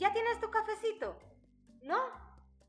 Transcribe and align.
¿Ya 0.00 0.10
tienes 0.14 0.40
tu 0.40 0.50
cafecito? 0.50 1.14
¿No? 1.82 2.00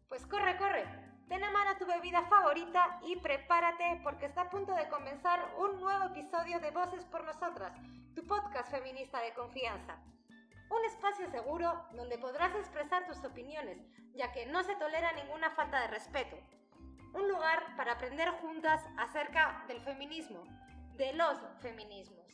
Pues 0.09 0.25
corre, 0.25 0.57
corre. 0.57 0.85
Ten 1.29 1.41
a 1.41 1.49
mano 1.49 1.77
tu 1.77 1.85
bebida 1.85 2.23
favorita 2.23 2.99
y 3.03 3.15
prepárate 3.15 4.01
porque 4.03 4.25
está 4.25 4.41
a 4.41 4.49
punto 4.49 4.75
de 4.75 4.89
comenzar 4.89 5.55
un 5.57 5.79
nuevo 5.79 6.07
episodio 6.07 6.59
de 6.59 6.71
Voces 6.71 7.05
por 7.05 7.23
Nosotras, 7.23 7.71
tu 8.13 8.27
podcast 8.27 8.69
feminista 8.69 9.21
de 9.21 9.33
confianza. 9.33 9.95
Un 10.69 10.83
espacio 10.83 11.31
seguro 11.31 11.85
donde 11.93 12.17
podrás 12.17 12.53
expresar 12.53 13.07
tus 13.07 13.23
opiniones, 13.23 13.77
ya 14.13 14.33
que 14.33 14.45
no 14.47 14.61
se 14.63 14.75
tolera 14.75 15.13
ninguna 15.13 15.51
falta 15.51 15.79
de 15.79 15.87
respeto. 15.87 16.35
Un 17.13 17.29
lugar 17.29 17.77
para 17.77 17.93
aprender 17.93 18.29
juntas 18.41 18.85
acerca 18.97 19.63
del 19.69 19.79
feminismo, 19.85 20.43
de 20.97 21.13
los 21.13 21.37
feminismos. 21.61 22.27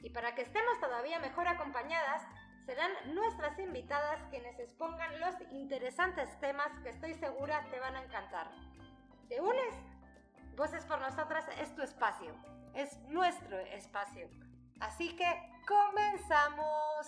Y 0.00 0.08
para 0.08 0.34
que 0.34 0.40
estemos 0.40 0.80
todavía 0.80 1.18
mejor 1.18 1.48
acompañadas, 1.48 2.26
serán 2.66 2.92
nuestras 3.14 3.58
invitadas 3.58 4.20
quienes 4.30 4.58
expongan 4.58 5.20
los 5.20 5.34
interesantes 5.50 6.28
temas 6.40 6.68
que 6.82 6.90
estoy 6.90 7.14
segura 7.14 7.64
te 7.70 7.80
van 7.80 7.96
a 7.96 8.02
encantar. 8.02 8.50
¿Te 9.28 9.40
unes? 9.40 9.74
Voces 10.56 10.84
por 10.84 11.00
Nosotras 11.00 11.46
es 11.60 11.74
tu 11.74 11.82
espacio, 11.82 12.34
es 12.74 12.98
nuestro 13.08 13.58
espacio. 13.58 14.28
Así 14.80 15.16
que 15.16 15.26
comenzamos. 15.66 17.06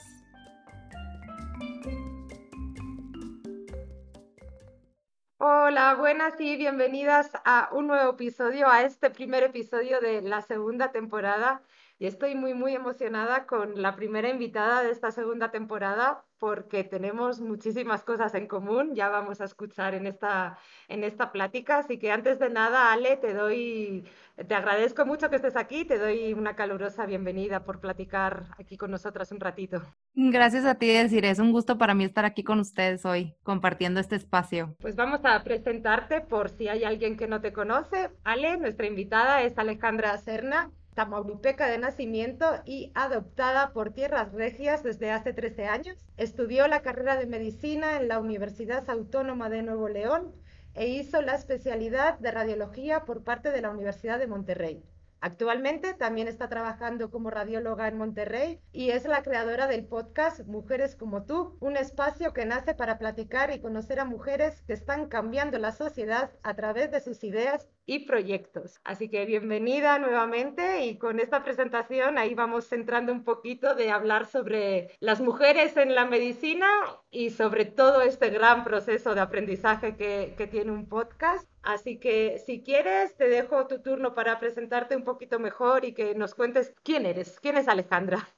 Hola, 5.39 5.95
buenas 5.97 6.41
y 6.41 6.57
bienvenidas 6.57 7.31
a 7.45 7.69
un 7.73 7.89
nuevo 7.89 8.13
episodio, 8.13 8.69
a 8.69 8.83
este 8.83 9.11
primer 9.11 9.43
episodio 9.43 10.01
de 10.01 10.23
la 10.23 10.41
segunda 10.41 10.91
temporada 10.91 11.61
y 11.99 12.07
estoy 12.07 12.35
muy, 12.35 12.55
muy 12.55 12.75
emocionada 12.75 13.47
con 13.47 13.81
la 13.81 13.95
primera 13.95 14.29
invitada 14.29 14.83
de 14.83 14.91
esta 14.91 15.13
segunda 15.13 15.51
temporada 15.51 16.25
porque 16.39 16.85
tenemos 16.85 17.41
muchísimas 17.41 18.03
cosas 18.03 18.35
en 18.35 18.47
común, 18.47 18.95
ya 18.95 19.09
vamos 19.09 19.41
a 19.41 19.45
escuchar 19.45 19.95
en 19.95 20.07
esta, 20.07 20.59
en 20.89 21.05
esta 21.05 21.33
plática. 21.33 21.79
Así 21.79 21.99
que 21.99 22.11
antes 22.11 22.39
de 22.39 22.51
nada, 22.51 22.93
Ale, 22.93 23.17
te 23.17 23.33
doy, 23.33 24.05
te 24.47 24.55
agradezco 24.55 25.07
mucho 25.07 25.31
que 25.31 25.37
estés 25.37 25.57
aquí, 25.57 25.87
te 25.87 25.99
doy 25.99 26.35
una 26.35 26.55
calurosa 26.55 27.07
bienvenida 27.07 27.65
por 27.65 27.81
platicar 27.81 28.49
aquí 28.59 28.77
con 28.77 28.91
nosotras 28.91 29.33
un 29.33 29.41
ratito. 29.41 29.81
Gracias 30.15 30.67
a 30.67 30.75
ti, 30.75 30.89
decir, 30.89 31.25
es 31.25 31.39
un 31.39 31.53
gusto 31.53 31.79
para 31.79 31.95
mí 31.95 32.05
estar 32.05 32.27
aquí 32.27 32.43
con 32.43 32.59
ustedes 32.59 33.07
hoy, 33.07 33.35
compartiendo 33.43 34.01
este 34.01 34.17
espacio. 34.17 34.77
Pues 34.81 34.97
vamos 34.97 35.21
a 35.25 35.43
presentarte 35.45 36.21
por 36.21 36.51
si 36.51 36.69
hay 36.69 36.85
alguien 36.85 37.17
que 37.17 37.29
no 37.29 37.41
te 37.41 37.55
conoce. 37.55 38.11
Ale, 38.25 38.59
nuestra 38.59 38.87
invitada 38.87 39.43
es 39.43 39.57
Alejandra 39.57 40.19
Serna 40.19 40.71
tamaulipeca 40.95 41.67
de 41.67 41.79
nacimiento 41.79 42.47
y 42.65 42.93
adoptada 42.95 43.73
por 43.73 43.93
tierras 43.93 44.33
regias 44.33 44.83
desde 44.83 45.11
hace 45.11 45.33
13 45.33 45.67
años. 45.67 45.97
Estudió 46.17 46.69
la 46.69 46.83
carrera 46.83 47.17
de 47.17 47.27
medicina 47.27 47.97
en 47.97 48.09
la 48.09 48.21
Universidad 48.21 48.89
Autónoma 48.89 49.51
de 49.51 49.63
Nuevo 49.63 49.89
León 49.89 50.35
e 50.75 50.89
hizo 50.89 51.23
la 51.23 51.35
especialidad 51.35 52.19
de 52.19 52.31
radiología 52.31 53.05
por 53.05 53.23
parte 53.23 53.51
de 53.51 53.61
la 53.61 53.71
Universidad 53.71 54.19
de 54.19 54.27
Monterrey. 54.27 54.83
Actualmente 55.25 55.95
también 55.95 56.29
está 56.29 56.51
trabajando 56.51 57.11
como 57.11 57.31
radióloga 57.31 57.89
en 57.89 57.97
Monterrey 57.97 58.61
y 58.73 58.91
es 58.91 59.07
la 59.07 59.23
creadora 59.23 59.67
del 59.67 59.87
podcast 59.87 60.41
Mujeres 60.45 60.97
como 60.97 61.25
tú, 61.25 61.57
un 61.61 61.79
espacio 61.79 62.35
que 62.35 62.45
nace 62.45 62.75
para 62.75 62.99
platicar 62.99 63.51
y 63.51 63.59
conocer 63.59 64.01
a 64.01 64.05
mujeres 64.05 64.61
que 64.67 64.75
están 64.75 65.09
cambiando 65.09 65.59
la 65.59 65.73
sociedad 65.73 66.33
a 66.43 66.53
través 66.53 66.91
de 66.91 67.01
sus 67.01 67.25
ideas 67.25 67.71
y 67.87 68.01
proyectos. 68.01 68.83
Así 68.85 69.09
que 69.09 69.25
bienvenida 69.25 69.99
nuevamente 69.99 70.85
y 70.85 70.99
con 70.99 71.19
esta 71.19 71.43
presentación 71.43 72.19
ahí 72.19 72.35
vamos 72.35 72.69
centrando 72.69 73.11
un 73.11 73.25
poquito 73.25 73.75
de 73.75 73.91
hablar 73.91 74.27
sobre 74.27 74.91
las 75.01 75.23
mujeres 75.23 75.75
en 75.79 75.95
la 75.95 76.05
medicina 76.05 76.69
y 77.11 77.31
sobre 77.31 77.65
todo 77.65 78.03
este 78.03 78.29
gran 78.29 78.63
proceso 78.63 79.15
de 79.15 79.23
aprendizaje 79.23 79.97
que, 79.97 80.35
que 80.37 80.47
tiene 80.47 80.71
un 80.71 80.87
podcast. 80.87 81.49
Así 81.65 81.99
que 81.99 82.39
si 82.45 82.63
quieres, 82.63 83.17
te 83.17 83.29
dejo 83.29 83.67
tu 83.67 83.81
turno 83.81 84.15
para 84.15 84.39
presentarte 84.39 84.97
un 84.97 85.05
poquito 85.05 85.39
mejor 85.39 85.85
y 85.85 85.95
que 85.95 86.15
nos 86.15 86.35
cuentes 86.35 86.75
quién 86.83 87.07
eres, 87.07 87.41
quién 87.41 87.57
es 87.57 87.69
Alejandra. 87.69 88.29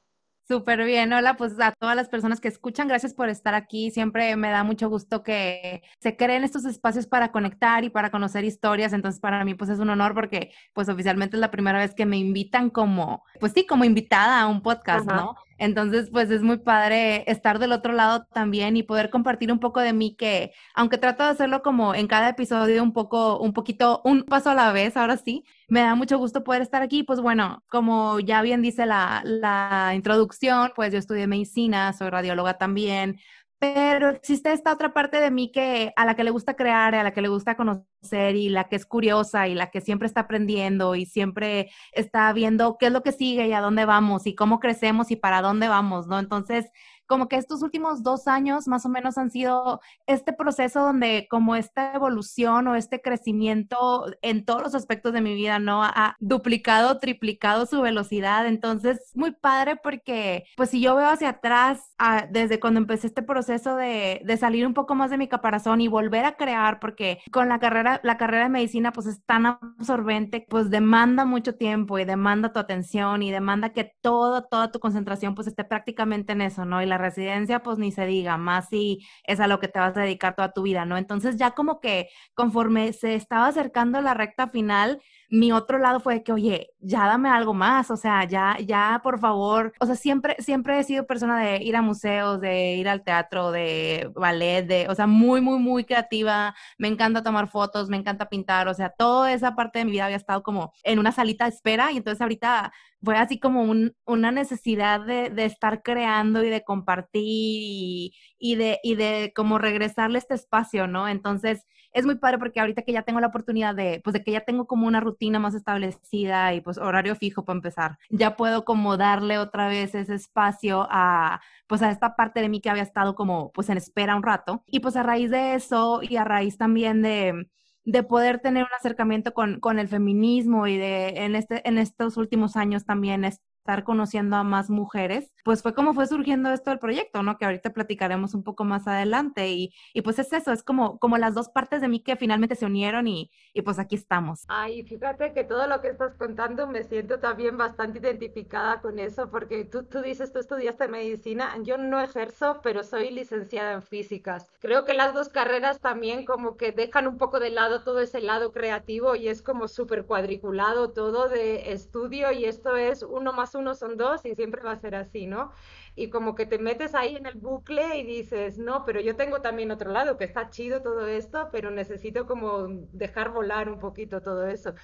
Súper 0.49 0.85
bien, 0.85 1.13
hola, 1.13 1.37
pues 1.37 1.59
a 1.59 1.73
todas 1.73 1.97
las 1.97 2.09
personas 2.09 2.41
que 2.41 2.47
escuchan, 2.47 2.87
gracias 2.87 3.15
por 3.15 3.29
estar 3.29 3.55
aquí. 3.55 3.91
Siempre 3.91 4.37
me 4.37 4.51
da 4.51 4.63
mucho 4.63 4.89
gusto 4.89 5.25
que 5.25 5.83
se 5.99 6.17
creen 6.17 6.45
estos 6.45 6.65
espacios 6.65 7.09
para 7.09 7.33
conectar 7.33 7.83
y 7.83 7.91
para 7.91 8.13
conocer 8.13 8.45
historias. 8.45 8.93
Entonces, 8.93 9.21
para 9.21 9.45
mí, 9.45 9.55
pues 9.55 9.71
es 9.71 9.81
un 9.81 9.91
honor 9.91 10.15
porque, 10.15 10.53
pues 10.73 10.89
oficialmente 10.89 11.37
es 11.37 11.41
la 11.41 11.51
primera 11.51 11.81
vez 11.81 11.97
que 11.97 12.07
me 12.07 12.17
invitan 12.17 12.71
como, 12.71 13.25
pues 13.41 13.55
sí, 13.55 13.67
como 13.67 13.85
invitada 13.85 14.41
a 14.41 14.47
un 14.47 14.63
podcast, 14.63 15.05
¿no? 15.07 15.35
Entonces, 15.59 16.11
pues 16.11 16.31
es 16.31 16.43
muy 16.43 16.59
padre 16.59 17.25
estar 17.31 17.59
del 17.59 17.73
otro 17.73 17.93
lado 17.93 18.27
también 18.33 18.77
y 18.77 18.83
poder 18.83 19.11
compartir 19.11 19.51
un 19.51 19.59
poco 19.61 19.81
de 19.81 19.93
mí 19.93 20.15
que, 20.15 20.53
aunque 20.75 20.99
trato 20.99 21.25
de 21.25 21.31
hacerlo 21.31 21.63
como 21.63 21.95
en 21.95 22.07
cada 22.09 22.29
episodio 22.31 22.83
un 22.83 22.93
poco, 22.93 23.39
un 23.39 23.53
poquito, 23.53 24.03
un 24.05 24.25
paso 24.25 24.51
a 24.51 24.55
la 24.55 24.73
vez, 24.73 24.97
ahora 24.97 25.17
sí, 25.17 25.45
me 25.69 25.81
da 25.81 25.95
mucho 25.95 26.19
gusto 26.19 26.45
poder 26.45 26.63
estar 26.63 26.83
aquí. 26.83 27.03
Pues 27.03 27.21
bueno, 27.21 27.65
como 27.69 28.21
ya 28.21 28.43
bien 28.43 28.63
dice 28.63 28.87
la, 28.87 29.23
la 29.25 29.93
introducción, 29.95 30.73
pues 30.77 30.93
yo 30.93 30.99
estudié 30.99 31.27
medicina, 31.27 31.93
soy 31.93 32.11
radióloga 32.11 32.59
también, 32.59 33.19
pero 33.59 34.11
existe 34.11 34.53
esta 34.53 34.73
otra 34.73 34.93
parte 34.93 35.19
de 35.19 35.31
mí 35.31 35.51
que 35.51 35.93
a 35.97 36.05
la 36.05 36.15
que 36.15 36.25
le 36.25 36.31
gusta 36.31 36.57
crear, 36.57 36.95
a 36.95 37.03
la 37.03 37.13
que 37.13 37.23
le 37.23 37.29
gusta 37.29 37.57
conocer 37.57 38.37
y 38.37 38.51
la 38.51 38.65
que 38.69 38.77
es 38.77 38.85
curiosa 38.85 39.49
y 39.49 39.55
la 39.55 39.71
que 39.71 39.81
siempre 39.81 40.07
está 40.07 40.21
aprendiendo 40.23 40.95
y 40.95 41.07
siempre 41.07 41.71
está 41.93 42.33
viendo 42.33 42.77
qué 42.79 42.87
es 42.87 42.93
lo 42.93 43.03
que 43.03 43.13
sigue 43.13 43.49
y 43.49 43.53
a 43.53 43.61
dónde 43.61 43.87
vamos 43.87 44.27
y 44.27 44.35
cómo 44.35 44.61
crecemos 44.61 45.11
y 45.11 45.17
para 45.17 45.41
dónde 45.41 45.69
vamos, 45.69 46.07
¿no? 46.07 46.19
Entonces, 46.19 46.67
como 47.07 47.29
que 47.29 47.37
estos 47.37 47.63
últimos 47.63 48.03
dos 48.03 48.29
años 48.29 48.69
más 48.69 48.85
o 48.87 48.89
menos 48.89 49.19
han 49.19 49.31
sido 49.31 49.81
este 50.07 50.33
proceso 50.33 50.81
donde 50.81 51.27
como 51.31 51.57
esta 51.57 51.93
evolución 51.95 52.69
o 52.69 52.75
este 52.75 53.01
crecimiento 53.01 54.07
en 54.23 54.45
todos 54.45 54.63
los 54.63 54.75
aspectos 54.75 55.13
de 55.13 55.21
mi 55.21 55.35
vida, 55.35 55.59
¿no? 55.59 55.83
Ha 55.83 56.17
duplicado, 56.21 56.99
triplicado 56.99 57.67
su 57.67 57.81
velocidad. 57.81 58.47
Entonces, 58.47 59.11
muy 59.15 59.33
padre 59.33 59.77
porque, 59.77 60.45
pues 60.57 60.71
si 60.71 60.81
yo 60.81 60.97
veo 60.97 61.09
hacia 61.09 61.31
atrás, 61.31 61.95
ah, 61.99 62.27
desde 62.31 62.61
cuando 62.61 62.81
empecé 62.81 63.07
este 63.09 63.23
proceso 63.23 63.77
de, 63.77 64.23
de 64.25 64.37
salir 64.37 64.67
un 64.67 64.75
poco 64.75 64.95
más 64.95 65.11
de 65.11 65.19
mi 65.19 65.29
caparazón 65.29 65.81
y 65.81 65.89
volver 65.89 66.25
a 66.25 66.37
crear, 66.37 66.81
porque 66.81 67.21
con 67.33 67.49
la 67.49 67.59
carrera, 67.59 68.01
la 68.03 68.17
carrera 68.17 68.45
de 68.45 68.51
medicina, 68.51 68.93
pues 68.93 69.07
es 69.07 69.25
tan 69.25 69.47
absorbente, 69.47 70.47
pues 70.49 70.71
demanda 70.71 71.25
mucho 71.25 71.55
tiempo 71.55 71.99
y 71.99 72.05
demanda 72.05 72.53
tu 72.53 72.59
atención 72.59 73.23
y 73.23 73.31
demanda 73.31 73.71
que 73.73 73.93
todo, 74.01 74.45
toda 74.45 74.71
tu 74.71 74.81
concentración 74.81 75.35
pues 75.35 75.47
esté 75.47 75.65
prácticamente 75.65 76.33
en 76.33 76.41
eso, 76.43 76.65
¿no? 76.65 76.83
Residencia, 76.99 77.63
pues 77.63 77.79
ni 77.79 77.93
se 77.93 78.07
diga, 78.07 78.37
más 78.37 78.69
si 78.69 79.07
es 79.25 79.41
a 79.41 79.47
lo 79.47 79.61
que 79.61 79.69
te 79.69 79.79
vas 79.79 79.97
a 79.97 80.01
dedicar 80.01 80.35
toda 80.37 80.53
tu 80.53 80.63
vida, 80.63 80.85
¿no? 80.85 80.97
Entonces 80.97 81.37
ya 81.37 81.53
como 81.53 81.81
que 81.81 82.09
conforme 82.35 82.93
se 82.93 83.15
estaba 83.15 83.47
acercando 83.49 84.01
la 84.01 84.15
recta 84.15 84.49
final, 84.49 85.01
mi 85.31 85.53
otro 85.53 85.79
lado 85.79 86.01
fue 86.01 86.23
que, 86.23 86.33
oye, 86.33 86.71
ya 86.81 87.07
dame 87.07 87.29
algo 87.29 87.55
más, 87.55 87.91
o 87.91 87.97
sea, 87.97 88.25
ya, 88.25 88.57
ya, 88.65 89.01
por 89.03 89.19
favor, 89.19 89.73
o 89.81 89.87
sea, 89.87 89.97
siempre, 89.97 90.37
siempre 90.39 90.79
he 90.79 90.85
sido 90.85 91.07
persona 91.07 91.39
de 91.41 91.63
ir 91.63 91.77
a 91.77 91.83
museos, 91.83 92.41
de 92.41 92.75
ir 92.75 92.89
al 92.89 93.03
teatro, 93.03 93.51
de 93.51 94.11
ballet, 94.15 94.67
de, 94.67 94.89
o 94.89 94.95
sea, 94.95 95.07
muy, 95.07 95.41
muy, 95.41 95.59
muy 95.59 95.85
creativa, 95.85 96.55
me 96.79 96.89
encanta 96.89 97.23
tomar 97.23 97.49
fotos, 97.49 97.89
me 97.89 97.97
encanta 97.97 98.29
pintar, 98.29 98.69
o 98.69 98.75
sea, 98.75 98.91
toda 98.91 99.33
esa 99.33 99.55
parte 99.55 99.79
de 99.81 99.85
mi 99.85 99.93
vida 99.93 100.05
había 100.07 100.17
estado 100.17 100.43
como 100.43 100.73
en 100.85 100.99
una 100.99 101.13
salita 101.13 101.45
de 101.45 101.51
espera 101.51 101.93
y 101.93 101.97
entonces 101.99 102.21
ahorita 102.21 102.73
fue 103.03 103.17
así 103.17 103.39
como 103.39 103.63
un, 103.63 103.95
una 104.05 104.33
necesidad 104.33 105.01
de, 105.01 105.31
de, 105.31 105.45
estar 105.45 105.83
creando 105.83 106.43
y 106.43 106.51
de 106.51 106.65
compartir 106.65 107.23
y, 107.25 108.15
y, 108.39 108.57
de, 108.57 108.81
y 108.83 108.95
de 108.97 109.33
como 109.35 109.59
regresarle 109.59 110.19
este 110.19 110.35
espacio, 110.35 110.87
¿no? 110.87 111.09
Entonces, 111.09 111.65
es 111.97 112.05
muy 112.05 112.17
padre 112.17 112.39
porque 112.39 112.61
ahorita 112.61 112.83
que 112.83 112.93
ya 112.93 113.03
tengo 113.03 113.21
la 113.21 113.29
oportunidad 113.29 113.75
de, 113.75 114.03
pues 114.05 114.13
de 114.13 114.23
que 114.23 114.31
ya 114.31 114.43
tengo 114.43 114.67
como 114.67 114.87
una 114.87 115.01
rutina 115.01 115.39
más 115.39 115.55
establecida 115.55 116.53
y 116.53 116.61
pues 116.61 116.77
horario 116.77 117.17
fijo 117.17 117.45
para 117.45 117.57
empezar, 117.57 117.99
ya 118.11 118.37
puedo 118.37 118.67
como 118.67 118.99
darle 118.99 119.39
otra 119.39 119.69
vez 119.69 119.95
ese 119.95 120.15
espacio 120.15 120.87
a, 120.91 121.41
pues 121.67 121.81
a 121.81 121.91
esta 121.91 122.15
parte 122.15 122.41
de 122.41 122.51
mí 122.51 122.61
que 122.61 122.69
había 122.69 122.83
estado 122.83 123.15
como 123.15 123.51
pues 123.53 123.71
en 123.71 123.79
espera 123.79 124.15
un 124.15 124.23
rato. 124.23 124.63
Y 124.67 124.81
pues 124.81 124.95
a 124.97 125.03
raíz 125.03 125.31
de 125.31 125.55
eso 125.55 126.01
y 126.03 126.17
a 126.17 126.25
raíz 126.25 126.59
también 126.59 127.01
de 127.03 127.49
de 127.87 128.03
poder 128.03 128.41
tener 128.41 128.65
un 128.65 128.75
acercamiento 128.77 129.33
con, 129.33 129.61
con, 129.61 129.79
el 129.79 129.87
feminismo 129.87 130.67
y 130.67 130.77
de 130.77 131.25
en, 131.25 131.37
este, 131.37 131.67
en 131.69 131.79
estos 131.79 132.17
últimos 132.17 132.57
años 132.57 132.85
también 132.85 133.25
estar 133.67 133.85
conociendo 133.85 134.37
a 134.37 134.45
más 134.45 134.71
mujeres, 134.71 135.33
pues 135.45 135.63
fue 135.63 135.75
como 135.75 135.93
fue 135.95 136.07
surgiendo 136.07 136.51
esto 136.53 136.71
del 136.71 136.79
proyecto, 136.79 137.23
¿no? 137.23 137.37
Que 137.39 137.45
ahorita 137.47 137.73
platicaremos 137.73 138.35
un 138.35 138.45
poco 138.45 138.65
más 138.65 138.87
adelante 138.87 139.49
y, 139.51 139.75
y 139.93 140.03
pues 140.03 140.19
es 140.21 140.33
eso, 140.33 140.53
es 140.53 140.63
como, 140.63 140.99
como 140.99 141.19
las 141.19 141.35
dos 141.35 141.49
partes 141.49 141.81
de 141.81 141.89
mí 141.89 142.01
que 142.01 142.17
finalmente 142.17 142.55
se 142.55 142.67
unieron 142.67 143.09
y, 143.09 143.31
y 143.55 143.63
pues 143.63 143.79
aquí 143.81 143.97
estamos. 143.97 144.49
Ay, 144.49 144.85
fíjate 144.85 145.33
que 145.33 145.43
todo 145.45 145.67
lo 145.67 145.81
que 145.81 145.89
estás 145.89 146.15
contando 146.15 146.69
me 146.69 146.85
siento 146.85 147.19
también 147.19 147.57
bastante 147.57 147.99
identificada 147.99 148.81
con 148.81 149.01
eso 149.01 149.29
porque 149.29 149.65
tú, 149.65 149.83
tú 149.85 150.03
dices, 150.03 150.33
tú 150.33 150.39
estudiaste 150.39 150.87
medicina, 150.87 151.53
yo 151.65 151.77
no 151.79 152.01
ejerzo, 152.01 152.61
pero 152.63 152.85
soy 152.85 153.11
licenciada 153.11 153.73
en 153.73 153.83
físicas. 153.83 154.53
Creo 154.61 154.85
que 154.85 154.95
las 154.95 155.15
dos 155.15 155.29
carreras 155.31 155.81
también 155.81 156.25
como 156.25 156.57
que 156.57 156.71
dejan 156.71 157.09
un 157.09 157.19
poco 157.19 157.41
de 157.41 157.51
lado 157.51 157.83
todo 157.83 157.99
ese 158.01 158.21
lado 158.21 158.53
creativo 158.53 159.17
y 159.17 159.27
es 159.29 159.43
como 159.43 159.67
súper 159.67 160.07
cuadriculado 160.07 160.93
todo 160.93 161.29
de 161.29 161.73
estudio 161.73 162.31
y 162.31 162.45
esto 162.45 162.77
es 162.77 163.03
uno 163.03 163.33
más 163.33 163.56
uno 163.57 163.75
son 163.75 163.97
dos 163.97 164.25
y 164.25 164.35
siempre 164.35 164.63
va 164.63 164.73
a 164.73 164.81
ser 164.81 164.95
así, 164.95 165.27
¿no? 165.27 165.53
Y 165.95 166.11
como 166.11 166.35
que 166.35 166.47
te 166.47 166.59
metes 166.59 166.95
ahí 166.95 167.17
en 167.17 167.27
el 167.27 167.35
bucle 167.35 167.97
y 167.99 168.05
dices, 168.05 168.59
no, 168.59 168.85
pero 168.85 169.01
yo 169.01 169.17
tengo 169.17 169.41
también 169.41 169.71
otro 169.71 169.91
lado, 169.91 170.17
que 170.17 170.25
está 170.25 170.51
chido 170.51 170.83
todo 170.83 171.07
esto, 171.07 171.49
pero 171.53 171.71
necesito 171.71 172.27
como 172.27 172.67
dejar 172.93 173.31
volar 173.33 173.69
un 173.71 173.79
poquito 173.79 174.21
todo 174.23 174.47
eso. 174.47 174.75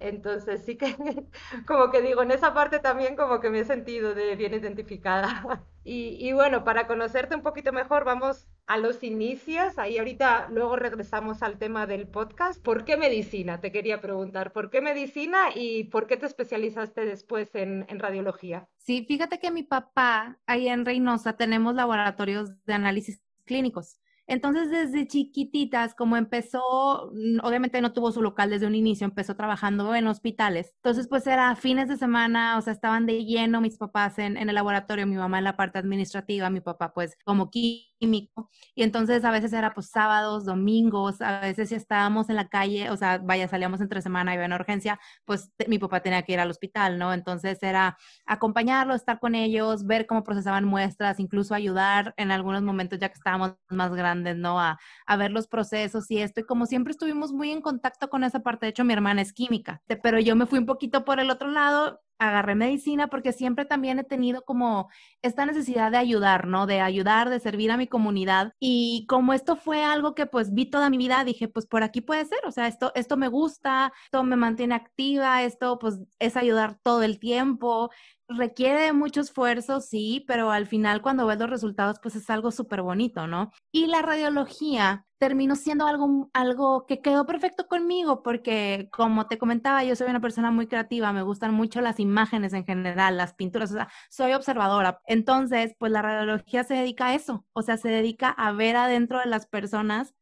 Entonces 0.00 0.64
sí 0.64 0.76
que 0.76 0.94
como 1.66 1.90
que 1.90 2.02
digo, 2.02 2.22
en 2.22 2.30
esa 2.30 2.54
parte 2.54 2.78
también 2.78 3.16
como 3.16 3.40
que 3.40 3.50
me 3.50 3.60
he 3.60 3.64
sentido 3.64 4.14
de 4.14 4.36
bien 4.36 4.54
identificada. 4.54 5.64
Y, 5.84 6.18
y, 6.20 6.34
bueno, 6.34 6.64
para 6.64 6.86
conocerte 6.86 7.34
un 7.34 7.40
poquito 7.40 7.72
mejor, 7.72 8.04
vamos 8.04 8.46
a 8.66 8.76
los 8.76 9.02
inicios. 9.02 9.78
Ahí 9.78 9.96
ahorita 9.96 10.48
luego 10.50 10.76
regresamos 10.76 11.42
al 11.42 11.56
tema 11.56 11.86
del 11.86 12.06
podcast. 12.06 12.62
¿Por 12.62 12.84
qué 12.84 12.98
medicina? 12.98 13.62
Te 13.62 13.72
quería 13.72 13.98
preguntar. 14.02 14.52
¿Por 14.52 14.68
qué 14.68 14.82
medicina 14.82 15.38
y 15.54 15.84
por 15.84 16.06
qué 16.06 16.18
te 16.18 16.26
especializaste 16.26 17.06
después 17.06 17.54
en, 17.54 17.86
en 17.88 18.00
radiología? 18.00 18.68
Sí, 18.76 19.06
fíjate 19.08 19.38
que 19.40 19.50
mi 19.50 19.62
papá, 19.62 20.38
ahí 20.44 20.68
en 20.68 20.84
Reynosa, 20.84 21.38
tenemos 21.38 21.74
laboratorios 21.74 22.50
de 22.66 22.74
análisis 22.74 23.22
clínicos. 23.46 23.98
Entonces, 24.28 24.70
desde 24.70 25.06
chiquititas, 25.08 25.94
como 25.94 26.18
empezó, 26.18 27.10
mm, 27.14 27.38
obviamente 27.42 27.80
no 27.80 27.94
tuvo 27.94 28.12
su 28.12 28.20
local 28.20 28.50
desde 28.50 28.66
un 28.66 28.74
inicio, 28.74 29.06
empezó 29.06 29.34
trabajando 29.36 29.94
en 29.94 30.06
hospitales. 30.06 30.74
Entonces, 30.76 31.08
pues 31.08 31.26
era 31.26 31.56
fines 31.56 31.88
de 31.88 31.96
semana, 31.96 32.58
o 32.58 32.60
sea, 32.60 32.74
estaban 32.74 33.06
de 33.06 33.24
lleno 33.24 33.62
mis 33.62 33.78
papás 33.78 34.18
en, 34.18 34.36
en 34.36 34.50
el 34.50 34.54
laboratorio, 34.54 35.06
mi 35.06 35.16
mamá 35.16 35.38
en 35.38 35.44
la 35.44 35.56
parte 35.56 35.78
administrativa, 35.78 36.50
mi 36.50 36.60
papá 36.60 36.92
pues 36.92 37.16
como 37.24 37.50
químico. 37.50 38.50
Y 38.74 38.82
entonces 38.82 39.24
a 39.24 39.30
veces 39.30 39.52
era 39.54 39.72
pues 39.72 39.88
sábados, 39.90 40.44
domingos, 40.44 41.22
a 41.22 41.40
veces 41.40 41.70
si 41.70 41.74
estábamos 41.74 42.28
en 42.28 42.36
la 42.36 42.48
calle, 42.48 42.90
o 42.90 42.96
sea, 42.98 43.18
vaya, 43.18 43.48
salíamos 43.48 43.80
entre 43.80 44.02
semana 44.02 44.34
iba 44.34 44.44
en 44.44 44.52
urgencia, 44.52 45.00
pues 45.24 45.50
mi 45.68 45.78
papá 45.78 46.00
tenía 46.00 46.22
que 46.22 46.34
ir 46.34 46.40
al 46.40 46.50
hospital, 46.50 46.98
¿no? 46.98 47.14
Entonces 47.14 47.62
era 47.62 47.96
acompañarlo, 48.26 48.94
estar 48.94 49.18
con 49.20 49.34
ellos, 49.34 49.86
ver 49.86 50.06
cómo 50.06 50.22
procesaban 50.22 50.64
muestras, 50.66 51.18
incluso 51.18 51.54
ayudar 51.54 52.12
en 52.18 52.30
algunos 52.30 52.62
momentos 52.62 52.98
ya 52.98 53.08
que 53.08 53.14
estábamos 53.14 53.54
más 53.70 53.94
grandes 53.94 54.17
¿no? 54.18 54.60
A, 54.60 54.78
a 55.06 55.16
ver 55.16 55.30
los 55.30 55.46
procesos 55.46 56.10
y 56.10 56.18
esto. 56.18 56.40
Y 56.40 56.44
como 56.44 56.66
siempre 56.66 56.92
estuvimos 56.92 57.32
muy 57.32 57.50
en 57.50 57.60
contacto 57.60 58.08
con 58.08 58.24
esa 58.24 58.40
parte, 58.40 58.66
de 58.66 58.70
hecho 58.70 58.84
mi 58.84 58.92
hermana 58.92 59.22
es 59.22 59.32
química, 59.32 59.82
pero 60.02 60.18
yo 60.20 60.36
me 60.36 60.46
fui 60.46 60.58
un 60.58 60.66
poquito 60.66 61.04
por 61.04 61.20
el 61.20 61.30
otro 61.30 61.50
lado, 61.50 62.00
agarré 62.18 62.54
medicina 62.54 63.08
porque 63.08 63.32
siempre 63.32 63.64
también 63.64 63.98
he 63.98 64.04
tenido 64.04 64.44
como 64.44 64.88
esta 65.22 65.46
necesidad 65.46 65.90
de 65.90 65.98
ayudar, 65.98 66.46
¿no? 66.46 66.66
De 66.66 66.80
ayudar, 66.80 67.30
de 67.30 67.40
servir 67.40 67.70
a 67.70 67.76
mi 67.76 67.86
comunidad. 67.86 68.52
Y 68.60 69.06
como 69.08 69.32
esto 69.32 69.56
fue 69.56 69.84
algo 69.84 70.14
que 70.14 70.26
pues 70.26 70.52
vi 70.54 70.66
toda 70.66 70.90
mi 70.90 70.98
vida, 70.98 71.24
dije, 71.24 71.48
pues 71.48 71.66
por 71.66 71.82
aquí 71.82 72.00
puede 72.00 72.24
ser, 72.24 72.40
o 72.46 72.52
sea, 72.52 72.66
esto, 72.68 72.92
esto 72.94 73.16
me 73.16 73.28
gusta, 73.28 73.92
esto 74.04 74.22
me 74.24 74.36
mantiene 74.36 74.74
activa, 74.74 75.42
esto 75.42 75.78
pues 75.78 76.00
es 76.18 76.36
ayudar 76.36 76.78
todo 76.82 77.02
el 77.02 77.18
tiempo 77.18 77.90
requiere 78.28 78.92
mucho 78.92 79.22
esfuerzo, 79.22 79.80
sí, 79.80 80.24
pero 80.26 80.50
al 80.50 80.66
final 80.66 81.00
cuando 81.02 81.26
ves 81.26 81.38
los 81.38 81.50
resultados, 81.50 81.98
pues 82.02 82.14
es 82.16 82.28
algo 82.30 82.50
súper 82.50 82.82
bonito, 82.82 83.26
¿no? 83.26 83.50
Y 83.72 83.86
la 83.86 84.02
radiología 84.02 85.06
terminó 85.18 85.56
siendo 85.56 85.86
algo, 85.86 86.30
algo 86.32 86.86
que 86.86 87.00
quedó 87.02 87.26
perfecto 87.26 87.66
conmigo 87.66 88.22
porque, 88.22 88.88
como 88.92 89.26
te 89.26 89.38
comentaba, 89.38 89.84
yo 89.84 89.96
soy 89.96 90.08
una 90.08 90.20
persona 90.20 90.50
muy 90.50 90.66
creativa, 90.68 91.12
me 91.12 91.22
gustan 91.22 91.52
mucho 91.54 91.80
las 91.80 92.00
imágenes 92.00 92.52
en 92.52 92.64
general, 92.64 93.16
las 93.16 93.34
pinturas, 93.34 93.74
soy 94.10 94.32
observadora. 94.32 95.00
Entonces, 95.06 95.74
pues 95.78 95.92
la 95.92 96.02
radiología 96.02 96.64
se 96.64 96.74
dedica 96.74 97.08
a 97.08 97.14
eso, 97.14 97.44
o 97.52 97.62
sea, 97.62 97.76
se 97.76 97.88
dedica 97.88 98.30
a 98.30 98.52
ver 98.52 98.76
adentro 98.76 99.18
de 99.20 99.26
las 99.26 99.46
personas 99.46 100.14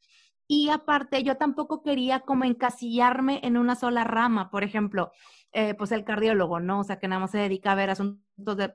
y 0.49 0.71
aparte, 0.71 1.23
yo 1.25 1.37
tampoco 1.37 1.83
quería 1.83 2.21
como 2.21 2.45
encasillarme 2.45 3.41
en 3.43 3.57
una 3.57 3.75
sola 3.75 4.05
rama, 4.05 4.51
por 4.51 4.63
ejemplo, 4.63 5.11
eh, 5.53 5.75
pues 5.75 5.93
el 5.93 6.05
cardiólogo, 6.05 6.61
¿no? 6.61 6.81
O 6.81 6.85
sea, 6.85 6.99
que 6.99 7.09
nada 7.09 7.21
más 7.21 7.31
se 7.31 7.39
dedica 7.39 7.73
a 7.73 7.75
ver 7.75 7.91
asuntos 7.91 8.19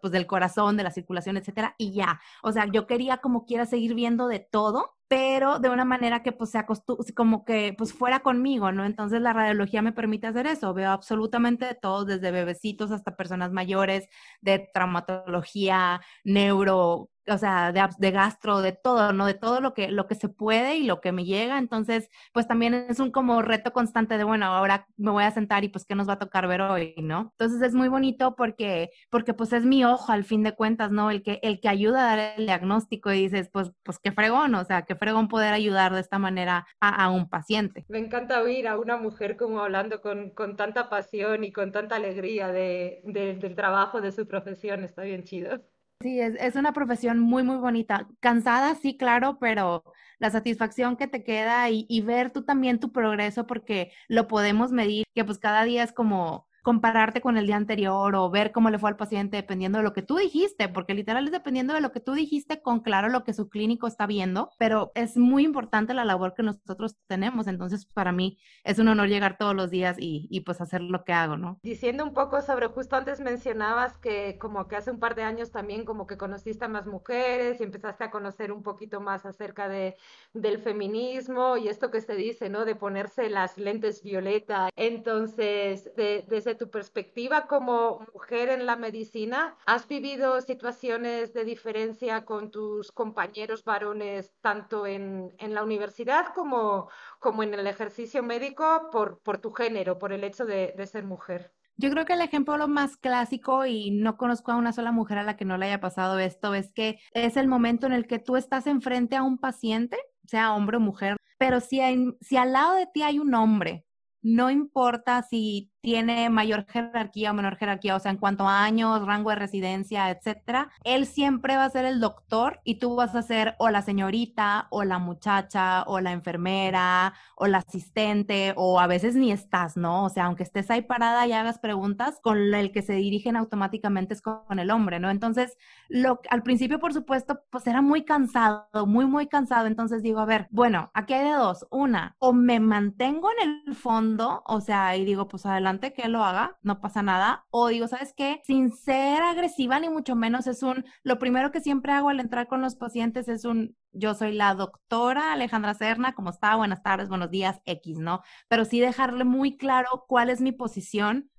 pues, 0.01 0.11
del 0.11 0.25
corazón, 0.27 0.77
de 0.77 0.83
la 0.83 0.91
circulación, 0.91 1.37
etcétera, 1.37 1.75
y 1.77 1.93
ya. 1.93 2.19
O 2.43 2.51
sea, 2.51 2.65
yo 2.65 2.87
quería 2.87 3.17
como 3.17 3.45
quiera 3.45 3.65
seguir 3.65 3.93
viendo 3.93 4.27
de 4.27 4.39
todo, 4.39 4.95
pero 5.07 5.59
de 5.59 5.69
una 5.69 5.83
manera 5.83 6.23
que 6.23 6.31
pues 6.31 6.51
se 6.51 6.65
como 7.13 7.43
que 7.43 7.75
pues 7.77 7.93
fuera 7.93 8.21
conmigo, 8.21 8.71
¿no? 8.71 8.85
Entonces 8.85 9.21
la 9.21 9.33
radiología 9.33 9.81
me 9.81 9.91
permite 9.91 10.27
hacer 10.27 10.47
eso, 10.47 10.73
veo 10.73 10.89
absolutamente 10.89 11.65
de 11.65 11.75
todo, 11.75 12.05
desde 12.05 12.31
bebecitos 12.31 12.91
hasta 12.91 13.17
personas 13.17 13.51
mayores, 13.51 14.07
de 14.39 14.69
traumatología, 14.73 15.99
neuro, 16.23 17.09
o 17.33 17.37
sea, 17.37 17.71
de, 17.71 17.87
de, 17.97 18.11
gastro, 18.11 18.61
de 18.61 18.71
todo, 18.71 19.13
¿no? 19.13 19.25
De 19.25 19.33
todo 19.33 19.61
lo 19.61 19.73
que, 19.73 19.89
lo 19.89 20.07
que 20.07 20.15
se 20.15 20.29
puede 20.29 20.77
y 20.77 20.83
lo 20.83 21.01
que 21.01 21.11
me 21.11 21.25
llega. 21.25 21.57
Entonces, 21.57 22.09
pues 22.33 22.47
también 22.47 22.73
es 22.73 22.99
un 22.99 23.11
como 23.11 23.41
reto 23.41 23.73
constante 23.73 24.17
de, 24.17 24.23
bueno, 24.23 24.45
ahora 24.45 24.87
me 24.97 25.11
voy 25.11 25.23
a 25.23 25.31
sentar 25.31 25.63
y 25.63 25.69
pues 25.69 25.85
qué 25.85 25.95
nos 25.95 26.07
va 26.07 26.13
a 26.13 26.19
tocar 26.19 26.47
ver 26.47 26.61
hoy, 26.61 26.93
¿no? 26.97 27.33
Entonces 27.37 27.61
es 27.61 27.73
muy 27.73 27.87
bonito 27.87 28.35
porque, 28.35 28.91
porque 29.09 29.33
pues 29.33 29.53
es 29.53 29.65
mi 29.65 29.83
ojo 29.85 30.11
al 30.11 30.23
fin 30.23 30.43
de 30.43 30.55
cuentas, 30.55 30.91
¿no? 30.91 31.11
El 31.11 31.23
que, 31.23 31.39
el 31.43 31.59
que 31.59 31.69
ayuda 31.69 32.03
a 32.03 32.15
dar 32.15 32.33
el 32.37 32.45
diagnóstico 32.45 33.11
y 33.11 33.23
dices, 33.23 33.49
pues, 33.51 33.71
pues 33.83 33.99
qué 33.99 34.11
fregón, 34.11 34.55
o 34.55 34.63
sea, 34.65 34.83
qué 34.83 34.95
fregón 34.95 35.27
poder 35.27 35.53
ayudar 35.53 35.93
de 35.93 36.01
esta 36.01 36.19
manera 36.19 36.67
a, 36.79 37.09
un 37.09 37.29
paciente. 37.29 37.85
Me 37.89 37.99
encanta 37.99 38.41
oír 38.41 38.67
a 38.67 38.77
una 38.77 38.97
mujer 38.97 39.37
como 39.37 39.59
hablando 39.59 40.01
con, 40.01 40.29
con 40.31 40.55
tanta 40.55 40.89
pasión 40.89 41.43
y 41.43 41.51
con 41.51 41.71
tanta 41.71 41.95
alegría 41.95 42.49
de, 42.49 43.01
del 43.05 43.55
trabajo, 43.55 44.01
de 44.01 44.11
su 44.11 44.27
profesión, 44.27 44.83
está 44.83 45.03
bien 45.03 45.23
chido. 45.23 45.61
Sí, 46.01 46.19
es, 46.19 46.55
una 46.55 46.73
profesión 46.73 47.19
muy, 47.19 47.43
muy 47.43 47.57
bonita. 47.57 48.07
Cansada, 48.19 48.75
sí, 48.75 48.97
claro, 48.97 49.37
pero 49.39 49.83
la 50.19 50.29
satisfacción 50.29 50.97
que 50.97 51.07
te 51.07 51.23
queda 51.23 51.69
y, 51.69 51.85
y, 51.89 52.01
ver 52.01 52.31
tú 52.31 52.43
también 52.43 52.79
tu 52.79 52.91
progreso, 52.91 53.47
porque 53.47 53.91
lo 54.07 54.27
podemos 54.27 54.71
medir, 54.71 55.05
que 55.13 55.25
pues 55.25 55.37
cada 55.39 55.63
día 55.63 55.83
es 55.83 55.93
como 55.93 56.47
compararte 56.61 57.21
con 57.21 57.37
el 57.37 57.47
día 57.47 57.55
anterior 57.55 58.15
o 58.15 58.29
ver 58.29 58.51
cómo 58.51 58.69
le 58.69 58.79
fue 58.79 58.89
al 58.89 58.97
paciente 58.97 59.37
dependiendo 59.37 59.77
de 59.77 59.83
lo 59.83 59.93
que 59.93 60.01
tú 60.01 60.17
dijiste, 60.17 60.69
porque 60.69 60.93
literal 60.93 61.25
es 61.25 61.31
dependiendo 61.31 61.73
de 61.73 61.81
lo 61.81 61.91
que 61.91 61.99
tú 61.99 62.13
dijiste 62.13 62.61
con 62.61 62.81
claro 62.81 63.09
lo 63.09 63.23
que 63.23 63.33
su 63.33 63.49
clínico 63.49 63.87
está 63.87 64.05
viendo, 64.05 64.49
pero 64.57 64.91
es 64.95 65.17
muy 65.17 65.43
importante 65.43 65.93
la 65.93 66.05
labor 66.05 66.33
que 66.33 66.43
nosotros 66.43 66.97
tenemos, 67.07 67.47
entonces 67.47 67.85
para 67.85 68.11
mí 68.11 68.37
es 68.63 68.79
un 68.79 68.87
honor 68.87 69.07
llegar 69.07 69.37
todos 69.37 69.55
los 69.55 69.69
días 69.69 69.97
y, 69.99 70.27
y 70.29 70.41
pues 70.41 70.61
hacer 70.61 70.81
lo 70.81 71.03
que 71.03 71.13
hago, 71.13 71.37
¿no? 71.37 71.59
Diciendo 71.63 72.03
un 72.03 72.13
poco 72.13 72.41
sobre, 72.41 72.67
justo 72.67 72.95
antes 72.95 73.19
mencionabas 73.19 73.97
que 73.97 74.37
como 74.39 74.67
que 74.67 74.75
hace 74.75 74.91
un 74.91 74.99
par 74.99 75.15
de 75.15 75.23
años 75.23 75.51
también 75.51 75.85
como 75.85 76.07
que 76.07 76.17
conociste 76.17 76.65
a 76.65 76.67
más 76.67 76.85
mujeres 76.85 77.59
y 77.59 77.63
empezaste 77.63 78.03
a 78.03 78.11
conocer 78.11 78.51
un 78.51 78.63
poquito 78.63 79.01
más 79.01 79.25
acerca 79.25 79.67
de, 79.69 79.95
del 80.33 80.59
feminismo 80.59 81.57
y 81.57 81.67
esto 81.67 81.91
que 81.91 82.01
se 82.01 82.15
dice, 82.15 82.49
¿no? 82.49 82.65
De 82.65 82.75
ponerse 82.75 83.29
las 83.29 83.57
lentes 83.57 84.03
violeta. 84.03 84.69
Entonces, 84.75 85.93
de, 85.95 86.25
desde 86.27 86.50
tu 86.55 86.69
perspectiva 86.69 87.47
como 87.47 88.05
mujer 88.13 88.49
en 88.49 88.65
la 88.65 88.75
medicina, 88.75 89.55
¿has 89.65 89.87
vivido 89.87 90.39
situaciones 90.41 91.33
de 91.33 91.45
diferencia 91.45 92.25
con 92.25 92.51
tus 92.51 92.91
compañeros 92.91 93.63
varones 93.63 94.33
tanto 94.41 94.85
en, 94.85 95.33
en 95.37 95.53
la 95.53 95.63
universidad 95.63 96.33
como, 96.33 96.89
como 97.19 97.43
en 97.43 97.53
el 97.53 97.67
ejercicio 97.67 98.23
médico 98.23 98.89
por, 98.91 99.19
por 99.19 99.37
tu 99.37 99.51
género, 99.51 99.97
por 99.97 100.13
el 100.13 100.23
hecho 100.23 100.45
de, 100.45 100.73
ser 100.85 101.03
mujer? 101.05 101.53
Yo 101.77 101.89
creo 101.89 102.05
que 102.05 102.13
el 102.13 102.21
ejemplo 102.21 102.57
lo 102.57 102.67
más 102.67 102.97
clásico, 102.97 103.65
y 103.65 103.91
no 103.91 104.17
conozco 104.17 104.51
a 104.51 104.57
una 104.57 104.73
sola 104.73 104.91
mujer 104.91 105.17
a 105.17 105.23
la 105.23 105.37
que 105.37 105.45
no 105.45 105.57
le 105.57 105.67
haya 105.67 105.79
pasado 105.79 106.19
esto, 106.19 106.53
es 106.53 106.71
que 106.73 106.99
es 107.13 107.37
el 107.37 107.47
momento 107.47 107.87
en 107.87 107.93
el 107.93 108.07
que 108.07 108.19
tú 108.19 108.35
estás 108.35 108.67
enfrente 108.67 109.15
a 109.15 109.23
un 109.23 109.37
paciente, 109.37 109.97
sea 110.25 110.53
hombre 110.53 110.77
o 110.77 110.79
mujer, 110.79 111.17
pero 111.37 111.59
si, 111.59 111.79
hay, 111.79 112.13
si 112.21 112.37
al 112.37 112.53
lado 112.53 112.75
de 112.75 112.87
ti 112.87 113.01
hay 113.01 113.19
un 113.19 113.33
hombre, 113.33 113.85
no 114.21 114.51
importa 114.51 115.23
si 115.23 115.71
tiene 115.81 116.29
mayor 116.29 116.65
jerarquía 116.67 117.31
o 117.31 117.33
menor 117.33 117.57
jerarquía, 117.57 117.95
o 117.95 117.99
sea, 117.99 118.11
en 118.11 118.17
cuanto 118.17 118.47
a 118.47 118.63
años, 118.63 119.05
rango 119.05 119.31
de 119.31 119.35
residencia, 119.35 120.09
etcétera, 120.09 120.69
él 120.83 121.05
siempre 121.05 121.57
va 121.57 121.65
a 121.65 121.69
ser 121.69 121.85
el 121.85 121.99
doctor 121.99 122.61
y 122.63 122.75
tú 122.75 122.95
vas 122.95 123.15
a 123.15 123.21
ser 123.21 123.55
o 123.57 123.69
la 123.69 123.81
señorita 123.81 124.67
o 124.69 124.83
la 124.83 124.99
muchacha 124.99 125.83
o 125.87 125.99
la 125.99 126.11
enfermera 126.11 127.13
o 127.35 127.47
la 127.47 127.59
asistente 127.59 128.53
o 128.55 128.79
a 128.79 128.87
veces 128.87 129.15
ni 129.15 129.31
estás, 129.31 129.75
¿no? 129.77 130.05
O 130.05 130.09
sea, 130.09 130.25
aunque 130.25 130.43
estés 130.43 130.69
ahí 130.69 130.83
parada 130.83 131.25
y 131.27 131.33
hagas 131.33 131.59
preguntas, 131.59 132.19
con 132.21 132.53
el 132.53 132.71
que 132.71 132.81
se 132.81 132.93
dirigen 132.93 133.35
automáticamente 133.35 134.13
es 134.13 134.21
con 134.21 134.59
el 134.59 134.69
hombre, 134.71 134.99
¿no? 134.99 135.09
Entonces, 135.09 135.57
lo, 135.89 136.21
al 136.29 136.43
principio, 136.43 136.79
por 136.79 136.93
supuesto, 136.93 137.41
pues 137.49 137.65
era 137.67 137.81
muy 137.81 138.03
cansado, 138.03 138.67
muy, 138.85 139.05
muy 139.05 139.27
cansado. 139.27 139.67
Entonces 139.67 140.03
digo, 140.03 140.19
a 140.19 140.25
ver, 140.25 140.47
bueno, 140.51 140.91
aquí 140.93 141.13
hay 141.13 141.25
de 141.25 141.33
dos. 141.35 141.65
Una, 141.71 142.15
o 142.19 142.33
me 142.33 142.59
mantengo 142.59 143.29
en 143.41 143.49
el 143.67 143.75
fondo, 143.75 144.43
o 144.45 144.61
sea, 144.61 144.95
y 144.95 145.05
digo, 145.05 145.27
pues 145.27 145.45
adelante 145.45 145.70
que 145.79 146.07
lo 146.07 146.23
haga, 146.23 146.57
no 146.61 146.81
pasa 146.81 147.01
nada. 147.01 147.45
O 147.49 147.69
digo, 147.69 147.87
¿sabes 147.87 148.13
qué? 148.15 148.41
Sin 148.43 148.71
ser 148.71 149.21
agresiva 149.23 149.79
ni 149.79 149.89
mucho 149.89 150.15
menos, 150.15 150.47
es 150.47 150.61
un, 150.63 150.85
lo 151.03 151.17
primero 151.17 151.51
que 151.51 151.61
siempre 151.61 151.93
hago 151.93 152.09
al 152.09 152.19
entrar 152.19 152.47
con 152.47 152.61
los 152.61 152.75
pacientes 152.75 153.27
es 153.27 153.45
un, 153.45 153.75
yo 153.91 154.13
soy 154.13 154.33
la 154.33 154.53
doctora 154.53 155.33
Alejandra 155.33 155.73
Serna, 155.73 156.13
¿cómo 156.13 156.29
está? 156.29 156.55
Buenas 156.55 156.83
tardes, 156.83 157.09
buenos 157.09 157.31
días, 157.31 157.61
X, 157.65 157.97
¿no? 157.97 158.21
Pero 158.47 158.65
sí 158.65 158.79
dejarle 158.79 159.23
muy 159.23 159.57
claro 159.57 160.05
cuál 160.07 160.29
es 160.29 160.41
mi 160.41 160.51
posición 160.51 161.30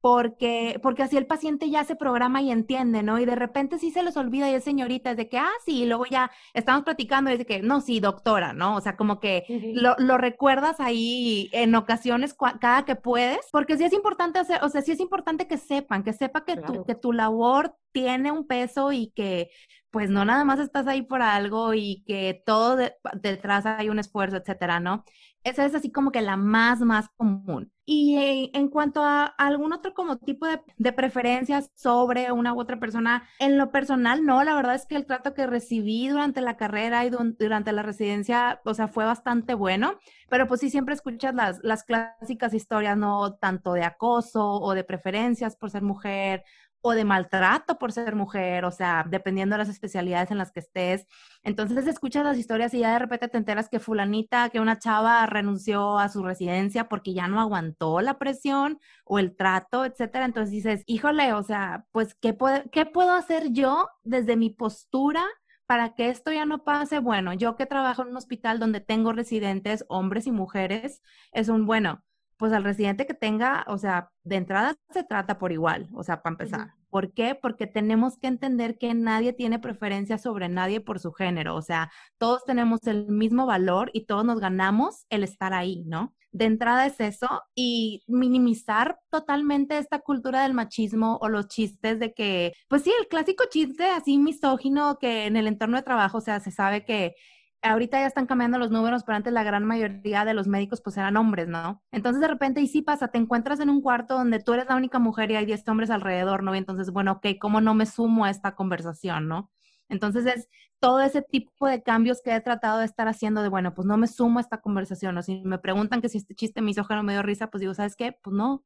porque, 0.00 0.80
porque 0.82 1.02
así 1.02 1.16
el 1.16 1.26
paciente 1.26 1.68
ya 1.68 1.84
se 1.84 1.94
programa 1.96 2.40
y 2.40 2.50
entiende, 2.50 3.02
¿no? 3.02 3.18
Y 3.18 3.26
de 3.26 3.34
repente 3.34 3.78
sí 3.78 3.90
se 3.90 4.02
les 4.02 4.16
olvida 4.16 4.50
y 4.50 4.54
es 4.54 4.64
señorita, 4.64 5.10
es 5.10 5.16
de 5.16 5.28
que, 5.28 5.38
ah, 5.38 5.50
sí, 5.64 5.82
y 5.82 5.86
luego 5.86 6.06
ya 6.06 6.30
estamos 6.54 6.84
platicando 6.84 7.30
y 7.30 7.34
es 7.34 7.38
de 7.40 7.46
que, 7.46 7.60
no, 7.62 7.80
sí, 7.80 8.00
doctora, 8.00 8.52
¿no? 8.52 8.76
O 8.76 8.80
sea, 8.80 8.96
como 8.96 9.20
que 9.20 9.44
lo, 9.74 9.94
lo, 9.98 10.16
recuerdas 10.16 10.80
ahí 10.80 11.50
en 11.52 11.74
ocasiones 11.74 12.34
cada 12.60 12.84
que 12.84 12.96
puedes, 12.96 13.40
porque 13.52 13.76
sí 13.76 13.84
es 13.84 13.92
importante 13.92 14.38
hacer, 14.38 14.62
o 14.62 14.68
sea, 14.68 14.82
sí 14.82 14.92
es 14.92 15.00
importante 15.00 15.46
que 15.46 15.58
sepan, 15.58 16.02
que 16.02 16.12
sepa 16.12 16.44
que, 16.44 16.56
tu, 16.56 16.84
que 16.84 16.94
tu 16.94 17.12
labor 17.12 17.74
tiene 17.92 18.30
un 18.30 18.46
peso 18.46 18.92
y 18.92 19.10
que 19.10 19.50
pues 19.90 20.08
no 20.08 20.24
nada 20.24 20.44
más 20.44 20.60
estás 20.60 20.86
ahí 20.86 21.02
por 21.02 21.20
algo 21.20 21.74
y 21.74 22.04
que 22.06 22.42
todo 22.46 22.76
detrás 23.14 23.66
hay 23.66 23.88
un 23.88 23.98
esfuerzo, 23.98 24.36
etcétera, 24.36 24.78
¿no? 24.80 25.04
Esa 25.42 25.64
es 25.64 25.74
así 25.74 25.90
como 25.90 26.12
que 26.12 26.20
la 26.20 26.36
más, 26.36 26.80
más 26.80 27.08
común. 27.16 27.72
Y 27.86 28.50
en 28.54 28.68
cuanto 28.68 29.02
a 29.02 29.24
algún 29.24 29.72
otro 29.72 29.94
como 29.94 30.18
tipo 30.18 30.46
de, 30.46 30.92
preferencias 30.92 31.70
sobre 31.74 32.30
una 32.30 32.54
u 32.54 32.60
otra 32.60 32.78
persona, 32.78 33.24
en 33.40 33.58
lo 33.58 33.72
personal, 33.72 34.24
no, 34.24 34.44
la 34.44 34.54
verdad 34.54 34.76
es 34.76 34.86
que 34.86 34.94
el 34.94 35.06
trato 35.06 35.34
que 35.34 35.46
recibí 35.46 36.08
durante 36.08 36.40
la 36.40 36.56
carrera 36.56 37.04
y 37.04 37.10
durante 37.10 37.72
la 37.72 37.82
residencia, 37.82 38.60
o 38.64 38.74
sea, 38.74 38.86
fue 38.86 39.04
bastante 39.06 39.54
bueno, 39.54 39.98
pero 40.28 40.46
pues 40.46 40.60
sí 40.60 40.70
siempre 40.70 40.94
escuchas 40.94 41.34
las, 41.34 41.58
las 41.64 41.82
clásicas 41.82 42.54
historias, 42.54 42.96
¿no? 42.96 43.34
Tanto 43.34 43.72
de 43.72 43.82
acoso 43.82 44.46
o 44.46 44.74
de 44.74 44.84
preferencias 44.84 45.56
por 45.56 45.70
ser 45.70 45.82
mujer 45.82 46.44
o 46.82 46.92
de 46.92 47.04
maltrato 47.04 47.78
por 47.78 47.92
ser 47.92 48.14
mujer, 48.14 48.64
o 48.64 48.70
sea, 48.70 49.04
dependiendo 49.08 49.54
de 49.54 49.58
las 49.58 49.68
especialidades 49.68 50.30
en 50.30 50.38
las 50.38 50.52
que 50.52 50.60
estés. 50.60 51.06
Entonces 51.42 51.86
escuchas 51.86 52.24
las 52.24 52.38
historias 52.38 52.74
y 52.74 52.80
ya 52.80 52.92
de 52.92 52.98
repente 52.98 53.28
te 53.28 53.38
enteras 53.38 53.68
que 53.68 53.80
fulanita, 53.80 54.48
que 54.50 54.60
una 54.60 54.78
chava 54.78 55.24
renunció 55.26 55.98
a 55.98 56.08
su 56.08 56.22
residencia 56.22 56.88
porque 56.88 57.14
ya 57.14 57.28
no 57.28 57.40
aguantó 57.40 58.00
la 58.00 58.18
presión 58.18 58.78
o 59.04 59.18
el 59.18 59.36
trato, 59.36 59.84
etcétera. 59.84 60.24
Entonces 60.24 60.52
dices, 60.52 60.82
híjole, 60.86 61.32
o 61.32 61.42
sea, 61.42 61.86
pues, 61.92 62.14
¿qué, 62.14 62.36
¿qué 62.72 62.86
puedo 62.86 63.12
hacer 63.12 63.52
yo 63.52 63.88
desde 64.02 64.36
mi 64.36 64.50
postura? 64.50 65.24
para 65.66 65.94
que 65.94 66.08
esto 66.08 66.32
ya 66.32 66.46
no 66.46 66.64
pase, 66.64 66.98
bueno, 66.98 67.32
yo 67.32 67.54
que 67.54 67.64
trabajo 67.64 68.02
en 68.02 68.08
un 68.08 68.16
hospital 68.16 68.58
donde 68.58 68.80
tengo 68.80 69.12
residentes, 69.12 69.84
hombres 69.88 70.26
y 70.26 70.32
mujeres, 70.32 71.00
es 71.30 71.48
un 71.48 71.64
bueno, 71.64 72.02
pues 72.40 72.54
al 72.54 72.64
residente 72.64 73.06
que 73.06 73.12
tenga, 73.12 73.66
o 73.68 73.76
sea, 73.76 74.10
de 74.24 74.36
entrada 74.36 74.74
se 74.94 75.04
trata 75.04 75.38
por 75.38 75.52
igual, 75.52 75.90
o 75.92 76.02
sea, 76.02 76.22
para 76.22 76.32
empezar. 76.32 76.70
¿Por 76.88 77.12
qué? 77.12 77.34
Porque 77.34 77.66
tenemos 77.66 78.16
que 78.16 78.28
entender 78.28 78.78
que 78.78 78.94
nadie 78.94 79.34
tiene 79.34 79.58
preferencia 79.58 80.16
sobre 80.16 80.48
nadie 80.48 80.80
por 80.80 81.00
su 81.00 81.12
género, 81.12 81.54
o 81.54 81.60
sea, 81.60 81.92
todos 82.16 82.42
tenemos 82.46 82.86
el 82.86 83.08
mismo 83.08 83.44
valor 83.44 83.90
y 83.92 84.06
todos 84.06 84.24
nos 84.24 84.40
ganamos 84.40 85.04
el 85.10 85.22
estar 85.22 85.52
ahí, 85.52 85.84
¿no? 85.84 86.14
De 86.32 86.46
entrada 86.46 86.86
es 86.86 86.98
eso 87.00 87.28
y 87.54 88.04
minimizar 88.06 88.98
totalmente 89.10 89.76
esta 89.76 89.98
cultura 89.98 90.42
del 90.42 90.54
machismo 90.54 91.18
o 91.20 91.28
los 91.28 91.46
chistes 91.46 91.98
de 91.98 92.14
que, 92.14 92.54
pues 92.68 92.84
sí, 92.84 92.92
el 92.98 93.08
clásico 93.08 93.44
chiste 93.50 93.84
así 93.84 94.16
misógino 94.16 94.96
que 94.98 95.26
en 95.26 95.36
el 95.36 95.46
entorno 95.46 95.76
de 95.76 95.82
trabajo, 95.82 96.16
o 96.18 96.22
sea, 96.22 96.40
se 96.40 96.52
sabe 96.52 96.86
que 96.86 97.16
ahorita 97.62 98.00
ya 98.00 98.06
están 98.06 98.26
cambiando 98.26 98.58
los 98.58 98.70
números, 98.70 99.04
pero 99.04 99.16
antes 99.16 99.32
la 99.32 99.42
gran 99.42 99.64
mayoría 99.64 100.24
de 100.24 100.34
los 100.34 100.46
médicos 100.46 100.80
pues 100.80 100.96
eran 100.96 101.16
hombres, 101.16 101.48
¿no? 101.48 101.82
Entonces 101.92 102.20
de 102.20 102.28
repente, 102.28 102.60
y 102.60 102.66
sí 102.66 102.82
pasa, 102.82 103.08
te 103.08 103.18
encuentras 103.18 103.60
en 103.60 103.70
un 103.70 103.82
cuarto 103.82 104.14
donde 104.14 104.40
tú 104.40 104.54
eres 104.54 104.66
la 104.68 104.76
única 104.76 104.98
mujer 104.98 105.30
y 105.30 105.36
hay 105.36 105.46
10 105.46 105.66
hombres 105.68 105.90
alrededor, 105.90 106.42
¿no? 106.42 106.54
Y 106.54 106.58
entonces, 106.58 106.90
bueno, 106.90 107.12
ok, 107.12 107.26
¿cómo 107.40 107.60
no 107.60 107.74
me 107.74 107.86
sumo 107.86 108.24
a 108.24 108.30
esta 108.30 108.54
conversación, 108.54 109.28
¿no? 109.28 109.50
Entonces 109.88 110.26
es 110.26 110.48
todo 110.78 111.00
ese 111.00 111.22
tipo 111.22 111.66
de 111.66 111.82
cambios 111.82 112.22
que 112.22 112.34
he 112.34 112.40
tratado 112.40 112.78
de 112.78 112.86
estar 112.86 113.08
haciendo 113.08 113.42
de, 113.42 113.48
bueno, 113.48 113.74
pues 113.74 113.86
no 113.86 113.96
me 113.96 114.06
sumo 114.06 114.38
a 114.38 114.42
esta 114.42 114.60
conversación, 114.60 115.18
o 115.18 115.22
si 115.22 115.42
me 115.42 115.58
preguntan 115.58 116.00
que 116.00 116.08
si 116.08 116.18
este 116.18 116.34
chiste 116.34 116.62
misógeno 116.62 117.02
me 117.02 117.12
dio 117.12 117.22
risa, 117.22 117.50
pues 117.50 117.60
digo, 117.60 117.74
¿sabes 117.74 117.96
qué? 117.96 118.16
Pues 118.22 118.34
no. 118.34 118.64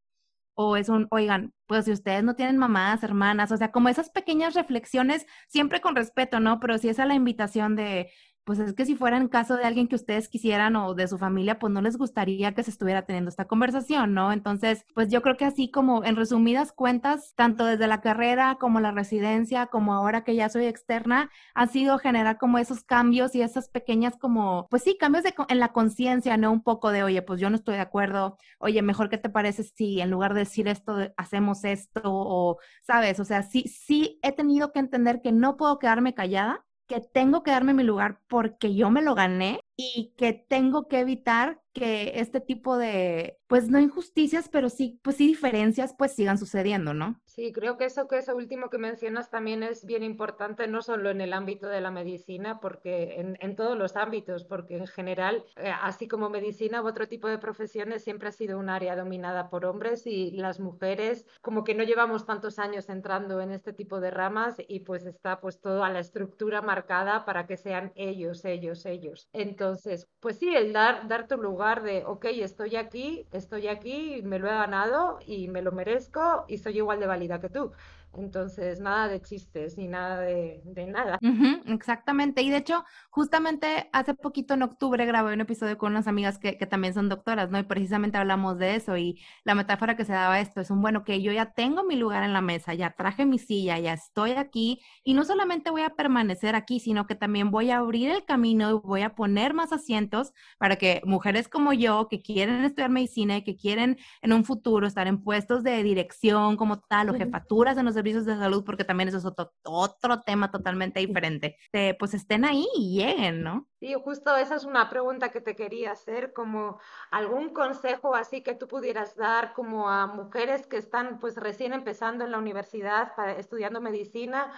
O 0.56 0.76
es 0.76 0.88
un, 0.88 1.08
oigan, 1.10 1.52
pues 1.66 1.86
si 1.86 1.92
ustedes 1.92 2.22
no 2.22 2.36
tienen 2.36 2.58
mamás, 2.58 3.02
hermanas, 3.02 3.50
o 3.50 3.56
sea, 3.56 3.72
como 3.72 3.88
esas 3.88 4.10
pequeñas 4.10 4.54
reflexiones, 4.54 5.26
siempre 5.48 5.80
con 5.80 5.96
respeto, 5.96 6.38
¿no? 6.38 6.60
Pero 6.60 6.78
si 6.78 6.88
es 6.88 7.00
a 7.00 7.06
la 7.06 7.14
invitación 7.14 7.74
de, 7.74 8.12
pues 8.44 8.58
es 8.58 8.74
que 8.74 8.86
si 8.86 8.94
fuera 8.94 9.16
en 9.16 9.28
caso 9.28 9.56
de 9.56 9.64
alguien 9.64 9.88
que 9.88 9.96
ustedes 9.96 10.28
quisieran 10.28 10.76
o 10.76 10.94
de 10.94 11.08
su 11.08 11.18
familia, 11.18 11.58
pues 11.58 11.72
no 11.72 11.80
les 11.80 11.96
gustaría 11.96 12.52
que 12.54 12.62
se 12.62 12.70
estuviera 12.70 13.02
teniendo 13.02 13.30
esta 13.30 13.46
conversación, 13.46 14.14
¿no? 14.14 14.32
Entonces, 14.32 14.84
pues 14.94 15.08
yo 15.08 15.22
creo 15.22 15.36
que 15.36 15.44
así 15.44 15.70
como 15.70 16.04
en 16.04 16.16
resumidas 16.16 16.72
cuentas, 16.72 17.32
tanto 17.36 17.64
desde 17.64 17.86
la 17.86 18.00
carrera 18.00 18.56
como 18.60 18.80
la 18.80 18.92
residencia, 18.92 19.66
como 19.66 19.94
ahora 19.94 20.24
que 20.24 20.34
ya 20.36 20.48
soy 20.48 20.66
externa, 20.66 21.30
ha 21.54 21.66
sido 21.66 21.98
generar 21.98 22.38
como 22.38 22.58
esos 22.58 22.84
cambios 22.84 23.34
y 23.34 23.42
esas 23.42 23.68
pequeñas 23.68 24.16
como, 24.18 24.68
pues 24.70 24.82
sí, 24.82 24.96
cambios 24.98 25.24
de, 25.24 25.34
en 25.48 25.58
la 25.58 25.72
conciencia, 25.72 26.36
¿no? 26.36 26.52
Un 26.52 26.62
poco 26.62 26.90
de, 26.90 27.02
oye, 27.02 27.22
pues 27.22 27.40
yo 27.40 27.50
no 27.50 27.56
estoy 27.56 27.76
de 27.76 27.80
acuerdo, 27.80 28.36
oye, 28.58 28.82
mejor 28.82 29.08
que 29.08 29.18
te 29.18 29.30
parece 29.30 29.62
si 29.62 30.00
en 30.00 30.10
lugar 30.10 30.34
de 30.34 30.40
decir 30.40 30.68
esto, 30.68 30.96
hacemos 31.16 31.64
esto, 31.64 32.00
o, 32.04 32.58
¿sabes? 32.82 33.20
O 33.20 33.24
sea, 33.24 33.42
sí, 33.42 33.64
sí 33.68 34.18
he 34.22 34.32
tenido 34.32 34.72
que 34.72 34.80
entender 34.80 35.20
que 35.22 35.32
no 35.32 35.56
puedo 35.56 35.78
quedarme 35.78 36.14
callada 36.14 36.64
que 36.86 37.00
tengo 37.00 37.42
que 37.42 37.50
darme 37.50 37.74
mi 37.74 37.82
lugar 37.84 38.20
porque 38.28 38.74
yo 38.74 38.90
me 38.90 39.02
lo 39.02 39.14
gané 39.14 39.60
y 39.76 40.12
que 40.16 40.32
tengo 40.32 40.88
que 40.88 41.00
evitar 41.00 41.60
que 41.74 42.20
este 42.20 42.40
tipo 42.40 42.78
de, 42.78 43.38
pues 43.48 43.68
no 43.68 43.80
injusticias, 43.80 44.48
pero 44.48 44.70
sí, 44.70 45.00
pues 45.02 45.16
sí 45.16 45.26
diferencias, 45.26 45.94
pues 45.98 46.12
sigan 46.12 46.38
sucediendo, 46.38 46.94
¿no? 46.94 47.20
Sí, 47.26 47.52
creo 47.52 47.76
que 47.76 47.86
eso 47.86 48.06
que 48.06 48.18
eso 48.18 48.36
último 48.36 48.70
que 48.70 48.78
mencionas 48.78 49.28
también 49.28 49.64
es 49.64 49.84
bien 49.84 50.04
importante, 50.04 50.68
no 50.68 50.82
solo 50.82 51.10
en 51.10 51.20
el 51.20 51.32
ámbito 51.32 51.66
de 51.66 51.80
la 51.80 51.90
medicina, 51.90 52.60
porque 52.60 53.20
en, 53.20 53.36
en 53.40 53.56
todos 53.56 53.76
los 53.76 53.96
ámbitos, 53.96 54.44
porque 54.44 54.76
en 54.76 54.86
general, 54.86 55.44
eh, 55.56 55.72
así 55.82 56.06
como 56.06 56.30
medicina 56.30 56.80
u 56.80 56.86
otro 56.86 57.08
tipo 57.08 57.26
de 57.26 57.38
profesiones, 57.38 58.04
siempre 58.04 58.28
ha 58.28 58.32
sido 58.32 58.58
un 58.58 58.68
área 58.68 58.94
dominada 58.94 59.50
por 59.50 59.66
hombres 59.66 60.06
y 60.06 60.30
las 60.30 60.60
mujeres, 60.60 61.26
como 61.42 61.64
que 61.64 61.74
no 61.74 61.82
llevamos 61.82 62.24
tantos 62.24 62.60
años 62.60 62.88
entrando 62.88 63.40
en 63.40 63.50
este 63.50 63.72
tipo 63.72 64.00
de 64.00 64.12
ramas 64.12 64.56
y 64.68 64.80
pues 64.80 65.04
está 65.04 65.40
pues 65.40 65.60
toda 65.60 65.90
la 65.90 65.98
estructura 65.98 66.62
marcada 66.62 67.24
para 67.24 67.48
que 67.48 67.56
sean 67.56 67.92
ellos, 67.96 68.44
ellos, 68.44 68.86
ellos. 68.86 69.28
Entonces, 69.32 70.08
pues 70.20 70.38
sí, 70.38 70.54
el 70.54 70.72
dar, 70.72 71.08
dar 71.08 71.26
tu 71.26 71.36
lugar 71.36 71.63
de, 71.82 72.04
ok, 72.04 72.26
estoy 72.42 72.76
aquí, 72.76 73.26
estoy 73.32 73.68
aquí, 73.68 74.20
me 74.22 74.38
lo 74.38 74.48
he 74.48 74.50
ganado 74.50 75.18
y 75.26 75.48
me 75.48 75.62
lo 75.62 75.72
merezco 75.72 76.44
y 76.48 76.58
soy 76.58 76.76
igual 76.78 77.00
de 77.00 77.06
válida 77.06 77.40
que 77.40 77.48
tú. 77.48 77.72
Entonces, 78.18 78.80
nada 78.80 79.08
de 79.08 79.20
chistes 79.20 79.76
ni 79.76 79.88
nada 79.88 80.20
de, 80.20 80.62
nada. 80.86 81.18
exactamente. 81.66 82.42
Y 82.42 82.50
de 82.50 82.58
hecho, 82.58 82.84
justamente 83.10 83.88
hace 83.92 84.14
poquito 84.14 84.54
en 84.54 84.62
octubre 84.62 85.04
grabé 85.06 85.32
un 85.32 85.40
episodio 85.40 85.78
con 85.78 85.92
unas 85.92 86.06
amigas 86.06 86.38
que, 86.38 86.56
que, 86.56 86.66
también 86.66 86.94
son 86.94 87.08
doctoras, 87.08 87.50
¿no? 87.50 87.58
Y 87.58 87.62
precisamente 87.64 88.18
hablamos 88.18 88.58
de 88.58 88.76
eso. 88.76 88.96
Y 88.96 89.20
la 89.44 89.54
metáfora 89.54 89.96
que 89.96 90.04
se 90.04 90.12
daba 90.12 90.40
esto 90.40 90.60
es 90.60 90.70
un, 90.70 90.80
bueno, 90.82 91.04
que 91.04 91.22
yo 91.22 91.32
ya 91.32 91.52
tengo 91.52 91.84
mi 91.84 91.96
lugar 91.96 92.22
en 92.22 92.32
la 92.32 92.40
mesa, 92.40 92.74
ya 92.74 92.90
traje 92.90 93.26
mi 93.26 93.38
silla, 93.38 93.78
ya 93.78 93.92
estoy 93.92 94.32
aquí. 94.32 94.80
Y 95.02 95.14
no 95.14 95.24
solamente 95.24 95.70
voy 95.70 95.82
a 95.82 95.90
permanecer 95.90 96.54
aquí, 96.54 96.80
sino 96.80 97.06
que 97.06 97.14
también 97.14 97.50
voy 97.50 97.70
a 97.70 97.78
abrir 97.78 98.10
el 98.10 98.24
camino 98.24 98.70
y 98.70 98.72
voy 98.74 99.02
a 99.02 99.14
poner 99.14 99.54
más 99.54 99.72
asientos 99.72 100.32
para 100.58 100.76
que 100.76 101.02
mujeres 101.04 101.48
como 101.48 101.72
yo, 101.72 102.08
que 102.08 102.22
quieren 102.22 102.64
estudiar 102.64 102.90
medicina 102.90 103.36
y 103.36 103.42
que 103.42 103.56
quieren 103.56 103.98
en 104.22 104.32
un 104.32 104.44
futuro 104.44 104.86
estar 104.86 105.06
en 105.06 105.22
puestos 105.22 105.62
de 105.62 105.82
dirección 105.82 106.56
como 106.56 106.80
tal 106.80 107.10
o 107.10 107.14
jefaturas 107.14 107.76
en 107.76 107.84
los 107.84 107.96
servicios 108.04 108.26
de 108.26 108.36
salud, 108.36 108.64
porque 108.64 108.84
también 108.84 109.08
eso 109.08 109.16
es 109.16 109.24
otro, 109.24 109.54
otro 109.64 110.20
tema 110.20 110.50
totalmente 110.50 111.00
diferente, 111.00 111.56
pues 111.98 112.12
estén 112.12 112.44
ahí 112.44 112.66
y 112.76 112.98
lleguen, 112.98 113.42
¿no? 113.42 113.66
Sí, 113.80 113.94
justo 113.94 114.36
esa 114.36 114.56
es 114.56 114.64
una 114.64 114.90
pregunta 114.90 115.30
que 115.30 115.40
te 115.40 115.56
quería 115.56 115.92
hacer, 115.92 116.34
como 116.34 116.78
algún 117.10 117.54
consejo 117.54 118.14
así 118.14 118.42
que 118.42 118.54
tú 118.54 118.68
pudieras 118.68 119.16
dar 119.16 119.54
como 119.54 119.88
a 119.88 120.06
mujeres 120.06 120.66
que 120.66 120.76
están 120.76 121.18
pues 121.18 121.36
recién 121.36 121.72
empezando 121.72 122.24
en 122.24 122.32
la 122.32 122.38
universidad 122.38 123.14
para, 123.16 123.32
estudiando 123.32 123.80
medicina 123.80 124.52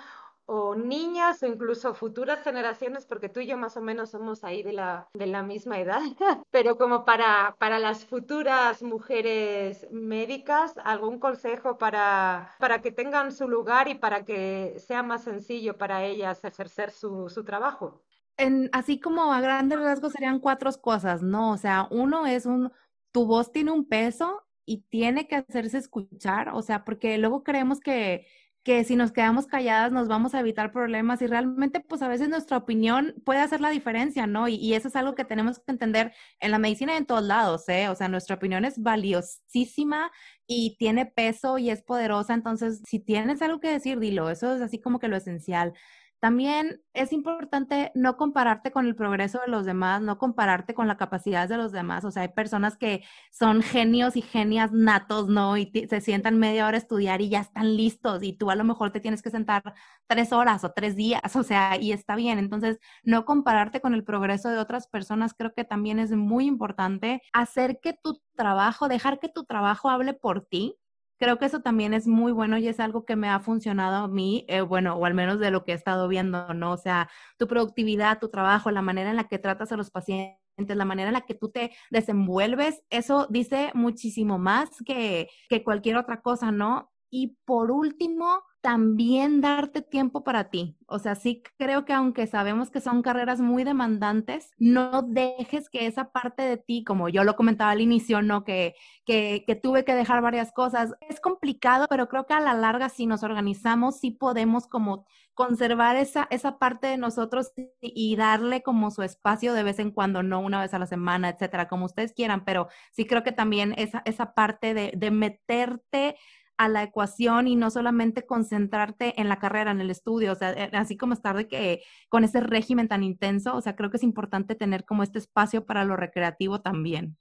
o 0.46 0.76
niñas 0.76 1.42
o 1.42 1.46
incluso 1.46 1.92
futuras 1.94 2.42
generaciones, 2.42 3.04
porque 3.04 3.28
tú 3.28 3.40
y 3.40 3.46
yo 3.46 3.58
más 3.58 3.76
o 3.76 3.80
menos 3.80 4.10
somos 4.10 4.44
ahí 4.44 4.62
de 4.62 4.72
la, 4.72 5.08
de 5.12 5.26
la 5.26 5.42
misma 5.42 5.78
edad, 5.80 6.00
pero 6.50 6.78
como 6.78 7.04
para, 7.04 7.56
para 7.58 7.78
las 7.78 8.04
futuras 8.04 8.82
mujeres 8.82 9.86
médicas, 9.90 10.74
algún 10.84 11.18
consejo 11.18 11.78
para, 11.78 12.54
para 12.58 12.80
que 12.80 12.92
tengan 12.92 13.32
su 13.32 13.48
lugar 13.48 13.88
y 13.88 13.96
para 13.96 14.24
que 14.24 14.76
sea 14.78 15.02
más 15.02 15.24
sencillo 15.24 15.76
para 15.76 16.04
ellas 16.04 16.44
ejercer 16.44 16.90
su, 16.92 17.28
su 17.28 17.44
trabajo. 17.44 18.02
En, 18.38 18.68
así 18.72 19.00
como 19.00 19.32
a 19.32 19.40
grandes 19.40 19.80
rasgos 19.80 20.12
serían 20.12 20.40
cuatro 20.40 20.70
cosas, 20.80 21.22
¿no? 21.22 21.52
O 21.52 21.56
sea, 21.56 21.88
uno 21.90 22.26
es 22.26 22.46
un, 22.46 22.70
tu 23.10 23.26
voz 23.26 23.50
tiene 23.50 23.72
un 23.72 23.88
peso 23.88 24.46
y 24.66 24.82
tiene 24.82 25.26
que 25.26 25.36
hacerse 25.36 25.78
escuchar, 25.78 26.50
o 26.52 26.60
sea, 26.60 26.84
porque 26.84 27.16
luego 27.18 27.42
creemos 27.42 27.80
que 27.80 28.26
que 28.66 28.82
si 28.82 28.96
nos 28.96 29.12
quedamos 29.12 29.46
calladas 29.46 29.92
nos 29.92 30.08
vamos 30.08 30.34
a 30.34 30.40
evitar 30.40 30.72
problemas 30.72 31.22
y 31.22 31.28
realmente 31.28 31.78
pues 31.78 32.02
a 32.02 32.08
veces 32.08 32.28
nuestra 32.28 32.56
opinión 32.56 33.14
puede 33.24 33.38
hacer 33.38 33.60
la 33.60 33.70
diferencia, 33.70 34.26
¿no? 34.26 34.48
Y, 34.48 34.74
eso 34.74 34.88
es 34.88 34.96
algo 34.96 35.14
que 35.14 35.24
tenemos 35.24 35.60
que 35.60 35.70
entender 35.70 36.12
en 36.40 36.50
la 36.50 36.58
medicina 36.58 36.92
y 36.94 36.96
en 36.96 37.06
todos 37.06 37.22
lados, 37.22 37.68
¿eh? 37.68 37.88
O 37.88 37.94
sea, 37.94 38.08
nuestra 38.08 38.34
opinión 38.34 38.64
es 38.64 38.82
valiosísima 38.82 40.10
y 40.48 40.76
tiene 40.80 41.06
peso 41.06 41.58
y 41.58 41.70
es 41.70 41.84
poderosa, 41.84 42.34
entonces 42.34 42.82
si 42.84 42.98
tienes 42.98 43.40
algo 43.40 43.60
que 43.60 43.70
decir, 43.70 44.00
dilo, 44.00 44.30
eso 44.30 44.56
es 44.56 44.60
así 44.60 44.80
como 44.80 44.98
que 44.98 45.06
lo 45.06 45.16
esencial. 45.16 45.72
También 46.20 46.82
es 46.94 47.12
importante 47.12 47.92
no 47.94 48.16
compararte 48.16 48.72
con 48.72 48.86
el 48.86 48.96
progreso 48.96 49.40
de 49.40 49.48
los 49.48 49.64
demás, 49.66 50.00
no 50.02 50.18
compararte 50.18 50.74
con 50.74 50.88
la 50.88 50.96
capacidad 50.96 51.48
de 51.48 51.56
los 51.56 51.72
demás. 51.72 52.04
O 52.04 52.10
sea, 52.10 52.22
hay 52.22 52.28
personas 52.28 52.76
que 52.76 53.04
son 53.30 53.62
genios 53.62 54.16
y 54.16 54.22
genias 54.22 54.72
natos, 54.72 55.28
¿no? 55.28 55.56
Y 55.56 55.70
se 55.88 56.00
sientan 56.00 56.38
media 56.38 56.66
hora 56.66 56.76
a 56.76 56.80
estudiar 56.80 57.20
y 57.20 57.28
ya 57.28 57.40
están 57.40 57.76
listos 57.76 58.22
y 58.22 58.32
tú 58.32 58.50
a 58.50 58.54
lo 58.56 58.64
mejor 58.64 58.90
te 58.92 59.00
tienes 59.00 59.22
que 59.22 59.30
sentar 59.30 59.62
tres 60.06 60.32
horas 60.32 60.64
o 60.64 60.72
tres 60.72 60.96
días, 60.96 61.36
o 61.36 61.42
sea, 61.42 61.76
y 61.80 61.92
está 61.92 62.16
bien. 62.16 62.38
Entonces, 62.38 62.78
no 63.02 63.24
compararte 63.24 63.80
con 63.80 63.94
el 63.94 64.04
progreso 64.04 64.48
de 64.48 64.58
otras 64.58 64.88
personas 64.88 65.34
creo 65.34 65.52
que 65.54 65.64
también 65.64 65.98
es 65.98 66.12
muy 66.12 66.46
importante. 66.46 67.22
Hacer 67.32 67.78
que 67.80 67.92
tu 67.92 68.20
trabajo, 68.36 68.88
dejar 68.88 69.18
que 69.20 69.28
tu 69.28 69.44
trabajo 69.44 69.90
hable 69.90 70.14
por 70.14 70.46
ti 70.46 70.76
Creo 71.18 71.38
que 71.38 71.46
eso 71.46 71.60
también 71.60 71.94
es 71.94 72.06
muy 72.06 72.32
bueno 72.32 72.58
y 72.58 72.68
es 72.68 72.78
algo 72.78 73.04
que 73.06 73.16
me 73.16 73.28
ha 73.28 73.40
funcionado 73.40 74.04
a 74.04 74.08
mí, 74.08 74.44
eh, 74.48 74.60
bueno, 74.60 74.96
o 74.96 75.06
al 75.06 75.14
menos 75.14 75.38
de 75.40 75.50
lo 75.50 75.64
que 75.64 75.72
he 75.72 75.74
estado 75.74 76.08
viendo, 76.08 76.52
¿no? 76.54 76.72
O 76.72 76.76
sea, 76.76 77.08
tu 77.38 77.46
productividad, 77.48 78.18
tu 78.18 78.28
trabajo, 78.28 78.70
la 78.70 78.82
manera 78.82 79.10
en 79.10 79.16
la 79.16 79.28
que 79.28 79.38
tratas 79.38 79.72
a 79.72 79.76
los 79.76 79.90
pacientes, 79.90 80.38
la 80.58 80.84
manera 80.84 81.08
en 81.08 81.14
la 81.14 81.22
que 81.22 81.34
tú 81.34 81.50
te 81.50 81.72
desenvuelves, 81.90 82.82
eso 82.90 83.26
dice 83.30 83.70
muchísimo 83.74 84.38
más 84.38 84.70
que, 84.84 85.28
que 85.48 85.64
cualquier 85.64 85.96
otra 85.96 86.20
cosa, 86.20 86.52
¿no? 86.52 86.90
Y 87.10 87.36
por 87.44 87.70
último, 87.70 88.42
también 88.66 89.40
darte 89.40 89.80
tiempo 89.80 90.24
para 90.24 90.50
ti. 90.50 90.76
O 90.88 90.98
sea, 90.98 91.14
sí 91.14 91.40
creo 91.56 91.84
que 91.84 91.92
aunque 91.92 92.26
sabemos 92.26 92.68
que 92.68 92.80
son 92.80 93.00
carreras 93.00 93.40
muy 93.40 93.62
demandantes, 93.62 94.50
no 94.58 95.02
dejes 95.02 95.70
que 95.70 95.86
esa 95.86 96.10
parte 96.10 96.42
de 96.42 96.56
ti, 96.56 96.82
como 96.82 97.08
yo 97.08 97.22
lo 97.22 97.36
comentaba 97.36 97.70
al 97.70 97.80
inicio, 97.80 98.22
¿no? 98.22 98.42
Que, 98.42 98.74
que, 99.04 99.44
que 99.46 99.54
tuve 99.54 99.84
que 99.84 99.94
dejar 99.94 100.20
varias 100.20 100.50
cosas. 100.50 100.94
Es 101.08 101.20
complicado, 101.20 101.86
pero 101.88 102.08
creo 102.08 102.26
que 102.26 102.34
a 102.34 102.40
la 102.40 102.54
larga, 102.54 102.88
si 102.88 103.06
nos 103.06 103.22
organizamos, 103.22 104.00
sí 104.00 104.10
podemos 104.10 104.66
como 104.66 105.06
conservar 105.32 105.94
esa, 105.94 106.26
esa 106.30 106.58
parte 106.58 106.88
de 106.88 106.96
nosotros 106.96 107.52
y 107.80 108.16
darle 108.16 108.64
como 108.64 108.90
su 108.90 109.04
espacio 109.04 109.52
de 109.52 109.62
vez 109.62 109.78
en 109.78 109.92
cuando, 109.92 110.24
no 110.24 110.40
una 110.40 110.60
vez 110.60 110.74
a 110.74 110.80
la 110.80 110.86
semana, 110.86 111.28
etcétera, 111.28 111.68
como 111.68 111.84
ustedes 111.84 112.14
quieran, 112.14 112.44
pero 112.44 112.66
sí 112.90 113.06
creo 113.06 113.22
que 113.22 113.30
también 113.30 113.74
esa, 113.76 114.02
esa 114.06 114.34
parte 114.34 114.74
de, 114.74 114.92
de 114.96 115.10
meterte 115.12 116.16
a 116.58 116.68
la 116.68 116.82
ecuación 116.82 117.48
y 117.48 117.56
no 117.56 117.70
solamente 117.70 118.26
concentrarte 118.26 119.20
en 119.20 119.28
la 119.28 119.38
carrera, 119.38 119.70
en 119.70 119.80
el 119.80 119.90
estudio, 119.90 120.32
o 120.32 120.34
sea, 120.34 120.52
eh, 120.52 120.70
así 120.72 120.96
como 120.96 121.12
estar 121.12 121.36
de 121.36 121.48
que 121.48 121.82
con 122.08 122.24
ese 122.24 122.40
régimen 122.40 122.88
tan 122.88 123.02
intenso, 123.02 123.54
o 123.56 123.60
sea, 123.60 123.76
creo 123.76 123.90
que 123.90 123.98
es 123.98 124.02
importante 124.02 124.54
tener 124.54 124.84
como 124.84 125.02
este 125.02 125.18
espacio 125.18 125.66
para 125.66 125.84
lo 125.84 125.96
recreativo 125.96 126.60
también. 126.60 127.16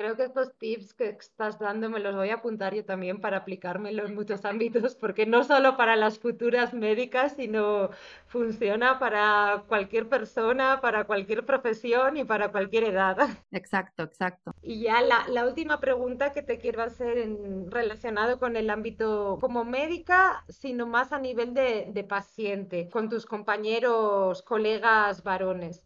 Creo 0.00 0.16
que 0.16 0.24
estos 0.24 0.56
tips 0.56 0.94
que 0.94 1.10
estás 1.10 1.58
dando 1.58 1.90
me 1.90 2.00
los 2.00 2.16
voy 2.16 2.30
a 2.30 2.36
apuntar 2.36 2.74
yo 2.74 2.82
también 2.86 3.20
para 3.20 3.36
aplicármelo 3.36 4.06
en 4.06 4.14
muchos 4.14 4.46
ámbitos, 4.46 4.94
porque 4.94 5.26
no 5.26 5.44
solo 5.44 5.76
para 5.76 5.94
las 5.94 6.18
futuras 6.18 6.72
médicas, 6.72 7.34
sino 7.36 7.90
funciona 8.26 8.98
para 8.98 9.64
cualquier 9.68 10.08
persona, 10.08 10.80
para 10.80 11.04
cualquier 11.04 11.44
profesión 11.44 12.16
y 12.16 12.24
para 12.24 12.50
cualquier 12.50 12.84
edad. 12.84 13.18
Exacto, 13.50 14.04
exacto. 14.04 14.54
Y 14.62 14.80
ya 14.80 15.02
la, 15.02 15.28
la 15.28 15.46
última 15.46 15.80
pregunta 15.80 16.32
que 16.32 16.40
te 16.40 16.56
quiero 16.56 16.82
hacer 16.82 17.18
en, 17.18 17.70
relacionado 17.70 18.38
con 18.38 18.56
el 18.56 18.70
ámbito 18.70 19.36
como 19.38 19.66
médica, 19.66 20.46
sino 20.48 20.86
más 20.86 21.12
a 21.12 21.18
nivel 21.18 21.52
de, 21.52 21.90
de 21.92 22.04
paciente, 22.04 22.88
con 22.88 23.10
tus 23.10 23.26
compañeros, 23.26 24.40
colegas 24.40 25.22
varones. 25.22 25.82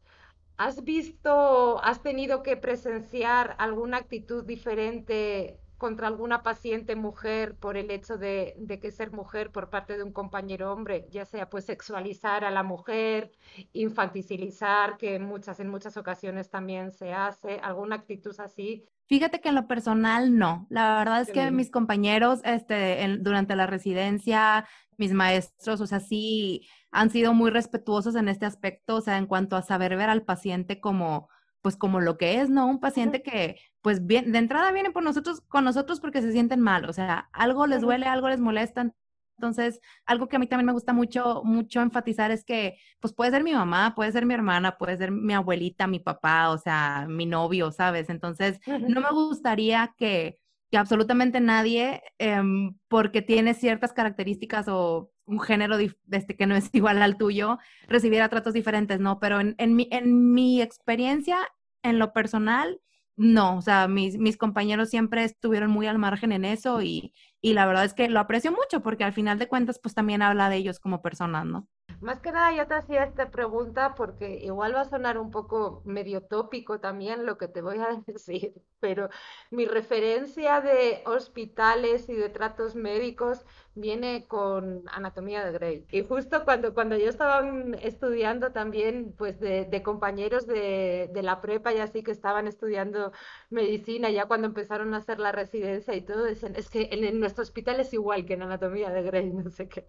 ¿Has 0.57 0.85
visto, 0.85 1.83
has 1.83 2.03
tenido 2.03 2.43
que 2.43 2.57
presenciar 2.57 3.57
alguna 3.59 3.97
actitud 3.99 4.45
diferente 4.45 5.59
contra 5.79 6.07
alguna 6.07 6.43
paciente 6.43 6.95
mujer 6.97 7.57
por 7.57 7.77
el 7.77 7.91
hecho 7.91 8.17
de, 8.17 8.57
que 8.81 8.91
ser 8.91 9.11
mujer 9.11 9.51
por 9.51 9.69
parte 9.69 9.97
de 9.97 10.05
un 10.05 10.13
compañero 10.13 10.73
hombre, 10.73 11.07
ya 11.11 11.25
sea 11.25 11.51
pues 11.51 11.65
sexualizar 11.65 12.45
a 12.45 12.51
la 12.51 12.63
mujer, 12.63 13.33
infantilizar, 13.73 14.97
que 14.97 15.17
en 15.17 15.25
muchas, 15.25 15.61
en 15.61 15.69
muchas 15.69 15.97
ocasiones 15.97 16.49
también 16.49 16.93
se 16.93 17.13
hace, 17.13 17.59
alguna 17.59 17.97
actitud 17.97 18.35
así? 18.39 18.87
Fíjate 19.07 19.41
que 19.41 19.51
en 19.51 19.57
lo 19.57 19.67
personal 19.67 20.39
no. 20.39 20.67
La 20.71 20.97
verdad 20.97 21.21
es 21.21 21.31
que 21.31 21.51
mis 21.51 21.71
compañeros 21.71 22.41
este, 22.45 23.19
durante 23.21 23.55
la 23.55 23.67
residencia, 23.67 24.67
mis 24.97 25.13
maestros, 25.13 25.81
o 25.81 25.87
sea, 25.87 26.01
sí 26.01 26.67
han 26.95 27.11
sido 27.11 27.35
muy 27.35 27.51
respetuosos 27.51 28.15
en 28.15 28.29
este 28.29 28.47
aspecto, 28.47 28.97
o 28.97 29.01
sea, 29.01 29.19
en 29.19 29.27
cuanto 29.27 29.57
a 29.57 29.63
saber 29.63 29.97
ver 29.97 30.09
al 30.09 30.23
paciente 30.23 30.81
como, 30.81 31.29
pues 31.61 31.77
como 31.77 32.01
lo 32.01 32.17
que 32.17 32.41
es, 32.41 32.51
¿no? 32.51 32.67
Un 32.69 32.79
paciente 32.79 33.21
que, 33.21 33.59
pues 33.83 34.07
bien, 34.07 34.31
de 34.31 34.39
entrada 34.39 34.71
viene 34.71 34.93
por 34.93 35.03
nosotros, 35.03 35.41
con 35.41 35.65
nosotros 35.65 35.99
porque 35.99 36.23
se 36.23 36.31
sienten 36.31 36.61
mal, 36.61 36.89
o 36.89 36.93
sea, 36.93 37.29
algo 37.33 37.67
les 37.67 37.81
duele, 37.81 38.07
algo 38.07 38.29
les 38.29 38.39
molesta. 38.39 38.93
Entonces, 39.37 39.81
algo 40.07 40.29
que 40.29 40.37
a 40.37 40.39
mí 40.39 40.47
también 40.47 40.67
me 40.67 40.73
gusta 40.73 40.93
mucho, 40.93 41.43
mucho 41.45 41.83
enfatizar 41.83 42.31
es 42.31 42.45
que, 42.45 42.79
pues 43.01 43.13
puede 43.13 43.33
ser 43.33 43.43
mi 43.43 43.53
mamá, 43.53 43.95
puede 43.97 44.13
ser 44.13 44.25
mi 44.25 44.35
hermana, 44.35 44.79
puede 44.79 44.97
ser 44.97 45.11
mi 45.11 45.35
abuelita, 45.35 45.89
mi 45.89 45.99
papá, 45.99 46.51
o 46.51 46.59
sea, 46.59 47.07
mi 47.09 47.27
novio, 47.27 47.73
¿sabes? 47.73 48.09
Entonces, 48.09 48.61
no 48.67 49.01
me 49.01 49.11
gustaría 49.11 49.93
que, 49.99 50.39
que 50.71 50.79
absolutamente 50.79 51.41
nadie, 51.41 52.03
em, 52.19 52.77
porque 52.87 53.21
tiene 53.21 53.55
ciertas 53.55 53.93
características 53.93 54.69
o 54.69 55.11
un 55.27 55.41
género 55.41 55.77
este, 56.11 56.37
que 56.37 56.47
no 56.47 56.55
es 56.57 56.71
igual 56.73 57.03
al 57.03 57.17
tuyo, 57.17 57.59
recibiera 57.89 58.29
tratos 58.29 58.53
diferentes, 58.53 59.01
¿no? 59.01 59.19
Pero 59.19 59.41
en, 59.41 59.55
en, 59.59 59.77
mi, 59.77 59.89
en 59.91 60.33
mi 60.33 60.63
experiencia, 60.63 61.39
en 61.83 61.99
lo 61.99 62.13
personal, 62.13 62.81
no, 63.17 63.59
o 63.59 63.63
sea, 63.63 63.87
mis, 63.87 64.19
mis 64.19 64.37
compañeros 64.37 64.91
siempre 64.91 65.25
estuvieron 65.25 65.71
muy 65.71 65.87
al 65.87 65.99
margen 65.99 66.33
en 66.33 66.45
eso 66.45 66.83
y, 66.83 67.15
y 67.45 67.53
la 67.53 67.67
verdad 67.67 67.85
es 67.85 67.93
que 67.93 68.09
lo 68.09 68.21
aprecio 68.21 68.51
mucho 68.53 68.81
porque 68.81 69.05
al 69.05 69.13
final 69.13 69.39
de 69.39 69.49
cuentas, 69.49 69.79
pues 69.79 69.95
también 69.95 70.23
habla 70.23 70.49
de 70.49 70.57
ellos 70.57 70.81
como 70.81 71.03
personas, 71.03 71.45
¿no? 71.45 71.69
Más 72.01 72.21
que 72.21 72.33
nada 72.33 72.57
yo 72.57 72.67
te 72.67 72.75
hacía 72.75 73.05
esta 73.05 73.31
pregunta 73.31 73.95
porque 73.95 74.37
igual 74.43 74.75
va 74.75 74.81
a 74.81 74.85
sonar 74.89 75.19
un 75.19 75.31
poco 75.31 75.83
medio 75.85 76.23
tópico 76.23 76.81
también 76.81 77.27
lo 77.27 77.37
que 77.37 77.49
te 77.49 77.61
voy 77.61 77.79
a 77.79 77.89
decir, 78.07 78.55
pero 78.81 79.11
mi 79.51 79.67
referencia 79.67 80.63
de 80.63 81.03
hospitales 81.07 82.09
y 82.09 82.15
de 82.15 82.31
tratos 82.31 82.75
médicos 82.75 83.45
viene 83.75 84.27
con 84.29 84.85
Anatomía 84.89 85.45
de 85.45 85.53
Grey. 85.53 85.87
Y 85.91 86.05
justo 86.05 86.45
cuando, 86.45 86.75
cuando 86.75 86.97
yo 86.97 87.09
estaba 87.09 87.43
estudiando 87.83 88.53
también, 88.53 89.15
pues 89.17 89.41
de, 89.41 89.65
de 89.65 89.83
compañeros 89.83 90.47
de, 90.47 91.11
de, 91.13 91.23
la 91.23 91.41
prepa 91.41 91.73
y 91.73 91.79
así 91.79 92.03
que 92.03 92.13
estaban 92.13 92.47
estudiando 92.47 93.13
medicina, 93.51 94.11
ya 94.11 94.27
cuando 94.27 94.47
empezaron 94.47 94.95
a 94.95 94.99
hacer 94.99 95.19
la 95.19 95.33
residencia 95.33 95.95
y 95.95 96.03
todo, 96.03 96.25
decían, 96.25 96.55
es 96.57 96.71
que 96.71 96.89
en, 96.93 97.05
en 97.05 97.19
hospital 97.43 97.81
es 97.81 97.93
igual 97.93 98.25
que 98.27 98.35
en 98.35 98.43
Anatomía 98.43 98.91
de 98.91 99.03
Grey, 99.03 99.31
no 99.31 99.51
sé 99.51 99.69
qué. 99.69 99.89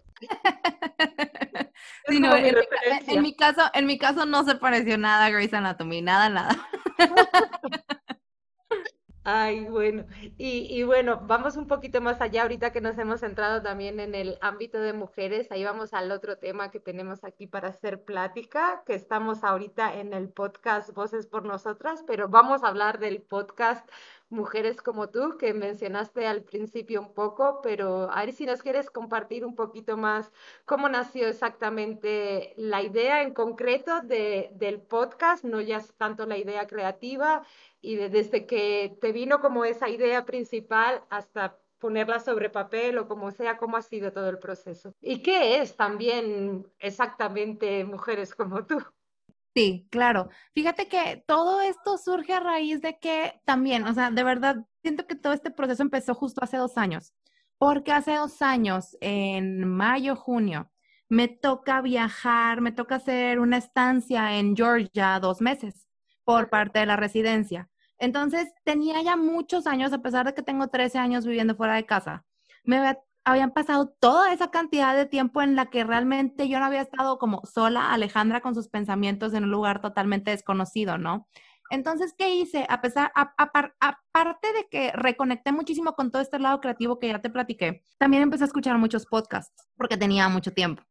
Sí, 2.08 2.20
no, 2.20 2.34
en, 2.36 3.22
mi, 3.22 3.34
caso, 3.34 3.62
en 3.74 3.86
mi 3.86 3.98
caso 3.98 4.26
no 4.26 4.44
se 4.44 4.54
pareció 4.54 4.96
nada 4.96 5.26
a 5.26 5.30
Grey's 5.30 5.52
Anatomy, 5.52 6.02
nada, 6.02 6.28
nada. 6.28 6.56
Ay, 9.28 9.64
bueno, 9.64 10.06
y, 10.38 10.68
y, 10.70 10.84
bueno, 10.84 11.20
vamos 11.24 11.56
un 11.56 11.66
poquito 11.66 12.00
más 12.00 12.20
allá 12.20 12.42
ahorita 12.42 12.70
que 12.70 12.80
nos 12.80 12.96
hemos 12.96 13.18
centrado 13.20 13.60
también 13.60 13.98
en 13.98 14.14
el 14.14 14.38
ámbito 14.40 14.78
de 14.78 14.92
mujeres, 14.92 15.50
ahí 15.50 15.64
vamos 15.64 15.94
al 15.94 16.12
otro 16.12 16.38
tema 16.38 16.70
que 16.70 16.78
tenemos 16.78 17.24
aquí 17.24 17.48
para 17.48 17.70
hacer 17.70 18.04
plática, 18.04 18.84
que 18.86 18.94
estamos 18.94 19.42
ahorita 19.42 19.94
en 19.96 20.12
el 20.12 20.28
podcast 20.28 20.92
Voces 20.94 21.26
por 21.26 21.44
Nosotras, 21.44 22.04
pero 22.06 22.28
vamos 22.28 22.62
a 22.62 22.68
hablar 22.68 23.00
del 23.00 23.20
podcast 23.20 23.90
mujeres 24.28 24.82
como 24.82 25.08
tú, 25.08 25.36
que 25.38 25.54
mencionaste 25.54 26.26
al 26.26 26.42
principio 26.42 27.00
un 27.00 27.14
poco, 27.14 27.60
pero 27.62 28.10
a 28.10 28.24
ver 28.24 28.32
si 28.32 28.46
nos 28.46 28.62
quieres 28.62 28.90
compartir 28.90 29.44
un 29.44 29.54
poquito 29.54 29.96
más 29.96 30.32
cómo 30.64 30.88
nació 30.88 31.28
exactamente 31.28 32.54
la 32.56 32.82
idea 32.82 33.22
en 33.22 33.34
concreto 33.34 34.00
de, 34.02 34.50
del 34.54 34.80
podcast, 34.80 35.44
no 35.44 35.60
ya 35.60 35.78
es 35.78 35.94
tanto 35.94 36.26
la 36.26 36.38
idea 36.38 36.66
creativa, 36.66 37.44
y 37.80 37.96
desde 37.96 38.46
que 38.46 38.96
te 39.00 39.12
vino 39.12 39.40
como 39.40 39.64
esa 39.64 39.88
idea 39.88 40.24
principal 40.24 41.04
hasta 41.10 41.58
ponerla 41.78 42.20
sobre 42.20 42.50
papel 42.50 42.98
o 42.98 43.08
como 43.08 43.30
sea, 43.30 43.58
cómo 43.58 43.76
ha 43.76 43.82
sido 43.82 44.12
todo 44.12 44.28
el 44.28 44.38
proceso. 44.38 44.92
¿Y 45.00 45.22
qué 45.22 45.60
es 45.60 45.76
también 45.76 46.66
exactamente 46.78 47.84
mujeres 47.84 48.34
como 48.34 48.64
tú? 48.64 48.78
Sí, 49.56 49.88
claro. 49.90 50.28
Fíjate 50.52 50.86
que 50.86 51.24
todo 51.26 51.62
esto 51.62 51.96
surge 51.96 52.34
a 52.34 52.40
raíz 52.40 52.82
de 52.82 52.98
que 52.98 53.40
también, 53.46 53.84
o 53.86 53.94
sea, 53.94 54.10
de 54.10 54.22
verdad, 54.22 54.66
siento 54.82 55.06
que 55.06 55.14
todo 55.14 55.32
este 55.32 55.50
proceso 55.50 55.82
empezó 55.82 56.14
justo 56.14 56.44
hace 56.44 56.58
dos 56.58 56.76
años, 56.76 57.14
porque 57.56 57.90
hace 57.92 58.16
dos 58.16 58.42
años, 58.42 58.98
en 59.00 59.66
mayo, 59.66 60.14
junio, 60.14 60.70
me 61.08 61.28
toca 61.28 61.80
viajar, 61.80 62.60
me 62.60 62.70
toca 62.70 62.96
hacer 62.96 63.40
una 63.40 63.56
estancia 63.56 64.36
en 64.38 64.54
Georgia 64.54 65.18
dos 65.20 65.40
meses 65.40 65.86
por 66.24 66.50
parte 66.50 66.80
de 66.80 66.86
la 66.86 66.96
residencia. 66.96 67.70
Entonces, 67.98 68.52
tenía 68.62 69.00
ya 69.02 69.16
muchos 69.16 69.66
años, 69.66 69.90
a 69.94 70.02
pesar 70.02 70.26
de 70.26 70.34
que 70.34 70.42
tengo 70.42 70.68
13 70.68 70.98
años 70.98 71.24
viviendo 71.24 71.56
fuera 71.56 71.76
de 71.76 71.86
casa, 71.86 72.26
me 72.62 72.78
habían 73.26 73.50
pasado 73.50 73.88
toda 73.88 74.32
esa 74.32 74.52
cantidad 74.52 74.96
de 74.96 75.04
tiempo 75.04 75.42
en 75.42 75.56
la 75.56 75.66
que 75.66 75.82
realmente 75.82 76.48
yo 76.48 76.60
no 76.60 76.64
había 76.64 76.80
estado 76.80 77.18
como 77.18 77.42
sola, 77.44 77.92
Alejandra, 77.92 78.40
con 78.40 78.54
sus 78.54 78.68
pensamientos 78.68 79.34
en 79.34 79.42
un 79.44 79.50
lugar 79.50 79.80
totalmente 79.80 80.30
desconocido, 80.30 80.96
¿no? 80.96 81.26
Entonces, 81.68 82.14
¿qué 82.16 82.36
hice? 82.36 82.64
A 82.68 82.80
pesar, 82.80 83.10
aparte 83.16 84.52
de 84.52 84.68
que 84.70 84.92
reconecté 84.92 85.50
muchísimo 85.50 85.94
con 85.94 86.12
todo 86.12 86.22
este 86.22 86.38
lado 86.38 86.60
creativo 86.60 87.00
que 87.00 87.08
ya 87.08 87.20
te 87.20 87.28
platiqué, 87.28 87.82
también 87.98 88.22
empecé 88.22 88.44
a 88.44 88.46
escuchar 88.46 88.78
muchos 88.78 89.06
podcasts 89.06 89.68
porque 89.76 89.96
tenía 89.96 90.28
mucho 90.28 90.52
tiempo. 90.52 90.84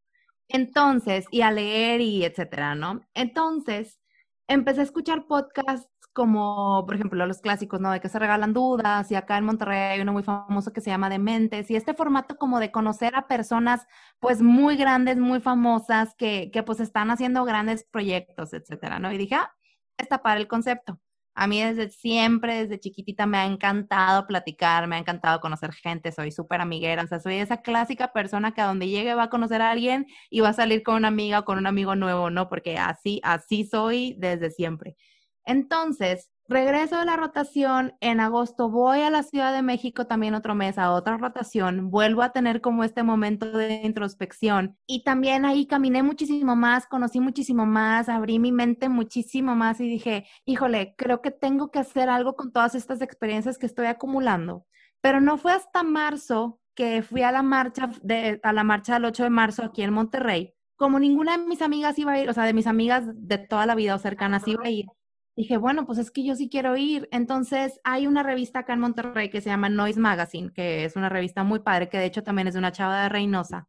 Entonces, 0.50 1.28
y 1.32 1.40
a 1.40 1.52
leer 1.52 2.02
y 2.02 2.26
etcétera, 2.26 2.76
¿no? 2.76 3.00
Entonces, 3.14 4.02
empecé 4.50 4.82
a 4.82 4.84
escuchar 4.84 5.26
podcasts 5.26 5.90
como, 6.16 6.86
por 6.88 6.96
ejemplo, 6.96 7.26
los 7.28 7.42
clásicos, 7.42 7.82
¿no? 7.82 7.92
De 7.92 8.00
que 8.00 8.10
se 8.10 8.18
regalan 8.20 8.54
dudas, 8.54 9.12
y 9.12 9.16
acá 9.16 9.38
en 9.38 9.46
Monterrey 9.46 9.78
hay 9.78 10.02
uno 10.02 10.14
muy 10.14 10.24
famoso 10.24 10.74
que 10.74 10.82
se 10.82 10.90
llama 10.90 11.10
Dementes, 11.10 11.70
y 11.70 11.76
este 11.76 11.94
formato 11.94 12.38
como 12.38 12.60
de 12.60 12.72
conocer 12.72 13.16
a 13.16 13.28
personas, 13.28 13.86
pues, 14.20 14.42
muy 14.42 14.78
grandes, 14.78 15.18
muy 15.18 15.42
famosas, 15.42 16.16
que, 16.16 16.50
que 16.52 16.64
pues 16.64 16.80
están 16.80 17.12
haciendo 17.12 17.46
grandes 17.46 17.84
proyectos, 17.84 18.54
etcétera, 18.54 18.98
¿no? 19.00 19.12
Y 19.12 19.18
dije, 19.18 19.36
ah, 19.36 19.54
está 19.98 20.24
para 20.24 20.40
el 20.40 20.48
concepto. 20.48 21.00
A 21.38 21.48
mí 21.48 21.62
desde 21.62 21.90
siempre, 21.90 22.62
desde 22.64 22.80
chiquitita, 22.80 23.26
me 23.26 23.38
ha 23.38 23.46
encantado 23.46 24.26
platicar, 24.26 24.88
me 24.88 24.96
ha 24.96 25.00
encantado 25.00 25.42
conocer 25.42 25.74
gente, 25.74 26.14
soy 26.14 26.32
súper 26.32 26.62
amiguera, 26.62 27.04
o 27.04 27.08
sea, 27.08 27.20
soy 27.20 27.36
esa 27.36 27.58
clásica 27.62 28.14
persona 28.14 28.54
que 28.54 28.62
a 28.62 28.68
donde 28.68 28.88
llegue 28.88 29.14
va 29.16 29.24
a 29.24 29.30
conocer 29.30 29.62
a 29.62 29.72
alguien 29.72 30.06
y 30.30 30.40
va 30.40 30.50
a 30.50 30.54
salir 30.54 30.82
con 30.82 30.96
una 30.96 31.10
amiga 31.10 31.40
o 31.40 31.46
con 31.46 31.58
un 31.58 31.68
amigo 31.68 31.96
nuevo, 31.96 32.30
¿no? 32.30 32.48
Porque 32.48 32.78
así, 32.78 33.20
así 33.24 33.66
soy 33.66 34.16
desde 34.18 34.50
siempre. 34.50 34.96
Entonces, 35.46 36.32
regreso 36.48 36.98
de 36.98 37.06
la 37.06 37.16
rotación, 37.16 37.94
en 38.02 38.20
agosto 38.20 38.70
voy 38.70 39.02
a 39.02 39.10
la 39.10 39.24
Ciudad 39.24 39.54
de 39.54 39.62
México 39.62 40.08
también 40.08 40.36
otro 40.36 40.56
mes 40.56 40.78
a 40.78 40.92
otra 40.92 41.18
rotación, 41.18 41.90
vuelvo 41.90 42.22
a 42.22 42.32
tener 42.32 42.62
como 42.62 42.84
este 42.84 43.04
momento 43.04 43.52
de 43.52 43.82
introspección 43.84 44.78
y 44.88 45.04
también 45.04 45.46
ahí 45.46 45.66
caminé 45.66 46.04
muchísimo 46.04 46.56
más, 46.56 46.88
conocí 46.88 47.20
muchísimo 47.20 47.66
más, 47.66 48.10
abrí 48.10 48.40
mi 48.40 48.52
mente 48.52 48.90
muchísimo 48.90 49.56
más 49.56 49.80
y 49.80 49.88
dije, 49.88 50.26
híjole, 50.46 50.96
creo 50.98 51.22
que 51.22 51.32
tengo 51.32 51.72
que 51.72 51.80
hacer 51.80 52.10
algo 52.10 52.36
con 52.36 52.52
todas 52.52 52.76
estas 52.76 53.02
experiencias 53.02 53.58
que 53.58 53.66
estoy 53.66 53.88
acumulando. 53.88 54.66
Pero 55.02 55.22
no 55.22 55.38
fue 55.38 55.52
hasta 55.52 55.84
marzo 55.84 56.60
que 56.74 57.02
fui 57.04 57.22
a 57.22 57.32
la 57.32 57.42
marcha 57.42 57.90
de, 58.02 58.40
a 58.44 58.54
la 58.54 58.64
marcha 58.64 58.96
del 58.96 59.06
8 59.06 59.24
de 59.24 59.30
marzo 59.30 59.64
aquí 59.64 59.82
en 59.82 59.94
Monterrey. 59.94 60.54
Como 60.76 61.00
ninguna 61.00 61.38
de 61.38 61.46
mis 61.46 61.62
amigas 61.62 61.98
iba 61.98 62.14
a 62.14 62.20
ir, 62.20 62.30
o 62.30 62.34
sea, 62.34 62.44
de 62.44 62.54
mis 62.54 62.68
amigas 62.68 63.06
de 63.14 63.38
toda 63.38 63.66
la 63.66 63.76
vida 63.76 63.96
o 63.96 64.00
cercanas 64.00 64.48
iba 64.48 64.64
a 64.66 64.70
ir, 64.70 64.86
dije, 65.36 65.58
bueno, 65.58 65.86
pues 65.86 66.00
es 66.00 66.12
que 66.12 66.24
yo 66.24 66.36
sí 66.36 66.50
quiero 66.50 66.78
ir. 66.78 67.08
Entonces, 67.12 67.80
hay 67.84 68.08
una 68.08 68.24
revista 68.24 68.60
acá 68.60 68.74
en 68.74 68.80
Monterrey 68.80 69.30
que 69.30 69.42
se 69.42 69.50
llama 69.50 69.70
Noise 69.70 70.00
Magazine, 70.00 70.52
que 70.54 70.86
es 70.86 70.96
una 70.96 71.10
revista 71.10 71.44
muy 71.44 71.60
padre, 71.60 71.90
que 71.90 71.98
de 71.98 72.06
hecho 72.06 72.24
también 72.24 72.48
es 72.48 72.54
de 72.54 72.60
una 72.60 72.72
chava 72.72 73.04
de 73.04 73.10
Reynosa. 73.10 73.68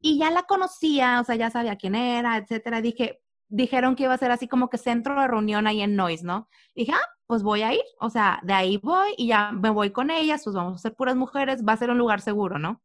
Y 0.00 0.18
ya 0.18 0.30
la 0.30 0.44
conocía, 0.44 1.20
o 1.20 1.24
sea, 1.24 1.36
ya 1.36 1.50
sabía 1.50 1.76
quién 1.76 1.94
era, 1.94 2.36
etcétera. 2.36 2.80
Dije, 2.80 3.20
dijeron 3.48 3.96
que 3.96 4.04
iba 4.04 4.14
a 4.14 4.18
ser 4.18 4.30
así 4.30 4.48
como 4.48 4.68
que 4.70 4.78
centro 4.78 5.20
de 5.20 5.26
reunión 5.26 5.66
ahí 5.66 5.80
en 5.80 5.96
Noise, 5.96 6.24
¿no? 6.24 6.48
dije, 6.74 6.92
ah, 6.92 7.06
pues 7.26 7.42
voy 7.42 7.62
a 7.62 7.72
ir, 7.74 7.82
o 8.00 8.10
sea, 8.10 8.40
de 8.42 8.52
ahí 8.52 8.76
voy 8.78 9.14
y 9.16 9.28
ya 9.28 9.52
me 9.52 9.70
voy 9.70 9.90
con 9.90 10.10
ellas, 10.10 10.42
pues 10.44 10.54
vamos 10.54 10.76
a 10.76 10.78
ser 10.78 10.94
puras 10.94 11.16
mujeres, 11.16 11.64
va 11.66 11.72
a 11.72 11.76
ser 11.76 11.90
un 11.90 11.98
lugar 11.98 12.20
seguro, 12.20 12.58
¿no? 12.58 12.82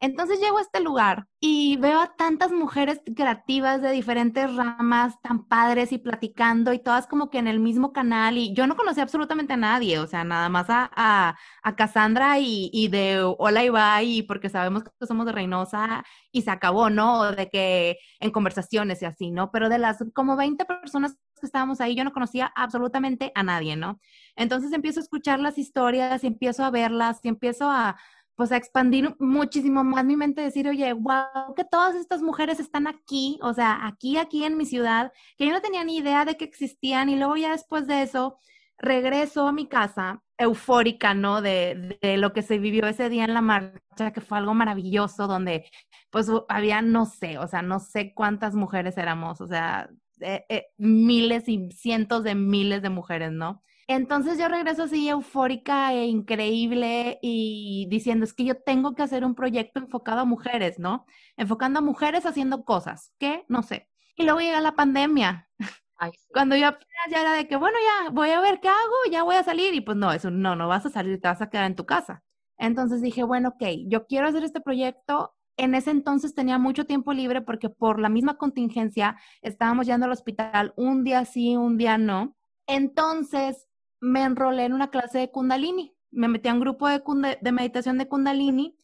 Entonces 0.00 0.40
llego 0.40 0.58
a 0.58 0.60
este 0.60 0.80
lugar 0.80 1.26
y 1.40 1.76
veo 1.78 2.00
a 2.00 2.14
tantas 2.16 2.52
mujeres 2.52 3.00
creativas 3.16 3.80
de 3.80 3.90
diferentes 3.92 4.54
ramas, 4.54 5.20
tan 5.22 5.46
padres 5.46 5.90
y 5.90 5.98
platicando 5.98 6.72
y 6.74 6.78
todas 6.78 7.06
como 7.06 7.30
que 7.30 7.38
en 7.38 7.48
el 7.48 7.60
mismo 7.60 7.92
canal 7.92 8.36
y 8.36 8.52
yo 8.52 8.66
no 8.66 8.76
conocía 8.76 9.04
absolutamente 9.04 9.54
a 9.54 9.56
nadie, 9.56 9.98
o 9.98 10.06
sea, 10.06 10.22
nada 10.24 10.48
más 10.50 10.66
a, 10.68 10.90
a, 10.94 11.76
Cassandra 11.76 12.38
y, 12.38 12.70
y, 12.72 12.88
de 12.88 13.22
Hola 13.38 13.64
Ibai 13.64 14.22
porque 14.22 14.48
sabemos 14.50 14.84
que 14.84 15.06
somos 15.06 15.26
de 15.26 15.32
Reynosa 15.32 16.04
y 16.30 16.42
se 16.42 16.50
acabó, 16.50 16.90
¿no? 16.90 17.32
De 17.32 17.48
que 17.48 17.98
en 18.20 18.30
conversaciones 18.30 19.00
y 19.02 19.06
así, 19.06 19.30
¿no? 19.30 19.50
Pero 19.50 19.68
de 19.68 19.78
las 19.78 20.04
como 20.14 20.36
20 20.36 20.64
personas 20.66 21.16
que 21.40 21.46
estábamos 21.46 21.80
ahí, 21.80 21.94
yo 21.94 22.04
no 22.04 22.12
conocía 22.12 22.52
absolutamente 22.54 23.32
a 23.34 23.42
nadie, 23.42 23.76
¿no? 23.76 24.00
Entonces 24.36 24.72
empiezo 24.72 25.00
a 25.00 25.02
escuchar 25.02 25.40
las 25.40 25.58
historias 25.58 26.24
y 26.24 26.26
empiezo 26.26 26.64
a 26.64 26.70
verlas 26.70 27.20
y 27.22 27.28
empiezo 27.28 27.70
a 27.70 27.96
pues 28.36 28.52
a 28.52 28.56
expandir 28.56 29.16
muchísimo 29.18 29.82
más 29.82 30.04
mi 30.04 30.16
mente, 30.16 30.42
decir, 30.42 30.68
oye, 30.68 30.92
wow, 30.92 31.54
que 31.56 31.64
todas 31.64 31.96
estas 31.96 32.22
mujeres 32.22 32.60
están 32.60 32.86
aquí, 32.86 33.38
o 33.42 33.54
sea, 33.54 33.86
aquí, 33.86 34.18
aquí 34.18 34.44
en 34.44 34.56
mi 34.56 34.66
ciudad, 34.66 35.12
que 35.36 35.46
yo 35.46 35.52
no 35.52 35.62
tenía 35.62 35.84
ni 35.84 35.96
idea 35.96 36.24
de 36.24 36.36
que 36.36 36.44
existían 36.44 37.08
y 37.08 37.16
luego 37.16 37.36
ya 37.36 37.52
después 37.52 37.86
de 37.86 38.02
eso 38.02 38.38
regreso 38.78 39.48
a 39.48 39.52
mi 39.52 39.66
casa 39.68 40.22
eufórica, 40.38 41.14
¿no? 41.14 41.40
De, 41.40 41.98
de 42.02 42.18
lo 42.18 42.34
que 42.34 42.42
se 42.42 42.58
vivió 42.58 42.86
ese 42.86 43.08
día 43.08 43.24
en 43.24 43.32
la 43.34 43.40
marcha, 43.40 44.12
que 44.12 44.20
fue 44.20 44.38
algo 44.38 44.52
maravilloso, 44.54 45.26
donde 45.26 45.70
pues 46.10 46.30
había, 46.48 46.82
no 46.82 47.06
sé, 47.06 47.38
o 47.38 47.46
sea, 47.46 47.62
no 47.62 47.80
sé 47.80 48.12
cuántas 48.14 48.54
mujeres 48.54 48.98
éramos, 48.98 49.40
o 49.40 49.46
sea, 49.46 49.88
eh, 50.20 50.44
eh, 50.48 50.66
miles 50.78 51.48
y 51.48 51.70
cientos 51.72 52.24
de 52.24 52.34
miles 52.34 52.82
de 52.82 52.90
mujeres, 52.90 53.32
¿no? 53.32 53.62
Entonces 53.88 54.38
yo 54.38 54.48
regreso 54.48 54.84
así 54.84 55.08
eufórica 55.08 55.92
e 55.92 56.06
increíble 56.06 57.18
y 57.22 57.86
diciendo, 57.88 58.24
es 58.24 58.34
que 58.34 58.44
yo 58.44 58.60
tengo 58.60 58.94
que 58.94 59.02
hacer 59.02 59.24
un 59.24 59.36
proyecto 59.36 59.78
enfocado 59.78 60.20
a 60.20 60.24
mujeres, 60.24 60.78
¿no? 60.80 61.06
Enfocando 61.36 61.78
a 61.78 61.82
mujeres 61.82 62.26
haciendo 62.26 62.64
cosas, 62.64 63.12
¿qué? 63.18 63.44
No 63.48 63.62
sé. 63.62 63.88
Y 64.16 64.24
luego 64.24 64.40
llega 64.40 64.60
la 64.60 64.74
pandemia. 64.74 65.48
Cuando 66.32 66.56
yo 66.56 66.70
ya 67.10 67.20
era 67.20 67.32
de 67.32 67.46
que, 67.46 67.56
bueno, 67.56 67.76
ya 68.04 68.10
voy 68.10 68.30
a 68.30 68.40
ver 68.40 68.60
qué 68.60 68.68
hago, 68.68 69.10
ya 69.10 69.22
voy 69.22 69.36
a 69.36 69.44
salir. 69.44 69.74
Y 69.74 69.80
pues 69.80 69.96
no, 69.96 70.12
eso 70.12 70.30
no, 70.30 70.56
no 70.56 70.68
vas 70.68 70.84
a 70.86 70.90
salir, 70.90 71.20
te 71.20 71.28
vas 71.28 71.40
a 71.40 71.48
quedar 71.48 71.66
en 71.66 71.76
tu 71.76 71.86
casa. 71.86 72.22
Entonces 72.58 73.02
dije, 73.02 73.22
bueno, 73.22 73.50
ok, 73.50 73.64
yo 73.86 74.06
quiero 74.06 74.26
hacer 74.26 74.44
este 74.44 74.60
proyecto. 74.60 75.34
En 75.56 75.74
ese 75.74 75.90
entonces 75.90 76.34
tenía 76.34 76.58
mucho 76.58 76.84
tiempo 76.86 77.12
libre 77.12 77.40
porque 77.40 77.70
por 77.70 77.98
la 77.98 78.08
misma 78.10 78.36
contingencia 78.36 79.16
estábamos 79.40 79.86
yendo 79.86 80.04
al 80.06 80.12
hospital 80.12 80.74
un 80.76 81.02
día 81.04 81.24
sí, 81.24 81.56
un 81.56 81.78
día 81.78 81.96
no. 81.96 82.36
Entonces 82.66 83.65
me 84.00 84.22
enrolé 84.22 84.64
en 84.64 84.72
una 84.72 84.90
clase 84.90 85.18
de 85.18 85.30
Kundalini. 85.30 85.94
Me 86.10 86.28
metí 86.28 86.48
a 86.48 86.54
un 86.54 86.60
grupo 86.60 86.88
de, 86.88 87.52
meditación 87.52 87.98
de 87.98 88.08
Kundalini, 88.08 88.78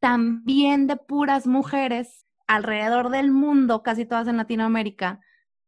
también 0.00 0.86
de 0.86 0.96
puras 0.96 1.46
mujeres 1.46 2.26
alrededor 2.46 3.10
del 3.10 3.30
mundo, 3.30 3.82
casi 3.82 4.04
todas 4.04 4.28
en 4.28 4.36
Latinoamérica 4.36 5.20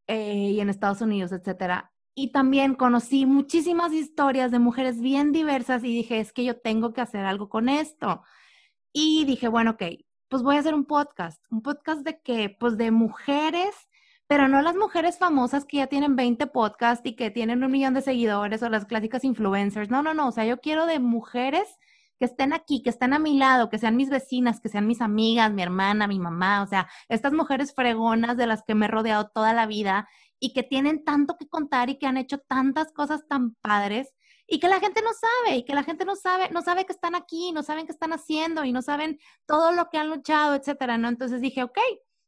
eh, 0.06 0.50
y 0.50 0.60
en 0.60 0.68
Estados 0.68 1.00
Unidos, 1.00 1.32
etcétera. 1.32 1.92
Y 2.14 2.30
también 2.30 2.74
conocí 2.74 3.26
muchísimas 3.26 3.92
historias 3.92 4.50
de 4.50 4.60
mujeres 4.60 5.00
bien 5.00 5.32
diversas 5.32 5.82
y 5.82 5.88
dije, 5.88 6.20
es 6.20 6.32
que 6.32 6.44
yo 6.44 6.60
tengo 6.60 6.92
que 6.92 7.00
hacer 7.00 7.24
algo 7.24 7.48
con 7.48 7.68
esto. 7.68 8.22
Y 8.92 9.24
dije, 9.24 9.48
bueno, 9.48 9.72
ok, 9.72 9.82
pues 10.28 10.42
voy 10.42 10.56
a 10.56 10.60
hacer 10.60 10.74
un 10.74 10.84
podcast. 10.84 11.44
¿Un 11.50 11.62
podcast 11.62 12.02
de 12.02 12.20
qué? 12.20 12.56
Pues 12.58 12.76
de 12.76 12.90
mujeres 12.92 13.74
pero 14.26 14.48
no 14.48 14.62
las 14.62 14.76
mujeres 14.76 15.18
famosas 15.18 15.64
que 15.64 15.78
ya 15.78 15.86
tienen 15.86 16.16
20 16.16 16.46
podcasts 16.46 17.06
y 17.06 17.14
que 17.14 17.30
tienen 17.30 17.62
un 17.62 17.70
millón 17.70 17.94
de 17.94 18.02
seguidores 18.02 18.62
o 18.62 18.68
las 18.70 18.86
clásicas 18.86 19.24
influencers. 19.24 19.90
No, 19.90 20.02
no, 20.02 20.14
no. 20.14 20.28
O 20.28 20.32
sea, 20.32 20.44
yo 20.46 20.60
quiero 20.60 20.86
de 20.86 20.98
mujeres 20.98 21.68
que 22.18 22.24
estén 22.26 22.52
aquí, 22.52 22.82
que 22.82 22.90
estén 22.90 23.12
a 23.12 23.18
mi 23.18 23.36
lado, 23.38 23.68
que 23.68 23.78
sean 23.78 23.96
mis 23.96 24.08
vecinas, 24.08 24.60
que 24.60 24.68
sean 24.68 24.86
mis 24.86 25.00
amigas, 25.00 25.52
mi 25.52 25.62
hermana, 25.62 26.06
mi 26.06 26.18
mamá. 26.18 26.62
O 26.62 26.66
sea, 26.66 26.88
estas 27.08 27.32
mujeres 27.32 27.74
fregonas 27.74 28.36
de 28.36 28.46
las 28.46 28.62
que 28.62 28.74
me 28.74 28.86
he 28.86 28.88
rodeado 28.88 29.28
toda 29.28 29.52
la 29.52 29.66
vida 29.66 30.08
y 30.38 30.52
que 30.52 30.62
tienen 30.62 31.04
tanto 31.04 31.36
que 31.36 31.48
contar 31.48 31.90
y 31.90 31.98
que 31.98 32.06
han 32.06 32.16
hecho 32.16 32.38
tantas 32.38 32.92
cosas 32.92 33.26
tan 33.28 33.54
padres 33.56 34.14
y 34.46 34.58
que 34.60 34.68
la 34.68 34.78
gente 34.78 35.00
no 35.02 35.10
sabe, 35.12 35.56
y 35.58 35.64
que 35.64 35.74
la 35.74 35.84
gente 35.84 36.04
no 36.04 36.16
sabe, 36.16 36.50
no 36.50 36.60
sabe 36.62 36.84
que 36.84 36.92
están 36.92 37.14
aquí, 37.14 37.52
no 37.52 37.62
saben 37.62 37.86
qué 37.86 37.92
están 37.92 38.12
haciendo 38.12 38.64
y 38.64 38.72
no 38.72 38.82
saben 38.82 39.18
todo 39.46 39.72
lo 39.72 39.88
que 39.90 39.98
han 39.98 40.10
luchado, 40.10 40.54
etcétera, 40.54 40.98
¿no? 40.98 41.08
Entonces 41.08 41.40
dije, 41.40 41.62
ok, 41.62 41.78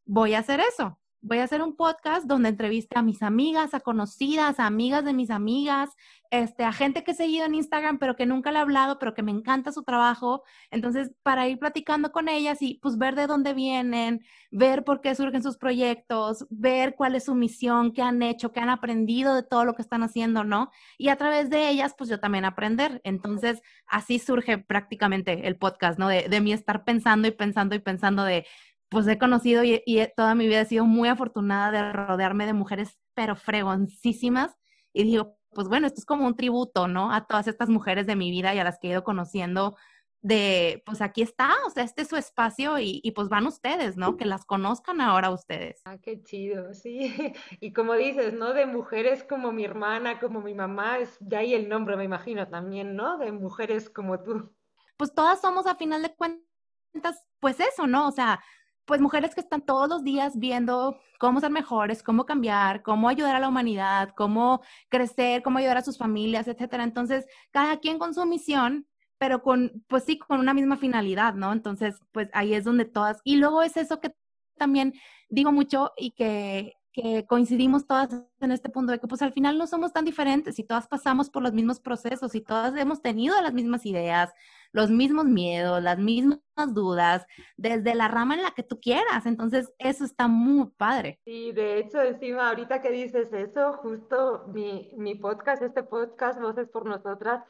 voy 0.07 0.35
a 0.35 0.39
hacer 0.41 0.61
eso 0.61 0.99
voy 1.27 1.39
a 1.39 1.45
hacer 1.45 1.61
un 1.61 1.75
podcast 1.75 2.25
donde 2.27 2.51
entreviste 2.51 2.97
a 2.97 3.03
mis 3.03 3.21
amigas, 3.21 3.75
a 3.75 3.81
conocidas, 3.81 4.61
a 4.61 4.67
amigas 4.67 5.05
de 5.05 5.13
mis 5.13 5.31
amigas, 5.31 5.91
este, 6.31 6.63
a 6.63 6.73
gente 6.73 7.03
que 7.03 7.11
he 7.11 7.15
seguido 7.15 7.47
en 7.47 7.57
Instagram, 7.57 7.99
pero 7.99 8.15
que 8.15 8.27
nunca 8.27 8.53
le 8.53 8.59
he 8.59 8.63
hablado, 8.63 9.01
pero 9.01 9.13
que 9.13 9.25
me 9.25 9.33
encanta 9.33 9.73
su 9.73 9.83
trabajo. 9.83 10.45
Entonces, 10.71 11.11
para 11.25 11.49
ir 11.49 11.59
platicando 11.59 12.13
con 12.13 12.29
ellas 12.29 12.63
y 12.63 12.75
pues 12.81 12.97
ver 12.97 13.17
de 13.17 13.27
dónde 13.27 13.55
vienen, 13.55 14.25
ver 14.53 14.85
por 14.85 15.01
qué 15.01 15.17
surgen 15.17 15.43
sus 15.43 15.57
proyectos, 15.57 16.47
ver 16.49 16.95
cuál 16.95 17.17
es 17.17 17.25
su 17.25 17.35
misión, 17.35 17.93
qué 17.93 18.03
han 18.03 18.23
hecho, 18.23 18.53
qué 18.53 18.61
han 18.61 18.71
aprendido 18.71 19.35
de 19.35 19.43
todo 19.43 19.65
lo 19.65 19.75
que 19.75 19.83
están 19.83 20.05
haciendo, 20.05 20.45
¿no? 20.45 20.71
Y 20.97 21.09
a 21.09 21.17
través 21.17 21.51
de 21.51 21.69
ellas, 21.69 21.95
pues 21.99 22.09
yo 22.09 22.21
también 22.21 22.45
aprender. 22.45 23.01
Entonces, 23.03 23.63
así 23.87 24.21
surge 24.21 24.59
prácticamente 24.59 25.49
el 25.49 25.57
podcast, 25.57 25.99
¿no? 25.99 26.07
De, 26.07 26.29
de 26.29 26.41
mí 26.41 26.53
estar 26.53 26.85
pensando 26.85 27.27
y 27.27 27.33
pensando 27.33 27.75
y 27.75 27.81
pensando 27.81 28.23
de, 28.23 28.47
pues 28.89 29.07
he 29.09 29.19
conocido 29.19 29.63
y, 29.65 29.83
toda 30.17 30.35
mi 30.35 30.47
vida 30.47 30.61
he 30.61 30.67
sido 30.67 30.85
muy 30.85 31.09
afortunada 31.09 31.71
de 31.71 31.93
rodearme 31.93 32.47
de 32.47 32.53
mujeres, 32.53 32.99
pero 33.15 33.37
fregoncísimas. 33.37 34.57
Y 34.93 35.05
digo, 35.05 35.37
pues 35.51 35.69
bueno, 35.69 35.87
esto 35.87 36.01
es 36.01 36.07
como 36.07 36.27
un 36.27 36.37
tributo, 36.37 36.89
¿no? 36.89 37.13
A 37.13 37.27
todas 37.27 37.49
estas 37.49 37.69
mujeres 37.69 38.07
de 38.07 38.17
mi 38.17 38.31
vida 38.31 38.55
y 38.55 38.59
a 38.59 38.65
las 38.65 38.79
que 38.79 38.89
he 38.89 38.91
ido 38.91 39.05
conociendo 39.05 39.77
de, 40.23 40.83
pues 40.85 41.03
aquí 41.03 41.23
está, 41.23 41.53
o 41.67 41.71
sea, 41.71 41.85
este 41.85 42.03
es 42.03 42.09
su 42.09 42.17
espacio 42.17 42.81
y, 42.81 43.01
y, 43.05 43.13
pues 43.13 43.29
van 43.29 43.47
ustedes, 43.47 43.97
¿no? 43.97 44.17
Que 44.17 44.25
las 44.25 44.45
conozcan 44.45 45.01
ahora 45.01 45.31
ustedes. 45.31 45.83
Ah, 45.85 45.99
qué 45.99 46.23
chido, 46.23 46.75
sí. 46.75 47.15
Y 47.61 47.73
como 47.73 47.95
dices, 47.95 48.35
¿no? 48.35 48.53
De 48.53 48.67
mujeres 48.67 49.23
como 49.23 49.53
mi 49.53 49.65
hermana, 49.65 50.19
como 50.19 50.41
mi 50.41 50.55
mamá, 50.55 50.99
es 50.99 51.17
de 51.21 51.37
ahí 51.37 51.55
el 51.55 51.69
nombre, 51.69 51.97
me 51.97 52.05
imagino 52.05 52.49
también, 52.49 52.97
¿no? 52.97 53.19
De 53.19 53.31
mujeres 53.31 53.89
como 53.89 54.21
tú. 54.21 54.53
Pues 54.97 55.15
todas 55.15 55.41
somos 55.41 55.67
a 55.67 55.77
final 55.77 56.03
de 56.03 56.15
cuentas, 56.15 57.25
pues 57.39 57.61
eso, 57.61 57.87
¿no? 57.87 58.09
O 58.09 58.13
sea, 58.13 58.43
pues 58.87 59.01
mujeres 59.01 59.35
que 59.35 59.41
están 59.41 59.63
todos 59.63 59.89
los 59.89 60.05
días 60.05 60.39
viendo 60.39 60.99
cómo 61.19 61.41
ser 61.41 61.51
mejores, 61.51 62.03
cómo 62.03 62.25
cambiar, 62.25 62.83
cómo 62.83 63.09
ayudar 63.09 63.37
a 63.37 63.41
la 63.41 63.49
humanidad, 63.49 64.11
cómo 64.17 64.63
crecer, 64.89 65.43
cómo 65.43 65.59
ayudar 65.59 65.79
a 65.79 65.83
sus 65.83 65.99
familias, 65.99 66.49
etcétera. 66.49 66.85
Entonces, 66.85 67.27
cada 67.51 67.79
quien 67.79 67.99
con 67.99 68.15
su 68.15 68.25
misión, 68.25 68.87
pero 69.19 69.43
con, 69.43 69.85
pues 69.89 70.05
sí, 70.05 70.19
con 70.19 70.41
una 70.41 70.55
misma 70.55 70.77
finalidad, 70.77 71.35
¿no? 71.35 71.53
Entonces, 71.53 72.01
pues 72.13 72.29
ahí 72.33 72.55
es 72.55 72.65
donde 72.65 72.85
todas, 72.85 73.21
y 73.25 73.37
luego 73.37 73.63
es 73.63 73.77
eso 73.77 74.01
que 74.01 74.15
también 74.57 74.95
digo 75.29 75.53
mucho 75.53 75.93
y 75.97 76.13
que, 76.13 76.75
que 76.97 77.27
coincidimos 77.27 77.87
todas 77.87 78.09
en 78.41 78.53
este 78.53 78.71
punto 78.71 78.91
de 78.91 78.99
que 78.99 79.07
pues 79.07 79.21
al 79.21 79.35
final 79.35 79.59
no 79.59 79.67
somos 79.67 79.93
tan 79.93 80.07
diferentes 80.07 80.59
y 80.59 80.65
todas 80.65 80.89
pasamos 80.89 81.29
por 81.29 81.43
los 81.43 81.53
mismos 81.53 81.79
procesos 81.79 82.35
y 82.35 82.41
todas 82.41 82.75
hemos 82.75 83.03
tenido 83.03 83.39
las 83.43 83.53
mismas 83.53 83.85
ideas, 83.85 84.33
los 84.73 84.91
mismos 84.91 85.27
miedos, 85.27 85.83
las 85.83 85.99
mismas 85.99 86.41
dudas, 86.69 87.27
desde 87.59 87.95
la 87.95 88.09
rama 88.09 88.35
en 88.37 88.43
la 88.43 88.53
que 88.53 88.63
tú 88.63 88.81
quieras. 88.81 89.27
Entonces, 89.27 89.71
eso 89.79 90.07
está 90.07 90.27
muy 90.27 90.71
padre. 90.79 91.21
Y 91.27 91.53
de 91.53 91.81
hecho, 91.81 92.01
encima, 92.01 92.49
ahorita 92.49 92.81
que 92.81 92.91
dices 92.91 93.31
eso, 93.31 93.75
justo 93.75 94.47
mi, 94.55 94.91
mi 94.97 95.17
podcast, 95.17 95.61
este 95.61 95.83
podcast, 95.83 96.41
Voces 96.41 96.71
por 96.71 96.87
Nosotras, 96.87 97.45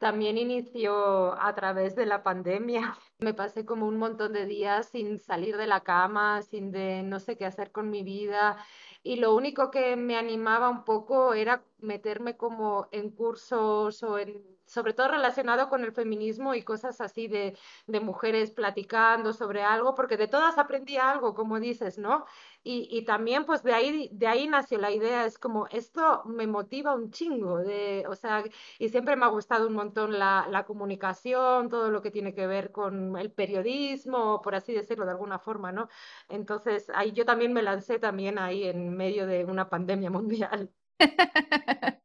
también 0.00 0.38
inició 0.38 1.40
a 1.40 1.54
través 1.54 1.94
de 1.94 2.06
la 2.06 2.22
pandemia. 2.22 2.96
Me 3.18 3.34
pasé 3.34 3.66
como 3.66 3.86
un 3.86 3.98
montón 3.98 4.32
de 4.32 4.46
días 4.46 4.88
sin 4.88 5.18
salir 5.18 5.58
de 5.58 5.66
la 5.66 5.82
cama, 5.82 6.42
sin 6.42 6.72
de 6.72 7.02
no 7.02 7.20
sé 7.20 7.36
qué 7.36 7.44
hacer 7.44 7.70
con 7.70 7.90
mi 7.90 8.02
vida. 8.02 8.56
Y 9.02 9.16
lo 9.16 9.34
único 9.34 9.70
que 9.70 9.96
me 9.96 10.16
animaba 10.16 10.70
un 10.70 10.84
poco 10.84 11.34
era 11.34 11.62
meterme 11.78 12.36
como 12.36 12.88
en 12.92 13.10
cursos 13.10 14.02
o 14.02 14.18
en 14.18 14.42
sobre 14.70 14.94
todo 14.94 15.08
relacionado 15.08 15.68
con 15.68 15.84
el 15.84 15.92
feminismo 15.92 16.54
y 16.54 16.62
cosas 16.62 17.00
así 17.00 17.26
de, 17.26 17.56
de 17.86 18.00
mujeres 18.00 18.52
platicando 18.52 19.32
sobre 19.32 19.62
algo, 19.62 19.94
porque 19.96 20.16
de 20.16 20.28
todas 20.28 20.58
aprendí 20.58 20.96
algo, 20.96 21.34
como 21.34 21.58
dices, 21.58 21.98
¿no? 21.98 22.24
Y, 22.62 22.88
y, 22.90 23.04
también 23.04 23.46
pues 23.46 23.62
de 23.62 23.72
ahí, 23.72 24.10
de 24.12 24.26
ahí 24.26 24.46
nació 24.46 24.78
la 24.78 24.90
idea, 24.90 25.24
es 25.24 25.38
como 25.38 25.66
esto 25.68 26.22
me 26.26 26.46
motiva 26.46 26.94
un 26.94 27.10
chingo, 27.10 27.58
de, 27.58 28.04
o 28.08 28.14
sea, 28.14 28.44
y 28.78 28.88
siempre 28.90 29.16
me 29.16 29.24
ha 29.24 29.28
gustado 29.28 29.66
un 29.66 29.74
montón 29.74 30.18
la, 30.18 30.46
la 30.50 30.64
comunicación, 30.64 31.68
todo 31.68 31.90
lo 31.90 32.02
que 32.02 32.10
tiene 32.10 32.34
que 32.34 32.46
ver 32.46 32.70
con 32.70 33.16
el 33.18 33.32
periodismo, 33.32 34.40
por 34.42 34.54
así 34.54 34.72
decirlo 34.74 35.04
de 35.06 35.12
alguna 35.12 35.38
forma, 35.38 35.72
¿no? 35.72 35.88
Entonces 36.28 36.90
ahí 36.94 37.12
yo 37.12 37.24
también 37.24 37.52
me 37.52 37.62
lancé 37.62 37.98
también 37.98 38.38
ahí 38.38 38.64
en 38.64 38.96
medio 38.96 39.26
de 39.26 39.44
una 39.44 39.68
pandemia 39.68 40.10
mundial. 40.10 40.70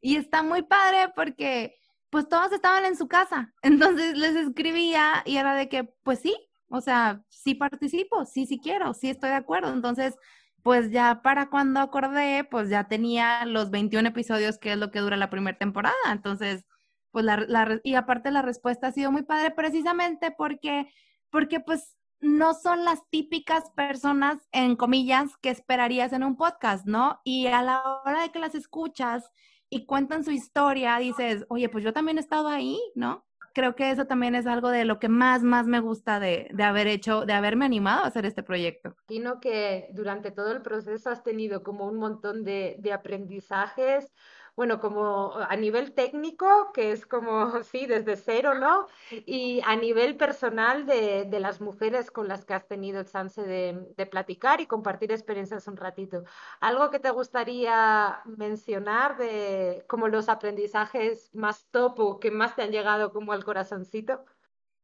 y 0.00 0.16
está 0.16 0.42
muy 0.42 0.62
padre 0.62 1.12
porque 1.16 1.76
pues 2.14 2.28
todas 2.28 2.52
estaban 2.52 2.84
en 2.84 2.94
su 2.94 3.08
casa. 3.08 3.52
Entonces 3.62 4.16
les 4.16 4.36
escribía 4.36 5.24
y 5.24 5.36
era 5.36 5.52
de 5.56 5.68
que, 5.68 5.82
pues 6.04 6.20
sí, 6.20 6.36
o 6.68 6.80
sea, 6.80 7.24
sí 7.28 7.56
participo, 7.56 8.24
sí, 8.24 8.46
sí 8.46 8.60
quiero, 8.60 8.94
sí 8.94 9.10
estoy 9.10 9.30
de 9.30 9.34
acuerdo. 9.34 9.72
Entonces, 9.72 10.14
pues 10.62 10.92
ya 10.92 11.22
para 11.22 11.50
cuando 11.50 11.80
acordé, 11.80 12.44
pues 12.44 12.70
ya 12.70 12.86
tenía 12.86 13.44
los 13.46 13.72
21 13.72 14.10
episodios, 14.10 14.58
que 14.58 14.74
es 14.74 14.78
lo 14.78 14.92
que 14.92 15.00
dura 15.00 15.16
la 15.16 15.28
primera 15.28 15.58
temporada. 15.58 15.96
Entonces, 16.12 16.64
pues 17.10 17.24
la, 17.24 17.38
la, 17.48 17.80
y 17.82 17.96
aparte 17.96 18.30
la 18.30 18.42
respuesta 18.42 18.86
ha 18.86 18.92
sido 18.92 19.10
muy 19.10 19.24
padre 19.24 19.50
precisamente 19.50 20.30
porque, 20.30 20.86
porque 21.30 21.58
pues 21.58 21.96
no 22.20 22.54
son 22.54 22.84
las 22.84 23.00
típicas 23.10 23.70
personas, 23.70 24.38
en 24.52 24.76
comillas, 24.76 25.36
que 25.38 25.50
esperarías 25.50 26.12
en 26.12 26.22
un 26.22 26.36
podcast, 26.36 26.86
¿no? 26.86 27.20
Y 27.24 27.48
a 27.48 27.60
la 27.62 27.82
hora 28.04 28.22
de 28.22 28.30
que 28.30 28.38
las 28.38 28.54
escuchas, 28.54 29.32
y 29.70 29.86
cuentan 29.86 30.24
su 30.24 30.30
historia, 30.30 30.98
dices, 30.98 31.44
oye, 31.48 31.68
pues 31.68 31.84
yo 31.84 31.92
también 31.92 32.18
he 32.18 32.20
estado 32.20 32.48
ahí, 32.48 32.78
¿no? 32.94 33.24
Creo 33.54 33.76
que 33.76 33.90
eso 33.90 34.06
también 34.06 34.34
es 34.34 34.46
algo 34.46 34.68
de 34.70 34.84
lo 34.84 34.98
que 34.98 35.08
más, 35.08 35.42
más 35.44 35.66
me 35.66 35.78
gusta 35.78 36.18
de, 36.18 36.48
de 36.52 36.62
haber 36.64 36.88
hecho, 36.88 37.24
de 37.24 37.34
haberme 37.34 37.64
animado 37.64 38.02
a 38.02 38.08
hacer 38.08 38.26
este 38.26 38.42
proyecto. 38.42 38.96
Imagino 39.08 39.38
que 39.38 39.88
durante 39.92 40.32
todo 40.32 40.50
el 40.50 40.60
proceso 40.60 41.10
has 41.10 41.22
tenido 41.22 41.62
como 41.62 41.86
un 41.86 41.96
montón 41.96 42.42
de, 42.42 42.76
de 42.80 42.92
aprendizajes 42.92 44.12
bueno, 44.56 44.78
como 44.80 45.34
a 45.34 45.56
nivel 45.56 45.92
técnico, 45.92 46.70
que 46.72 46.92
es 46.92 47.06
como, 47.06 47.62
sí, 47.64 47.86
desde 47.86 48.16
cero, 48.16 48.54
¿no? 48.54 48.86
Y 49.26 49.60
a 49.64 49.74
nivel 49.76 50.16
personal 50.16 50.86
de, 50.86 51.24
de 51.24 51.40
las 51.40 51.60
mujeres 51.60 52.10
con 52.10 52.28
las 52.28 52.44
que 52.44 52.54
has 52.54 52.66
tenido 52.68 53.00
el 53.00 53.06
chance 53.06 53.42
de, 53.42 53.92
de, 53.96 54.06
platicar 54.06 54.60
y 54.60 54.66
compartir 54.66 55.10
experiencias 55.10 55.66
un 55.66 55.76
ratito. 55.76 56.24
¿Algo 56.60 56.90
que 56.90 57.00
te 57.00 57.10
gustaría 57.10 58.20
mencionar 58.24 59.16
de 59.16 59.84
como 59.88 60.08
los 60.08 60.28
aprendizajes 60.28 61.34
más 61.34 61.66
top 61.70 61.98
o 61.98 62.20
que 62.20 62.30
más 62.30 62.54
te 62.54 62.62
han 62.62 62.70
llegado 62.70 63.12
como 63.12 63.32
al 63.32 63.44
corazoncito? 63.44 64.24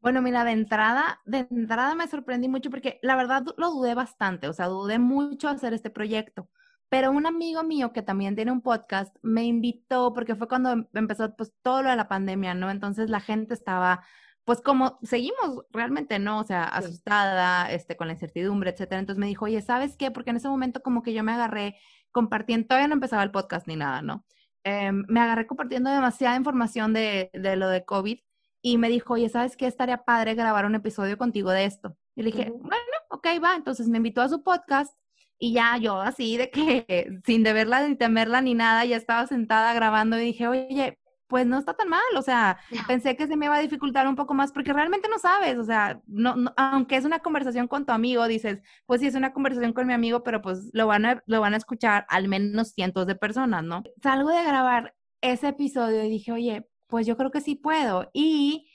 Bueno, 0.00 0.22
mira, 0.22 0.44
de 0.44 0.52
entrada, 0.52 1.20
de 1.26 1.46
entrada 1.50 1.94
me 1.94 2.08
sorprendí 2.08 2.48
mucho 2.48 2.70
porque 2.70 2.98
la 3.02 3.16
verdad 3.16 3.44
lo 3.56 3.70
dudé 3.70 3.94
bastante, 3.94 4.48
o 4.48 4.52
sea, 4.52 4.66
dudé 4.66 4.98
mucho 4.98 5.48
hacer 5.48 5.74
este 5.74 5.90
proyecto 5.90 6.48
pero 6.90 7.12
un 7.12 7.24
amigo 7.26 7.62
mío 7.62 7.92
que 7.92 8.02
también 8.02 8.34
tiene 8.36 8.52
un 8.52 8.60
podcast 8.60 9.16
me 9.22 9.44
invitó 9.44 10.12
porque 10.12 10.34
fue 10.34 10.48
cuando 10.48 10.70
em, 10.72 10.86
empezó 10.92 11.34
pues 11.36 11.52
todo 11.62 11.82
lo 11.82 11.90
de 11.90 11.96
la 11.96 12.08
pandemia, 12.08 12.52
¿no? 12.54 12.70
Entonces 12.70 13.08
la 13.08 13.20
gente 13.20 13.54
estaba 13.54 14.02
pues 14.44 14.60
como 14.62 14.98
seguimos 15.02 15.64
realmente, 15.70 16.18
¿no? 16.18 16.40
O 16.40 16.44
sea, 16.44 16.64
asustada, 16.64 17.70
este, 17.70 17.96
con 17.96 18.08
la 18.08 18.14
incertidumbre, 18.14 18.70
etcétera. 18.70 18.98
Entonces 18.98 19.20
me 19.20 19.26
dijo, 19.26 19.44
oye, 19.44 19.62
¿sabes 19.62 19.96
qué? 19.96 20.10
Porque 20.10 20.30
en 20.30 20.36
ese 20.36 20.48
momento 20.48 20.82
como 20.82 21.02
que 21.02 21.12
yo 21.12 21.22
me 21.22 21.32
agarré 21.32 21.76
compartiendo, 22.10 22.66
todavía 22.66 22.88
no 22.88 22.94
empezaba 22.94 23.22
el 23.22 23.30
podcast 23.30 23.68
ni 23.68 23.76
nada, 23.76 24.02
¿no? 24.02 24.24
Eh, 24.64 24.90
me 24.92 25.20
agarré 25.20 25.46
compartiendo 25.46 25.90
demasiada 25.90 26.36
información 26.36 26.92
de, 26.92 27.30
de, 27.32 27.56
lo 27.56 27.68
de 27.68 27.84
COVID 27.84 28.18
y 28.62 28.78
me 28.78 28.88
dijo, 28.88 29.14
oye, 29.14 29.28
¿sabes 29.28 29.56
qué? 29.56 29.66
Estaría 29.66 30.04
padre 30.04 30.34
grabar 30.34 30.66
un 30.66 30.74
episodio 30.74 31.16
contigo 31.16 31.50
de 31.50 31.66
esto. 31.66 31.96
Y 32.16 32.22
le 32.22 32.32
dije, 32.32 32.50
uh 32.50 32.58
-huh. 32.58 32.62
bueno, 32.62 32.96
ok, 33.10 33.26
va. 33.42 33.54
Entonces 33.54 33.88
me 33.88 33.98
invitó 33.98 34.20
a 34.20 34.28
su 34.28 34.42
podcast 34.42 34.94
y 35.40 35.54
ya 35.54 35.78
yo 35.78 36.00
así 36.00 36.36
de 36.36 36.50
que 36.50 37.18
sin 37.24 37.42
deberla 37.42 37.88
ni 37.88 37.96
temerla 37.96 38.42
ni 38.42 38.54
nada, 38.54 38.84
ya 38.84 38.96
estaba 38.96 39.26
sentada 39.26 39.72
grabando 39.72 40.18
y 40.18 40.26
dije, 40.26 40.46
oye, 40.46 40.98
pues 41.26 41.46
no 41.46 41.58
está 41.58 41.74
tan 41.74 41.88
mal, 41.88 42.02
o 42.16 42.22
sea, 42.22 42.58
yeah. 42.70 42.84
pensé 42.86 43.16
que 43.16 43.26
se 43.26 43.36
me 43.36 43.46
iba 43.46 43.54
a 43.54 43.60
dificultar 43.60 44.06
un 44.08 44.16
poco 44.16 44.34
más 44.34 44.52
porque 44.52 44.72
realmente 44.72 45.08
no 45.08 45.18
sabes, 45.18 45.56
o 45.58 45.64
sea, 45.64 46.00
no, 46.06 46.34
no, 46.34 46.52
aunque 46.56 46.96
es 46.96 47.04
una 47.04 47.20
conversación 47.20 47.68
con 47.68 47.86
tu 47.86 47.92
amigo, 47.92 48.26
dices, 48.26 48.60
pues 48.84 49.00
sí 49.00 49.06
es 49.06 49.14
una 49.14 49.32
conversación 49.32 49.72
con 49.72 49.86
mi 49.86 49.92
amigo, 49.92 50.24
pero 50.24 50.42
pues 50.42 50.68
lo 50.72 50.88
van 50.88 51.06
a, 51.06 51.22
lo 51.26 51.40
van 51.40 51.54
a 51.54 51.56
escuchar 51.56 52.04
al 52.08 52.28
menos 52.28 52.72
cientos 52.72 53.06
de 53.06 53.14
personas, 53.14 53.62
¿no? 53.62 53.84
Salgo 54.02 54.30
de 54.30 54.42
grabar 54.42 54.94
ese 55.20 55.48
episodio 55.48 56.04
y 56.04 56.10
dije, 56.10 56.32
oye, 56.32 56.68
pues 56.88 57.06
yo 57.06 57.16
creo 57.16 57.30
que 57.30 57.40
sí 57.40 57.54
puedo 57.54 58.10
y 58.12 58.68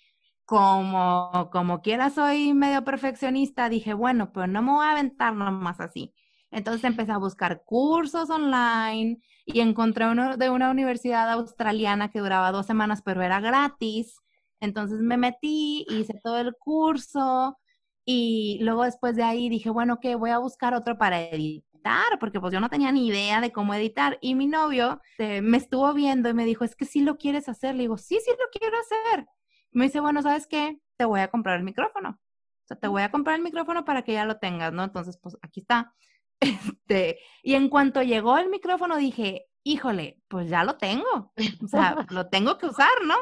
como, 0.45 1.49
como 1.51 1.81
quiera 1.81 2.09
soy 2.09 2.53
medio 2.53 2.85
perfeccionista, 2.85 3.67
dije, 3.67 3.93
bueno, 3.93 4.31
pues 4.31 4.47
no 4.47 4.61
me 4.61 4.71
voy 4.71 4.85
a 4.85 4.91
aventar 4.91 5.35
nomás 5.35 5.81
así 5.81 6.15
entonces 6.55 6.85
empecé 6.85 7.11
a 7.11 7.17
buscar 7.17 7.63
cursos 7.65 8.29
online 8.29 9.19
y 9.45 9.59
encontré 9.59 10.09
uno 10.09 10.37
de 10.37 10.49
una 10.49 10.71
universidad 10.71 11.29
australiana 11.29 12.09
que 12.09 12.19
duraba 12.19 12.53
dos 12.53 12.65
semanas, 12.65 13.01
pero 13.03 13.21
era 13.21 13.41
gratis. 13.41 14.21
Entonces 14.61 15.01
me 15.01 15.17
metí, 15.17 15.85
hice 15.89 16.17
todo 16.23 16.39
el 16.39 16.55
curso 16.57 17.57
y 18.05 18.59
luego 18.61 18.83
después 18.83 19.17
de 19.17 19.23
ahí 19.23 19.49
dije, 19.49 19.69
bueno, 19.69 19.99
que 19.99 20.15
voy 20.15 20.29
a 20.29 20.37
buscar 20.37 20.73
otro 20.73 20.97
para 20.97 21.21
editar, 21.23 22.19
porque 22.21 22.39
pues 22.39 22.53
yo 22.53 22.61
no 22.61 22.69
tenía 22.69 22.89
ni 22.93 23.07
idea 23.07 23.41
de 23.41 23.51
cómo 23.51 23.73
editar. 23.73 24.17
Y 24.21 24.35
mi 24.35 24.47
novio 24.47 25.01
eh, 25.17 25.41
me 25.41 25.57
estuvo 25.57 25.93
viendo 25.93 26.29
y 26.29 26.33
me 26.33 26.45
dijo, 26.45 26.63
es 26.63 26.77
que 26.77 26.85
sí 26.85 27.01
lo 27.01 27.17
quieres 27.17 27.49
hacer. 27.49 27.75
Le 27.75 27.81
digo, 27.81 27.97
sí, 27.97 28.17
sí 28.23 28.31
lo 28.31 28.45
quiero 28.57 28.77
hacer. 28.77 29.27
Me 29.73 29.85
dice, 29.85 29.99
bueno, 29.99 30.21
¿sabes 30.21 30.47
qué? 30.47 30.79
Te 30.95 31.03
voy 31.03 31.19
a 31.19 31.27
comprar 31.27 31.57
el 31.57 31.65
micrófono. 31.65 32.11
O 32.11 32.67
sea, 32.67 32.77
te 32.77 32.87
voy 32.87 33.01
a 33.01 33.11
comprar 33.11 33.35
el 33.35 33.43
micrófono 33.43 33.83
para 33.83 34.03
que 34.03 34.13
ya 34.13 34.23
lo 34.23 34.37
tengas, 34.37 34.71
¿no? 34.71 34.85
Entonces, 34.85 35.19
pues 35.21 35.37
aquí 35.41 35.59
está. 35.59 35.93
Este, 36.85 37.19
y 37.41 37.55
en 37.55 37.69
cuanto 37.69 38.03
llegó 38.03 38.37
el 38.37 38.49
micrófono 38.49 38.97
dije, 38.97 39.47
híjole, 39.63 40.21
pues 40.27 40.49
ya 40.49 40.63
lo 40.63 40.77
tengo, 40.77 41.33
o 41.63 41.67
sea, 41.67 41.95
lo 42.11 42.27
tengo 42.29 42.57
que 42.57 42.67
usar, 42.67 42.93
¿no? 43.05 43.15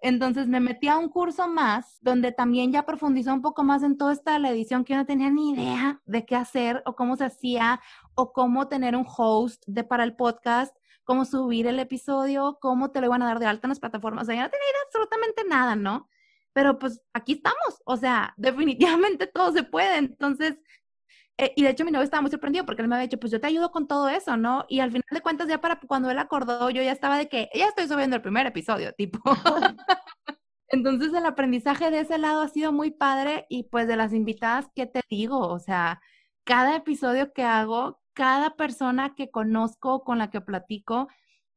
Entonces 0.00 0.46
me 0.46 0.60
metí 0.60 0.86
a 0.86 0.96
un 0.96 1.08
curso 1.08 1.48
más 1.48 1.98
donde 2.00 2.30
también 2.30 2.70
ya 2.70 2.86
profundizó 2.86 3.34
un 3.34 3.42
poco 3.42 3.64
más 3.64 3.82
en 3.82 3.98
toda 3.98 4.12
esta 4.12 4.38
la 4.38 4.50
edición 4.50 4.84
que 4.84 4.92
yo 4.92 4.98
no 4.98 5.06
tenía 5.06 5.28
ni 5.30 5.50
idea 5.50 6.00
de 6.04 6.24
qué 6.24 6.36
hacer 6.36 6.82
o 6.86 6.94
cómo 6.94 7.16
se 7.16 7.24
hacía 7.24 7.80
o 8.14 8.32
cómo 8.32 8.68
tener 8.68 8.94
un 8.94 9.06
host 9.06 9.64
de 9.66 9.82
para 9.82 10.04
el 10.04 10.14
podcast, 10.14 10.76
cómo 11.02 11.24
subir 11.24 11.66
el 11.66 11.80
episodio, 11.80 12.58
cómo 12.60 12.92
te 12.92 13.00
lo 13.00 13.06
iban 13.06 13.22
a 13.22 13.26
dar 13.26 13.40
de 13.40 13.46
alta 13.46 13.66
en 13.66 13.70
las 13.70 13.80
plataformas. 13.80 14.22
O 14.22 14.26
sea, 14.26 14.36
yo 14.36 14.42
no 14.42 14.50
tenía 14.50 14.66
absolutamente 14.86 15.44
nada, 15.48 15.74
¿no? 15.74 16.08
Pero 16.52 16.78
pues 16.78 17.00
aquí 17.12 17.32
estamos, 17.32 17.82
o 17.84 17.96
sea, 17.96 18.34
definitivamente 18.36 19.26
todo 19.26 19.52
se 19.52 19.64
puede. 19.64 19.96
Entonces, 19.96 20.58
eh, 21.38 21.52
y 21.56 21.62
de 21.62 21.70
hecho 21.70 21.84
mi 21.84 21.92
novio 21.92 22.04
estaba 22.04 22.20
muy 22.20 22.30
sorprendido 22.30 22.66
porque 22.66 22.82
él 22.82 22.88
me 22.88 22.96
había 22.96 23.06
dicho, 23.06 23.18
pues 23.18 23.32
yo 23.32 23.40
te 23.40 23.46
ayudo 23.46 23.70
con 23.70 23.86
todo 23.86 24.08
eso, 24.08 24.36
¿no? 24.36 24.66
Y 24.68 24.80
al 24.80 24.90
final 24.90 25.06
de 25.10 25.20
cuentas 25.20 25.48
ya 25.48 25.60
para 25.60 25.78
cuando 25.80 26.10
él 26.10 26.18
acordó, 26.18 26.68
yo 26.70 26.82
ya 26.82 26.92
estaba 26.92 27.16
de 27.16 27.28
que, 27.28 27.48
ya 27.54 27.66
estoy 27.66 27.86
subiendo 27.86 28.16
el 28.16 28.22
primer 28.22 28.46
episodio, 28.46 28.92
tipo. 28.92 29.20
Entonces 30.68 31.14
el 31.14 31.24
aprendizaje 31.26 31.90
de 31.90 32.00
ese 32.00 32.18
lado 32.18 32.42
ha 32.42 32.48
sido 32.48 32.72
muy 32.72 32.90
padre 32.90 33.46
y 33.48 33.64
pues 33.64 33.88
de 33.88 33.96
las 33.96 34.12
invitadas, 34.12 34.68
¿qué 34.74 34.86
te 34.86 35.00
digo? 35.08 35.38
O 35.48 35.58
sea, 35.60 36.00
cada 36.44 36.76
episodio 36.76 37.32
que 37.32 37.44
hago, 37.44 38.00
cada 38.14 38.56
persona 38.56 39.14
que 39.14 39.30
conozco, 39.30 40.04
con 40.04 40.18
la 40.18 40.30
que 40.30 40.40
platico, 40.40 41.08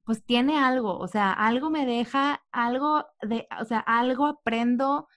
pues 0.03 0.23
tiene 0.25 0.59
algo, 0.59 0.97
o 0.97 1.07
sea, 1.07 1.31
algo 1.31 1.69
me 1.69 1.85
deja, 1.85 2.43
algo 2.51 3.05
de, 3.21 3.47
o 3.59 3.65
sea, 3.65 3.79
algo 3.79 4.27
aprendo, 4.27 5.07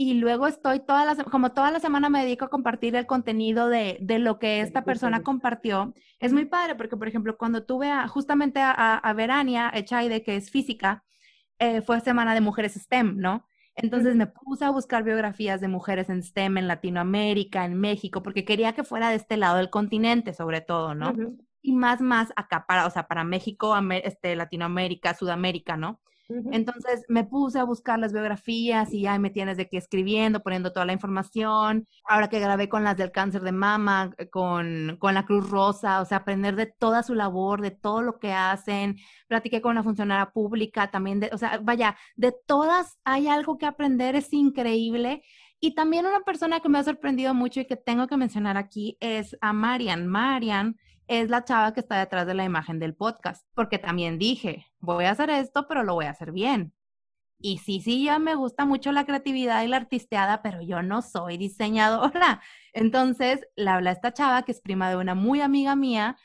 y 0.00 0.14
luego 0.14 0.46
estoy 0.46 0.78
toda 0.78 1.04
la, 1.04 1.24
como 1.24 1.50
toda 1.50 1.72
la 1.72 1.80
semana 1.80 2.08
me 2.08 2.22
dedico 2.22 2.44
a 2.44 2.50
compartir 2.50 2.94
el 2.94 3.04
contenido 3.04 3.68
de, 3.68 3.98
de 4.00 4.20
lo 4.20 4.38
que 4.38 4.60
esta 4.60 4.84
persona 4.84 5.24
compartió. 5.24 5.92
Es 6.20 6.32
muy 6.32 6.44
padre 6.44 6.76
porque, 6.76 6.96
por 6.96 7.08
ejemplo, 7.08 7.36
cuando 7.36 7.64
tuve 7.64 7.90
a, 7.90 8.06
justamente 8.06 8.60
a, 8.60 8.70
a 8.70 9.12
Verania 9.12 9.72
Echaide, 9.74 10.22
que 10.22 10.36
es 10.36 10.52
física, 10.52 11.02
eh, 11.58 11.82
fue 11.82 12.00
semana 12.00 12.32
de 12.32 12.40
mujeres 12.40 12.74
STEM, 12.74 13.18
¿no? 13.18 13.44
Entonces 13.74 14.14
me 14.14 14.28
puse 14.28 14.64
a 14.64 14.70
buscar 14.70 15.02
biografías 15.02 15.60
de 15.60 15.66
mujeres 15.66 16.08
en 16.08 16.22
STEM 16.22 16.58
en 16.58 16.68
Latinoamérica, 16.68 17.64
en 17.64 17.74
México, 17.74 18.22
porque 18.22 18.44
quería 18.44 18.74
que 18.74 18.84
fuera 18.84 19.10
de 19.10 19.16
este 19.16 19.36
lado 19.36 19.56
del 19.56 19.68
continente, 19.68 20.32
sobre 20.32 20.60
todo, 20.60 20.94
¿no? 20.94 21.12
Y 21.60 21.72
más, 21.72 22.00
más 22.00 22.32
acá 22.36 22.66
para, 22.68 22.86
o 22.86 22.90
sea, 22.90 23.08
para 23.08 23.24
México, 23.24 23.76
este, 24.04 24.36
Latinoamérica, 24.36 25.14
Sudamérica, 25.14 25.76
¿no? 25.76 26.00
Entonces 26.28 27.04
me 27.08 27.24
puse 27.24 27.58
a 27.58 27.64
buscar 27.64 27.98
las 27.98 28.12
biografías 28.12 28.92
y 28.92 29.02
ya 29.02 29.18
me 29.18 29.30
tienes 29.30 29.56
de 29.56 29.68
que 29.68 29.78
escribiendo, 29.78 30.42
poniendo 30.42 30.72
toda 30.72 30.84
la 30.84 30.92
información. 30.92 31.88
Ahora 32.04 32.28
que 32.28 32.38
grabé 32.38 32.68
con 32.68 32.84
las 32.84 32.96
del 32.98 33.12
cáncer 33.12 33.42
de 33.42 33.52
mama, 33.52 34.14
eh, 34.18 34.28
con, 34.28 34.96
con 34.98 35.14
la 35.14 35.24
Cruz 35.24 35.48
Rosa, 35.48 36.00
o 36.02 36.04
sea, 36.04 36.18
aprender 36.18 36.54
de 36.54 36.66
toda 36.66 37.02
su 37.02 37.14
labor, 37.14 37.62
de 37.62 37.70
todo 37.70 38.02
lo 38.02 38.18
que 38.18 38.32
hacen. 38.32 38.96
Platiqué 39.26 39.62
con 39.62 39.72
una 39.72 39.82
funcionaria 39.82 40.30
pública 40.30 40.90
también, 40.90 41.20
de, 41.20 41.30
o 41.32 41.38
sea, 41.38 41.60
vaya, 41.62 41.96
de 42.16 42.34
todas 42.46 42.98
hay 43.04 43.28
algo 43.28 43.56
que 43.56 43.66
aprender, 43.66 44.14
es 44.14 44.32
increíble. 44.32 45.22
Y 45.60 45.74
también 45.74 46.06
una 46.06 46.20
persona 46.20 46.60
que 46.60 46.68
me 46.68 46.78
ha 46.78 46.84
sorprendido 46.84 47.34
mucho 47.34 47.60
y 47.60 47.66
que 47.66 47.76
tengo 47.76 48.06
que 48.06 48.16
mencionar 48.16 48.56
aquí 48.56 48.96
es 49.00 49.36
a 49.40 49.52
Marian. 49.52 50.06
Marian 50.06 50.76
es 51.08 51.30
la 51.30 51.44
chava 51.44 51.72
que 51.72 51.80
está 51.80 51.98
detrás 51.98 52.26
de 52.26 52.34
la 52.34 52.44
imagen 52.44 52.78
del 52.78 52.94
podcast, 52.94 53.46
porque 53.54 53.78
también 53.78 54.18
dije, 54.18 54.66
voy 54.78 55.06
a 55.06 55.10
hacer 55.10 55.30
esto, 55.30 55.66
pero 55.66 55.82
lo 55.82 55.94
voy 55.94 56.04
a 56.04 56.10
hacer 56.10 56.32
bien. 56.32 56.74
Y 57.40 57.58
sí, 57.58 57.80
sí, 57.80 58.04
ya 58.04 58.18
me 58.18 58.34
gusta 58.34 58.64
mucho 58.64 58.92
la 58.92 59.04
creatividad 59.04 59.62
y 59.62 59.68
la 59.68 59.76
artisteada, 59.76 60.42
pero 60.42 60.60
yo 60.60 60.82
no 60.82 61.02
soy 61.02 61.36
diseñadora. 61.36 62.42
Entonces, 62.72 63.46
le 63.56 63.70
habla 63.70 63.92
esta 63.92 64.12
chava 64.12 64.42
que 64.42 64.52
es 64.52 64.60
prima 64.60 64.90
de 64.90 64.96
una 64.96 65.14
muy 65.14 65.40
amiga 65.40 65.76
mía 65.76 66.16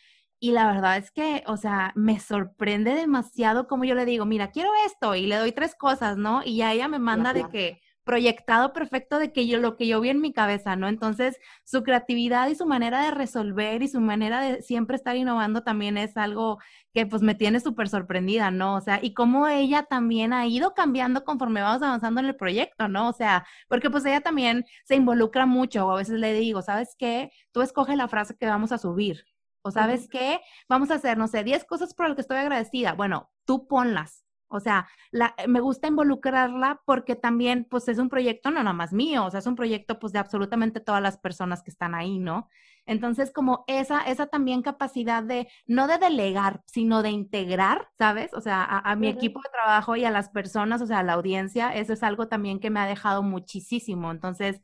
y 0.44 0.52
la 0.52 0.68
verdad 0.68 0.98
es 0.98 1.10
que, 1.10 1.42
o 1.48 1.56
sea, 1.56 1.94
me 1.96 2.20
sorprende 2.20 2.96
demasiado 2.96 3.66
como 3.66 3.86
yo 3.86 3.96
le 3.96 4.06
digo, 4.06 4.26
mira, 4.26 4.52
quiero 4.52 4.72
esto 4.86 5.16
y 5.16 5.26
le 5.26 5.38
doy 5.38 5.54
tres 5.54 5.74
cosas, 5.74 6.18
¿no? 6.18 6.42
Y 6.44 6.58
ya 6.58 6.74
ella 6.74 6.90
me 6.90 7.00
manda 7.00 7.32
de 7.32 7.48
que, 7.48 7.82
proyectado 8.04 8.74
perfecto 8.74 9.20
de 9.20 9.32
que 9.32 9.48
yo 9.48 9.60
lo 9.60 9.76
que 9.78 9.88
yo 9.88 10.02
vi 10.02 10.10
en 10.10 10.22
mi 10.22 10.34
cabeza, 10.34 10.76
¿no? 10.76 10.88
Entonces, 10.88 11.38
su 11.64 11.84
creatividad 11.84 12.48
y 12.50 12.56
su 12.56 12.66
manera 12.66 13.04
de 13.04 13.12
resolver 13.12 13.82
y 13.82 13.88
su 13.88 14.02
manera 14.02 14.42
de 14.42 14.62
siempre 14.62 14.96
estar 14.96 15.16
innovando 15.16 15.64
también 15.64 15.98
es 15.98 16.18
algo 16.18 16.60
que 16.94 17.06
pues 17.06 17.22
me 17.22 17.36
tiene 17.36 17.60
súper 17.60 17.90
sorprendida, 17.90 18.52
¿no? 18.52 18.76
O 18.76 18.82
sea, 18.82 19.00
y 19.02 19.14
cómo 19.14 19.48
ella 19.48 19.84
también 19.84 20.34
ha 20.34 20.46
ido 20.48 20.74
cambiando 20.74 21.24
conforme 21.24 21.62
vamos 21.62 21.82
avanzando 21.82 22.22
en 22.22 22.28
el 22.28 22.36
proyecto, 22.36 22.88
¿no? 22.88 23.10
O 23.10 23.14
sea, 23.14 23.46
porque 23.68 23.90
pues 23.90 24.06
ella 24.06 24.22
también 24.22 24.66
se 24.86 24.96
involucra 24.96 25.46
mucho, 25.46 25.88
o 25.88 25.92
a 25.92 25.98
veces 25.98 26.20
le 26.20 26.34
digo, 26.34 26.62
¿sabes 26.62 26.96
qué? 26.98 27.32
Tú 27.52 27.62
escoge 27.62 27.96
la 27.96 28.08
frase 28.08 28.36
que 28.38 28.46
vamos 28.46 28.72
a 28.72 28.78
subir. 28.78 29.26
O 29.64 29.72
sabes 29.72 30.10
qué, 30.10 30.42
vamos 30.68 30.92
a 30.92 30.96
hacer, 30.96 31.18
no 31.18 31.28
sé, 31.28 31.44
10 31.44 31.64
cosas 31.66 31.94
por 31.94 32.08
las 32.08 32.16
que 32.16 32.22
estoy 32.22 32.38
agradecida. 32.38 32.94
Bueno, 32.94 33.32
tú 33.46 33.66
ponlas, 33.68 34.26
o 34.54 34.60
sea, 34.60 34.88
la, 35.12 35.36
me 35.48 35.60
gusta 35.60 35.88
involucrarla 35.88 36.82
porque 36.86 37.16
también, 37.16 37.66
pues, 37.70 37.88
es 37.88 37.98
un 37.98 38.10
proyecto 38.10 38.52
no 38.52 38.60
nada 38.60 38.74
más 38.74 38.94
mío, 38.94 39.26
o 39.26 39.32
sea, 39.32 39.40
es 39.40 39.48
un 39.48 39.56
proyecto, 39.56 40.00
pues, 40.00 40.14
de 40.14 40.20
absolutamente 40.20 40.80
todas 40.80 41.02
las 41.02 41.18
personas 41.18 41.64
que 41.64 41.72
están 41.72 41.96
ahí, 41.96 42.20
¿no? 42.20 42.50
Entonces, 42.86 43.32
como 43.32 43.64
esa, 43.68 44.02
esa 44.02 44.28
también 44.28 44.62
capacidad 44.62 45.24
de, 45.24 45.48
no 45.68 45.88
de 45.88 45.98
delegar, 45.98 46.62
sino 46.66 47.02
de 47.02 47.12
integrar, 47.12 47.90
¿sabes? 47.98 48.34
O 48.34 48.42
sea, 48.42 48.64
a, 48.64 48.96
mi 48.96 49.08
equipo 49.08 49.40
de 49.42 49.50
trabajo 49.52 49.96
y 49.96 50.04
a 50.06 50.12
las 50.12 50.30
personas, 50.30 50.82
o 50.82 50.86
sea, 50.86 51.00
a 51.00 51.04
la 51.04 51.14
audiencia, 51.14 51.74
eso 51.74 51.94
es 51.94 52.04
algo 52.04 52.28
también 52.28 52.60
que 52.60 52.70
me 52.70 52.82
ha 52.82 52.86
dejado 52.86 53.24
muchísimo. 53.24 54.12
Entonces, 54.12 54.62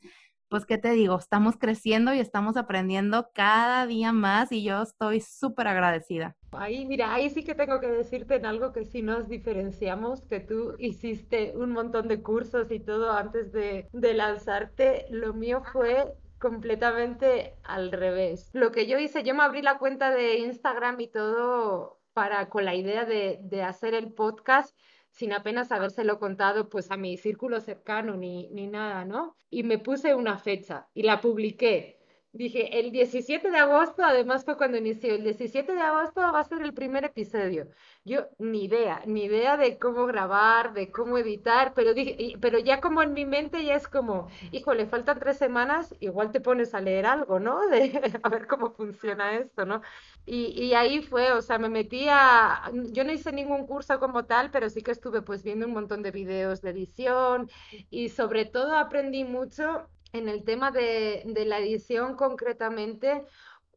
pues, 0.50 0.66
¿qué 0.66 0.78
te 0.78 0.90
digo? 0.90 1.16
Estamos 1.16 1.56
creciendo 1.56 2.12
y 2.12 2.18
estamos 2.18 2.56
aprendiendo 2.56 3.30
cada 3.32 3.86
día 3.86 4.12
más 4.12 4.50
y 4.50 4.64
yo 4.64 4.82
estoy 4.82 5.20
súper 5.20 5.68
agradecida. 5.68 6.36
Ahí, 6.50 6.84
mira, 6.84 7.14
ahí 7.14 7.30
sí 7.30 7.44
que 7.44 7.54
tengo 7.54 7.78
que 7.80 7.86
decirte 7.86 8.34
en 8.34 8.46
algo 8.46 8.72
que 8.72 8.84
sí 8.84 9.00
nos 9.00 9.28
diferenciamos, 9.28 10.22
que 10.22 10.40
tú 10.40 10.74
hiciste 10.78 11.52
un 11.56 11.70
montón 11.70 12.08
de 12.08 12.20
cursos 12.20 12.72
y 12.72 12.80
todo 12.80 13.12
antes 13.12 13.52
de, 13.52 13.88
de 13.92 14.14
lanzarte. 14.14 15.06
Lo 15.10 15.32
mío 15.32 15.62
fue 15.72 16.14
completamente 16.40 17.54
al 17.62 17.92
revés. 17.92 18.50
Lo 18.52 18.72
que 18.72 18.88
yo 18.88 18.98
hice, 18.98 19.22
yo 19.22 19.36
me 19.36 19.44
abrí 19.44 19.62
la 19.62 19.78
cuenta 19.78 20.10
de 20.10 20.38
Instagram 20.38 21.00
y 21.00 21.06
todo 21.06 22.00
para 22.12 22.48
con 22.48 22.64
la 22.64 22.74
idea 22.74 23.04
de, 23.04 23.38
de 23.42 23.62
hacer 23.62 23.94
el 23.94 24.12
podcast 24.12 24.76
sin 25.20 25.34
apenas 25.34 25.70
habérselo 25.70 26.18
contado 26.18 26.70
pues 26.70 26.90
a 26.90 26.96
mi 26.96 27.18
círculo 27.18 27.60
cercano 27.60 28.16
ni, 28.16 28.48
ni 28.50 28.66
nada, 28.68 29.04
¿no? 29.04 29.36
Y 29.50 29.64
me 29.64 29.78
puse 29.78 30.14
una 30.14 30.38
fecha 30.38 30.88
y 30.94 31.02
la 31.02 31.20
publiqué. 31.20 31.99
Dije, 32.32 32.78
el 32.78 32.92
17 32.92 33.50
de 33.50 33.58
agosto, 33.58 34.04
además 34.04 34.44
fue 34.44 34.56
cuando 34.56 34.78
inició, 34.78 35.14
el 35.16 35.24
17 35.24 35.74
de 35.74 35.80
agosto 35.80 36.20
va 36.20 36.38
a 36.38 36.44
ser 36.44 36.62
el 36.62 36.72
primer 36.72 37.04
episodio. 37.04 37.66
Yo 38.04 38.28
ni 38.38 38.64
idea, 38.66 39.02
ni 39.04 39.24
idea 39.24 39.56
de 39.56 39.78
cómo 39.80 40.06
grabar, 40.06 40.72
de 40.72 40.92
cómo 40.92 41.18
editar, 41.18 41.74
pero, 41.74 41.92
dije, 41.92 42.36
pero 42.40 42.60
ya 42.60 42.80
como 42.80 43.02
en 43.02 43.14
mi 43.14 43.26
mente 43.26 43.64
ya 43.64 43.74
es 43.74 43.88
como, 43.88 44.28
hijo, 44.52 44.74
le 44.74 44.86
faltan 44.86 45.18
tres 45.18 45.38
semanas, 45.38 45.92
igual 45.98 46.30
te 46.30 46.40
pones 46.40 46.72
a 46.72 46.80
leer 46.80 47.04
algo, 47.06 47.40
¿no? 47.40 47.66
De 47.68 48.20
a 48.22 48.28
ver 48.28 48.46
cómo 48.46 48.70
funciona 48.74 49.36
esto, 49.36 49.66
¿no? 49.66 49.82
Y, 50.24 50.46
y 50.62 50.74
ahí 50.74 51.02
fue, 51.02 51.32
o 51.32 51.42
sea, 51.42 51.58
me 51.58 51.68
metí 51.68 52.06
a, 52.08 52.70
yo 52.92 53.02
no 53.02 53.10
hice 53.12 53.32
ningún 53.32 53.66
curso 53.66 53.98
como 53.98 54.24
tal, 54.26 54.52
pero 54.52 54.70
sí 54.70 54.82
que 54.82 54.92
estuve 54.92 55.22
pues 55.22 55.42
viendo 55.42 55.66
un 55.66 55.72
montón 55.72 56.02
de 56.02 56.12
videos 56.12 56.60
de 56.62 56.70
edición 56.70 57.50
y 57.90 58.08
sobre 58.10 58.44
todo 58.44 58.76
aprendí 58.76 59.24
mucho 59.24 59.88
en 60.12 60.28
el 60.28 60.44
tema 60.44 60.70
de, 60.70 61.22
de 61.26 61.44
la 61.44 61.58
edición 61.58 62.16
concretamente 62.16 63.24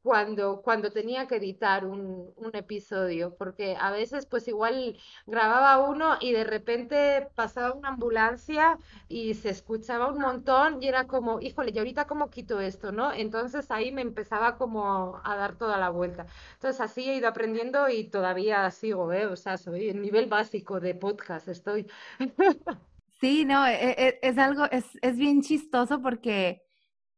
cuando, 0.04 0.62
cuando 0.62 0.92
tenía 0.92 1.28
que 1.28 1.38
editar 1.38 1.86
un, 1.86 2.34
un, 2.36 2.56
episodio, 2.56 3.36
porque 3.36 3.78
a 3.80 3.90
veces 3.92 4.26
pues 4.26 4.48
igual 4.50 4.98
grababa 5.26 5.80
uno 5.90 6.18
y 6.20 6.34
de 6.34 6.44
repente 6.44 7.30
pasaba 7.36 7.74
una 7.74 7.90
ambulancia 7.90 8.78
y 9.08 9.34
se 9.36 9.50
escuchaba 9.50 10.10
un 10.12 10.20
montón 10.20 10.84
y 10.84 10.88
era 10.88 11.08
como, 11.08 11.40
híjole, 11.40 11.72
¿y 11.74 11.80
ahorita 11.80 12.06
cómo 12.06 12.30
quito 12.30 12.60
esto, 12.60 12.92
no? 12.92 13.14
Entonces 13.14 13.72
ahí 13.72 13.92
me 13.94 14.02
empezaba 14.02 14.58
como 14.58 15.22
a 15.24 15.36
dar 15.38 15.56
toda 15.58 15.78
la 15.78 15.90
vuelta. 15.90 16.26
Entonces 16.56 16.82
así 16.82 17.10
he 17.10 17.16
ido 17.16 17.30
aprendiendo 17.30 17.88
y 17.90 18.04
todavía 18.10 18.70
sigo, 18.72 19.14
¿eh? 19.14 19.26
O 19.28 19.38
sea, 19.38 19.58
soy 19.58 19.90
en 19.90 20.02
nivel 20.02 20.28
básico 20.28 20.80
de 20.82 20.96
podcast, 20.96 21.48
estoy. 21.48 21.88
Sí, 23.24 23.46
no, 23.46 23.66
e, 23.66 23.74
e, 23.92 24.20
es, 24.22 24.38
algo, 24.38 24.66
es, 24.70 24.84
es 25.02 25.18
bien 25.18 25.42
chistoso 25.42 26.02
porque 26.02 26.62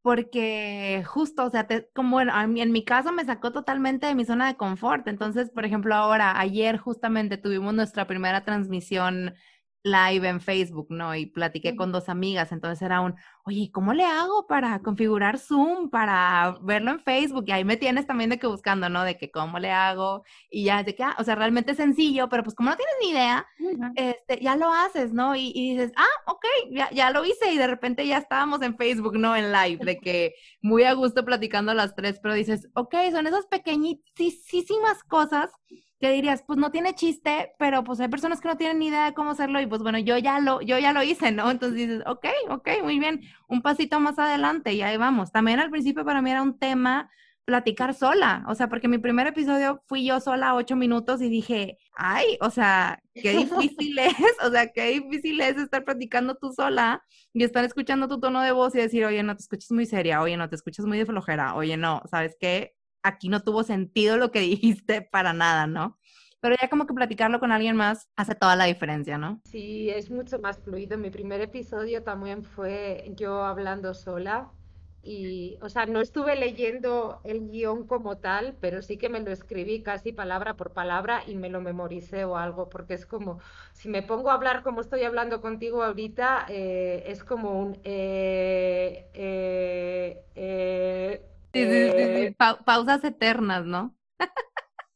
porque 0.03 1.03
justo, 1.07 1.45
o 1.45 1.51
sea, 1.51 1.67
como 1.93 2.21
en, 2.21 2.29
en 2.57 2.71
mi 2.73 2.85
caso 2.85 3.11
me 3.13 3.25
sacó 3.25 3.51
totalmente 3.53 4.07
de 4.07 4.15
mi 4.15 4.25
zona 4.25 4.47
de 4.47 4.57
confort. 4.57 5.07
Entonces, 5.07 5.51
por 5.51 5.65
ejemplo, 5.65 5.95
ahora, 5.95 6.39
ayer 6.39 6.77
justamente 6.79 7.37
tuvimos 7.37 7.73
nuestra 7.75 8.07
primera 8.07 8.45
transmisión 8.45 9.35
live 9.85 10.27
en 10.27 10.41
Facebook, 10.41 10.87
¿no? 10.89 11.15
Y 11.15 11.27
platiqué 11.27 11.75
con 11.75 11.91
dos 11.91 12.09
amigas, 12.09 12.51
entonces 12.51 12.81
era 12.81 13.01
un, 13.01 13.15
oye, 13.43 13.69
¿cómo 13.71 13.93
le 13.93 14.03
hago 14.03 14.47
para 14.47 14.79
configurar 14.79 15.37
Zoom, 15.37 15.91
para 15.91 16.57
verlo 16.63 16.89
en 16.91 16.99
Facebook? 17.01 17.45
Y 17.47 17.51
ahí 17.51 17.63
me 17.63 17.77
tienes 17.77 18.07
también 18.07 18.31
de 18.31 18.39
que 18.39 18.47
buscando, 18.47 18.89
¿no? 18.89 19.03
De 19.03 19.15
que 19.15 19.29
cómo 19.29 19.59
le 19.59 19.71
hago 19.71 20.23
y 20.49 20.65
ya, 20.65 20.81
de 20.83 20.95
que, 20.95 21.03
ah, 21.03 21.15
o 21.19 21.23
sea, 21.23 21.35
realmente 21.35 21.71
es 21.71 21.77
sencillo, 21.77 22.27
pero 22.29 22.43
pues 22.43 22.55
como 22.55 22.71
no 22.71 22.75
tienes 22.75 22.95
ni 22.99 23.09
idea, 23.11 23.45
este, 23.95 24.43
ya 24.43 24.55
lo 24.55 24.71
haces, 24.73 25.13
¿no? 25.13 25.35
Y, 25.35 25.51
y, 25.53 25.75
dices, 25.75 25.91
ah, 25.97 26.31
ok, 26.31 26.45
ya, 26.71 26.89
ya 26.89 27.11
lo 27.11 27.23
hice 27.23 27.53
y 27.53 27.57
de 27.57 27.67
repente 27.67 28.07
ya 28.07 28.17
estábamos 28.17 28.63
en 28.63 28.75
Facebook, 28.77 29.17
¿no? 29.19 29.35
En 29.35 29.51
live, 29.51 29.85
de 29.85 29.99
que 29.99 30.33
muy 30.61 30.83
a 30.83 30.93
gusto 30.93 31.23
platicando 31.23 31.75
las 31.75 31.93
tres, 31.93 32.19
pero 32.23 32.33
dices, 32.33 32.67
ok, 32.73 32.95
son 33.11 33.27
esas 33.27 33.45
pequeñísimas 33.45 35.03
cosas 35.07 35.51
dirías, 36.11 36.43
pues 36.43 36.59
no 36.59 36.71
tiene 36.71 36.93
chiste, 36.95 37.53
pero 37.59 37.83
pues 37.83 37.99
hay 37.99 38.07
personas 38.07 38.41
que 38.41 38.47
no 38.47 38.57
tienen 38.57 38.79
ni 38.79 38.87
idea 38.87 39.05
de 39.05 39.13
cómo 39.13 39.31
hacerlo 39.31 39.59
y 39.61 39.67
pues 39.67 39.81
bueno, 39.81 39.99
yo 39.99 40.17
ya 40.17 40.39
lo, 40.39 40.61
yo 40.61 40.77
ya 40.79 40.93
lo 40.93 41.03
hice, 41.03 41.31
¿no? 41.31 41.49
Entonces 41.51 41.77
dices, 41.77 42.03
ok, 42.05 42.25
ok, 42.49 42.69
muy 42.83 42.99
bien, 42.99 43.21
un 43.47 43.61
pasito 43.61 43.99
más 43.99 44.19
adelante 44.19 44.73
y 44.73 44.81
ahí 44.81 44.97
vamos. 44.97 45.31
También 45.31 45.59
al 45.59 45.69
principio 45.71 46.05
para 46.05 46.21
mí 46.21 46.31
era 46.31 46.41
un 46.41 46.57
tema 46.59 47.09
platicar 47.45 47.93
sola, 47.93 48.43
o 48.47 48.55
sea, 48.55 48.69
porque 48.69 48.87
mi 48.87 48.97
primer 48.97 49.27
episodio 49.27 49.81
fui 49.87 50.03
yo 50.05 50.19
sola 50.19 50.55
ocho 50.55 50.75
minutos 50.75 51.21
y 51.21 51.29
dije, 51.29 51.77
ay, 51.95 52.37
o 52.41 52.49
sea, 52.49 52.99
qué 53.13 53.33
difícil 53.37 53.99
es, 53.99 54.13
o 54.43 54.49
sea, 54.49 54.71
qué 54.71 54.87
difícil 54.99 55.39
es 55.41 55.57
estar 55.57 55.85
platicando 55.85 56.35
tú 56.35 56.51
sola 56.53 57.03
y 57.33 57.43
estar 57.43 57.63
escuchando 57.63 58.07
tu 58.07 58.19
tono 58.19 58.41
de 58.41 58.51
voz 58.51 58.73
y 58.75 58.79
decir, 58.79 59.05
oye, 59.05 59.21
no 59.21 59.35
te 59.35 59.43
escuchas 59.43 59.71
muy 59.71 59.85
seria, 59.85 60.21
oye, 60.21 60.37
no 60.37 60.49
te 60.49 60.55
escuchas 60.55 60.85
muy 60.87 60.97
de 60.97 61.05
flojera, 61.05 61.55
oye, 61.55 61.77
no, 61.77 62.01
¿sabes 62.09 62.35
qué? 62.39 62.74
Aquí 63.05 63.29
no 63.29 63.41
tuvo 63.41 63.63
sentido 63.63 64.17
lo 64.17 64.31
que 64.31 64.39
dijiste 64.41 65.01
para 65.01 65.33
nada, 65.33 65.67
¿no? 65.67 65.97
Pero 66.41 66.55
ya 66.61 66.69
como 66.69 66.85
que 66.85 66.93
platicarlo 66.93 67.39
con 67.39 67.51
alguien 67.51 67.75
más 67.75 68.09
hace 68.15 68.35
toda 68.35 68.55
la 68.55 68.65
diferencia, 68.65 69.17
¿no? 69.17 69.41
Sí, 69.45 69.89
es 69.89 70.11
mucho 70.11 70.37
más 70.39 70.59
fluido. 70.59 70.97
Mi 70.97 71.09
primer 71.09 71.41
episodio 71.41 72.03
también 72.03 72.43
fue 72.43 73.11
yo 73.15 73.43
hablando 73.43 73.93
sola 73.93 74.51
y, 75.01 75.57
o 75.61 75.69
sea, 75.69 75.85
no 75.85 76.01
estuve 76.01 76.35
leyendo 76.35 77.19
el 77.23 77.49
guion 77.49 77.85
como 77.87 78.17
tal, 78.17 78.55
pero 78.59 78.81
sí 78.81 78.97
que 78.97 79.09
me 79.09 79.19
lo 79.19 79.31
escribí 79.31 79.81
casi 79.81 80.13
palabra 80.13 80.55
por 80.55 80.73
palabra 80.73 81.23
y 81.27 81.35
me 81.35 81.49
lo 81.49 81.61
memoricé 81.61 82.25
o 82.25 82.37
algo, 82.37 82.69
porque 82.69 82.95
es 82.95 83.05
como, 83.05 83.39
si 83.73 83.87
me 83.89 84.01
pongo 84.03 84.31
a 84.31 84.33
hablar 84.33 84.63
como 84.63 84.81
estoy 84.81 85.03
hablando 85.03 85.41
contigo 85.41 85.83
ahorita, 85.83 86.45
eh, 86.49 87.03
es 87.07 87.23
como 87.23 87.59
un... 87.59 87.79
Eh, 87.83 89.09
eh, 90.35 91.21
Sí, 91.55 91.63
sí, 91.63 91.69
sí, 91.69 91.97
eh, 91.97 92.35
pausas 92.65 93.01
eternas, 93.05 93.65
¿no? 93.65 93.95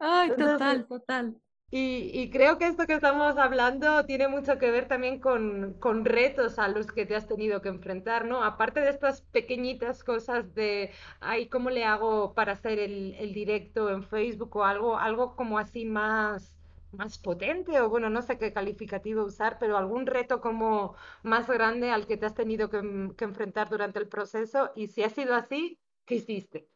Ay, 0.00 0.30
total, 0.30 0.86
total. 0.88 1.36
Y, 1.72 2.30
creo 2.30 2.58
que 2.58 2.66
esto 2.66 2.84
que 2.88 2.94
estamos 2.94 3.38
hablando 3.38 4.04
tiene 4.04 4.26
mucho 4.26 4.58
que 4.58 4.72
ver 4.72 4.88
también 4.88 5.20
con, 5.20 5.74
con, 5.74 6.04
retos 6.04 6.58
a 6.58 6.66
los 6.66 6.88
que 6.88 7.06
te 7.06 7.14
has 7.14 7.28
tenido 7.28 7.62
que 7.62 7.68
enfrentar, 7.68 8.24
¿no? 8.24 8.42
Aparte 8.42 8.80
de 8.80 8.90
estas 8.90 9.22
pequeñitas 9.22 10.02
cosas 10.02 10.52
de, 10.52 10.90
ay, 11.20 11.46
¿cómo 11.48 11.70
le 11.70 11.84
hago 11.84 12.34
para 12.34 12.54
hacer 12.54 12.80
el, 12.80 13.14
el 13.14 13.32
directo 13.32 13.88
en 13.88 14.02
Facebook 14.02 14.56
o 14.56 14.64
algo, 14.64 14.98
algo 14.98 15.36
como 15.36 15.60
así 15.60 15.84
más, 15.84 16.56
más 16.90 17.18
potente 17.18 17.80
o 17.80 17.88
bueno, 17.88 18.10
no 18.10 18.22
sé 18.22 18.36
qué 18.36 18.52
calificativo 18.52 19.22
usar, 19.24 19.58
pero 19.60 19.76
algún 19.78 20.06
reto 20.06 20.40
como 20.40 20.96
más 21.22 21.46
grande 21.48 21.92
al 21.92 22.08
que 22.08 22.16
te 22.16 22.26
has 22.26 22.34
tenido 22.34 22.68
que, 22.68 23.12
que 23.16 23.24
enfrentar 23.24 23.68
durante 23.70 24.00
el 24.00 24.08
proceso 24.08 24.72
y 24.74 24.88
si 24.88 25.04
ha 25.04 25.10
sido 25.10 25.36
así, 25.36 25.78
¿qué 26.10 26.16
hiciste? 26.16 26.68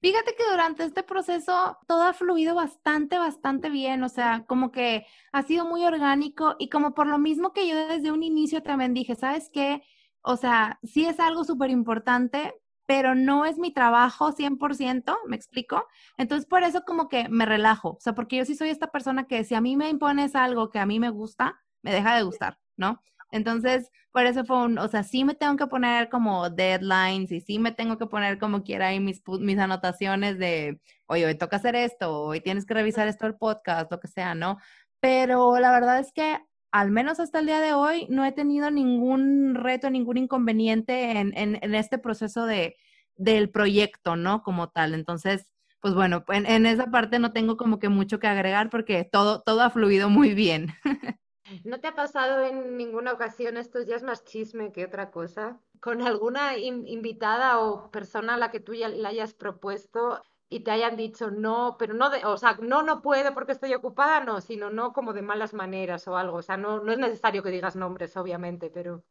Fíjate 0.00 0.36
que 0.36 0.44
durante 0.48 0.84
este 0.84 1.02
proceso 1.02 1.76
todo 1.88 2.02
ha 2.02 2.12
fluido 2.12 2.54
bastante, 2.54 3.18
bastante 3.18 3.68
bien, 3.68 4.04
o 4.04 4.08
sea, 4.08 4.44
como 4.46 4.70
que 4.70 5.04
ha 5.32 5.42
sido 5.42 5.64
muy 5.64 5.84
orgánico 5.84 6.54
y 6.60 6.68
como 6.68 6.94
por 6.94 7.08
lo 7.08 7.18
mismo 7.18 7.52
que 7.52 7.66
yo 7.66 7.88
desde 7.88 8.12
un 8.12 8.22
inicio 8.22 8.62
también 8.62 8.94
dije, 8.94 9.16
¿sabes 9.16 9.50
qué? 9.52 9.82
O 10.22 10.36
sea, 10.36 10.78
sí 10.84 11.04
es 11.04 11.18
algo 11.18 11.42
súper 11.42 11.70
importante, 11.70 12.54
pero 12.86 13.16
no 13.16 13.44
es 13.44 13.58
mi 13.58 13.72
trabajo 13.72 14.30
100%, 14.30 15.18
¿me 15.26 15.34
explico? 15.34 15.84
Entonces 16.16 16.46
por 16.46 16.62
eso 16.62 16.82
como 16.86 17.08
que 17.08 17.28
me 17.28 17.44
relajo, 17.44 17.90
o 17.90 18.00
sea, 18.00 18.14
porque 18.14 18.36
yo 18.36 18.44
sí 18.44 18.54
soy 18.54 18.68
esta 18.68 18.92
persona 18.92 19.26
que 19.26 19.42
si 19.42 19.56
a 19.56 19.60
mí 19.60 19.76
me 19.76 19.88
impones 19.90 20.36
algo 20.36 20.70
que 20.70 20.78
a 20.78 20.86
mí 20.86 21.00
me 21.00 21.10
gusta, 21.10 21.60
me 21.82 21.92
deja 21.92 22.14
de 22.14 22.22
gustar, 22.22 22.60
¿no? 22.76 23.02
Entonces, 23.30 23.90
por 24.12 24.26
eso 24.26 24.44
fue 24.44 24.64
un, 24.64 24.78
o 24.78 24.88
sea, 24.88 25.02
sí 25.02 25.24
me 25.24 25.34
tengo 25.34 25.56
que 25.56 25.66
poner 25.66 26.08
como 26.08 26.50
deadlines 26.50 27.30
y 27.30 27.40
sí 27.40 27.58
me 27.58 27.72
tengo 27.72 27.98
que 27.98 28.06
poner 28.06 28.38
como 28.38 28.62
quiera 28.64 28.88
ahí 28.88 29.00
mis, 29.00 29.22
mis 29.40 29.58
anotaciones 29.58 30.38
de, 30.38 30.80
oye, 31.06 31.26
hoy 31.26 31.34
toca 31.34 31.56
hacer 31.56 31.76
esto, 31.76 32.22
hoy 32.22 32.40
tienes 32.40 32.64
que 32.66 32.74
revisar 32.74 33.08
esto 33.08 33.26
del 33.26 33.36
podcast, 33.36 33.90
lo 33.90 34.00
que 34.00 34.08
sea, 34.08 34.34
¿no? 34.34 34.58
Pero 35.00 35.58
la 35.58 35.70
verdad 35.72 36.00
es 36.00 36.12
que 36.12 36.38
al 36.70 36.90
menos 36.90 37.20
hasta 37.20 37.38
el 37.40 37.46
día 37.46 37.60
de 37.60 37.72
hoy 37.72 38.06
no 38.10 38.24
he 38.24 38.32
tenido 38.32 38.70
ningún 38.70 39.54
reto, 39.54 39.90
ningún 39.90 40.16
inconveniente 40.18 41.12
en, 41.18 41.32
en, 41.36 41.58
en 41.62 41.74
este 41.74 41.98
proceso 41.98 42.46
de, 42.46 42.76
del 43.16 43.50
proyecto, 43.50 44.16
¿no? 44.16 44.42
Como 44.42 44.70
tal. 44.70 44.94
Entonces, 44.94 45.46
pues 45.80 45.94
bueno, 45.94 46.24
en, 46.28 46.46
en 46.46 46.66
esa 46.66 46.86
parte 46.90 47.18
no 47.18 47.32
tengo 47.32 47.56
como 47.56 47.78
que 47.78 47.88
mucho 47.88 48.18
que 48.18 48.26
agregar 48.26 48.70
porque 48.70 49.04
todo, 49.04 49.42
todo 49.42 49.62
ha 49.62 49.70
fluido 49.70 50.08
muy 50.10 50.34
bien. 50.34 50.68
¿No 51.64 51.80
te 51.80 51.88
ha 51.88 51.94
pasado 51.94 52.42
en 52.42 52.76
ninguna 52.76 53.12
ocasión, 53.12 53.56
estos 53.56 53.86
días 53.86 54.02
más 54.02 54.24
chisme 54.24 54.72
que 54.72 54.84
otra 54.84 55.10
cosa, 55.10 55.60
con 55.80 56.02
alguna 56.02 56.56
invitada 56.58 57.60
o 57.60 57.90
persona 57.90 58.34
a 58.34 58.38
la 58.38 58.50
que 58.50 58.60
tú 58.60 58.74
ya 58.74 58.88
le 58.88 59.06
hayas 59.06 59.34
propuesto 59.34 60.20
y 60.48 60.60
te 60.60 60.70
hayan 60.70 60.96
dicho 60.96 61.30
no, 61.30 61.76
pero 61.78 61.94
no 61.94 62.10
de, 62.10 62.24
o 62.24 62.36
sea, 62.36 62.58
no, 62.60 62.82
no 62.82 63.02
puedo 63.02 63.34
porque 63.34 63.52
estoy 63.52 63.74
ocupada, 63.74 64.24
no, 64.24 64.40
sino 64.40 64.70
no 64.70 64.92
como 64.92 65.12
de 65.12 65.22
malas 65.22 65.52
maneras 65.52 66.08
o 66.08 66.16
algo, 66.16 66.38
o 66.38 66.42
sea, 66.42 66.56
no, 66.56 66.80
no 66.80 66.92
es 66.92 66.98
necesario 66.98 67.42
que 67.42 67.50
digas 67.50 67.76
nombres, 67.76 68.16
obviamente, 68.16 68.70
pero... 68.70 69.04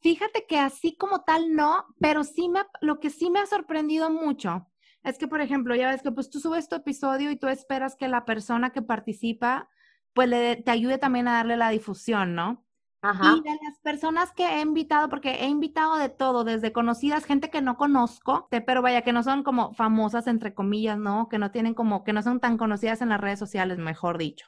Fíjate 0.00 0.46
que 0.46 0.58
así 0.58 0.96
como 0.96 1.24
tal 1.24 1.54
no, 1.54 1.86
pero 1.98 2.24
sí 2.24 2.48
me, 2.48 2.60
lo 2.80 3.00
que 3.00 3.10
sí 3.10 3.30
me 3.30 3.40
ha 3.40 3.46
sorprendido 3.46 4.10
mucho 4.10 4.68
es 5.02 5.18
que, 5.18 5.28
por 5.28 5.40
ejemplo, 5.40 5.74
ya 5.74 5.90
ves 5.90 6.02
que 6.02 6.12
pues 6.12 6.30
tú 6.30 6.40
subes 6.40 6.68
tu 6.68 6.76
episodio 6.76 7.30
y 7.30 7.36
tú 7.36 7.48
esperas 7.48 7.96
que 7.96 8.08
la 8.08 8.24
persona 8.24 8.70
que 8.70 8.82
participa 8.82 9.68
pues 10.14 10.28
le, 10.28 10.56
te 10.56 10.70
ayude 10.70 10.98
también 10.98 11.28
a 11.28 11.34
darle 11.34 11.56
la 11.56 11.70
difusión, 11.70 12.34
¿no? 12.34 12.64
Ajá. 13.02 13.34
Y 13.36 13.42
de 13.42 13.50
las 13.62 13.78
personas 13.82 14.32
que 14.32 14.46
he 14.46 14.60
invitado, 14.62 15.10
porque 15.10 15.44
he 15.44 15.48
invitado 15.48 15.96
de 15.96 16.08
todo, 16.08 16.42
desde 16.42 16.72
conocidas, 16.72 17.26
gente 17.26 17.50
que 17.50 17.60
no 17.60 17.76
conozco, 17.76 18.48
pero 18.66 18.80
vaya, 18.80 19.02
que 19.02 19.12
no 19.12 19.22
son 19.22 19.42
como 19.42 19.74
famosas, 19.74 20.26
entre 20.26 20.54
comillas, 20.54 20.96
¿no? 20.96 21.28
Que 21.28 21.38
no 21.38 21.50
tienen 21.50 21.74
como, 21.74 22.02
que 22.02 22.14
no 22.14 22.22
son 22.22 22.40
tan 22.40 22.56
conocidas 22.56 23.02
en 23.02 23.10
las 23.10 23.20
redes 23.20 23.38
sociales, 23.38 23.76
mejor 23.76 24.16
dicho. 24.16 24.46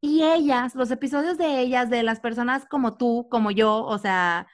Y 0.00 0.22
ellas, 0.22 0.76
los 0.76 0.92
episodios 0.92 1.36
de 1.36 1.58
ellas, 1.58 1.90
de 1.90 2.04
las 2.04 2.20
personas 2.20 2.64
como 2.66 2.96
tú, 2.96 3.26
como 3.28 3.50
yo, 3.50 3.84
o 3.84 3.98
sea, 3.98 4.46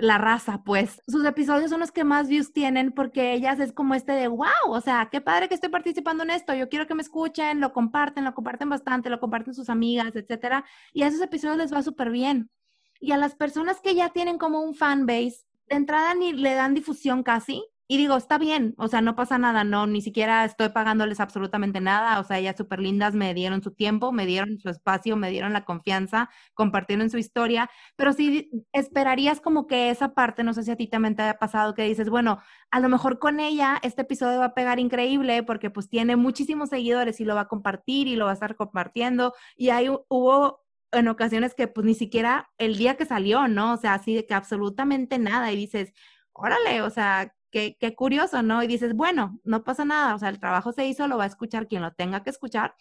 la 0.00 0.18
raza, 0.18 0.62
pues. 0.64 1.02
Sus 1.06 1.24
episodios 1.24 1.70
son 1.70 1.80
los 1.80 1.92
que 1.92 2.04
más 2.04 2.28
views 2.28 2.52
tienen 2.52 2.92
porque 2.92 3.32
ellas 3.32 3.60
es 3.60 3.72
como 3.72 3.94
este 3.94 4.12
de, 4.12 4.28
wow, 4.28 4.48
o 4.68 4.80
sea, 4.80 5.08
qué 5.10 5.20
padre 5.20 5.48
que 5.48 5.54
estoy 5.54 5.70
participando 5.70 6.22
en 6.22 6.30
esto, 6.30 6.54
yo 6.54 6.68
quiero 6.68 6.86
que 6.86 6.94
me 6.94 7.02
escuchen, 7.02 7.60
lo 7.60 7.72
comparten, 7.72 8.24
lo 8.24 8.34
comparten 8.34 8.68
bastante, 8.68 9.10
lo 9.10 9.20
comparten 9.20 9.54
sus 9.54 9.68
amigas, 9.68 10.14
etcétera. 10.16 10.64
Y 10.92 11.02
a 11.02 11.08
esos 11.08 11.20
episodios 11.20 11.58
les 11.58 11.72
va 11.72 11.82
súper 11.82 12.10
bien. 12.10 12.50
Y 12.98 13.12
a 13.12 13.16
las 13.16 13.34
personas 13.34 13.80
que 13.80 13.94
ya 13.94 14.10
tienen 14.10 14.38
como 14.38 14.60
un 14.60 14.74
fan 14.74 15.06
base, 15.06 15.44
de 15.68 15.76
entrada 15.76 16.14
ni 16.14 16.32
le 16.32 16.54
dan 16.54 16.74
difusión 16.74 17.22
casi, 17.22 17.64
y 17.90 17.96
digo, 17.96 18.16
está 18.16 18.38
bien, 18.38 18.74
o 18.78 18.86
sea, 18.86 19.00
no 19.00 19.16
pasa 19.16 19.36
nada, 19.36 19.64
no, 19.64 19.84
ni 19.88 20.00
siquiera 20.00 20.44
estoy 20.44 20.68
pagándoles 20.68 21.18
absolutamente 21.18 21.80
nada, 21.80 22.20
o 22.20 22.24
sea, 22.24 22.38
ellas 22.38 22.54
súper 22.56 22.78
lindas 22.78 23.16
me 23.16 23.34
dieron 23.34 23.64
su 23.64 23.72
tiempo, 23.72 24.12
me 24.12 24.26
dieron 24.26 24.60
su 24.60 24.68
espacio, 24.68 25.16
me 25.16 25.28
dieron 25.28 25.52
la 25.52 25.64
confianza, 25.64 26.30
compartieron 26.54 27.10
su 27.10 27.18
historia, 27.18 27.68
pero 27.96 28.12
sí 28.12 28.48
esperarías 28.72 29.40
como 29.40 29.66
que 29.66 29.90
esa 29.90 30.14
parte, 30.14 30.44
no 30.44 30.54
sé 30.54 30.62
si 30.62 30.70
a 30.70 30.76
ti 30.76 30.86
también 30.86 31.16
te 31.16 31.22
haya 31.22 31.38
pasado, 31.40 31.74
que 31.74 31.82
dices, 31.82 32.08
bueno, 32.10 32.38
a 32.70 32.78
lo 32.78 32.88
mejor 32.88 33.18
con 33.18 33.40
ella 33.40 33.80
este 33.82 34.02
episodio 34.02 34.38
va 34.38 34.44
a 34.46 34.54
pegar 34.54 34.78
increíble 34.78 35.42
porque 35.42 35.70
pues 35.70 35.88
tiene 35.88 36.14
muchísimos 36.14 36.68
seguidores 36.68 37.18
y 37.20 37.24
lo 37.24 37.34
va 37.34 37.40
a 37.42 37.48
compartir 37.48 38.06
y 38.06 38.14
lo 38.14 38.26
va 38.26 38.30
a 38.30 38.34
estar 38.34 38.54
compartiendo, 38.54 39.34
y 39.56 39.70
ahí 39.70 39.88
hubo 40.08 40.62
en 40.92 41.08
ocasiones 41.08 41.54
que 41.56 41.66
pues 41.66 41.84
ni 41.84 41.94
siquiera 41.94 42.50
el 42.58 42.76
día 42.76 42.96
que 42.96 43.04
salió, 43.04 43.48
¿no? 43.48 43.72
O 43.74 43.76
sea, 43.78 43.94
así 43.94 44.14
de 44.14 44.26
que 44.26 44.34
absolutamente 44.34 45.18
nada 45.18 45.50
y 45.50 45.56
dices, 45.56 45.92
órale, 46.32 46.82
o 46.82 46.90
sea, 46.90 47.34
qué, 47.50 47.94
curioso, 47.96 48.42
¿no? 48.42 48.62
Y 48.62 48.66
dices, 48.66 48.94
bueno, 48.94 49.40
no 49.44 49.64
pasa 49.64 49.84
nada, 49.84 50.14
o 50.14 50.18
sea, 50.18 50.28
el 50.28 50.40
trabajo 50.40 50.72
se 50.72 50.86
hizo, 50.86 51.08
lo 51.08 51.18
va 51.18 51.24
a 51.24 51.28
escuchar 51.28 51.68
quien 51.68 51.82
lo 51.82 51.92
tenga 51.92 52.22
que 52.22 52.30
escuchar. 52.30 52.74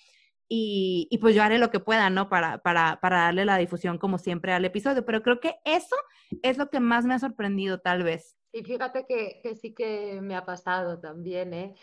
Y, 0.47 1.07
y, 1.11 1.19
pues 1.19 1.35
yo 1.35 1.43
haré 1.43 1.59
lo 1.59 1.69
que 1.69 1.79
pueda, 1.79 2.09
¿no? 2.09 2.27
Para, 2.27 2.57
para, 2.59 2.99
para 3.01 3.17
darle 3.17 3.45
la 3.45 3.57
difusión 3.57 3.99
como 3.99 4.17
siempre 4.17 4.51
al 4.51 4.65
episodio. 4.65 5.05
Pero 5.05 5.21
creo 5.21 5.39
que 5.39 5.55
eso 5.63 5.95
es 6.41 6.57
lo 6.57 6.69
que 6.69 6.79
más 6.79 7.05
me 7.05 7.13
ha 7.13 7.19
sorprendido 7.19 7.79
tal 7.79 8.03
vez. 8.03 8.35
Y 8.51 8.63
fíjate 8.63 9.05
que, 9.07 9.41
que 9.43 9.55
sí 9.55 9.75
que 9.75 10.19
me 10.21 10.35
ha 10.35 10.45
pasado 10.45 10.99
también, 10.99 11.53
¿eh? 11.53 11.75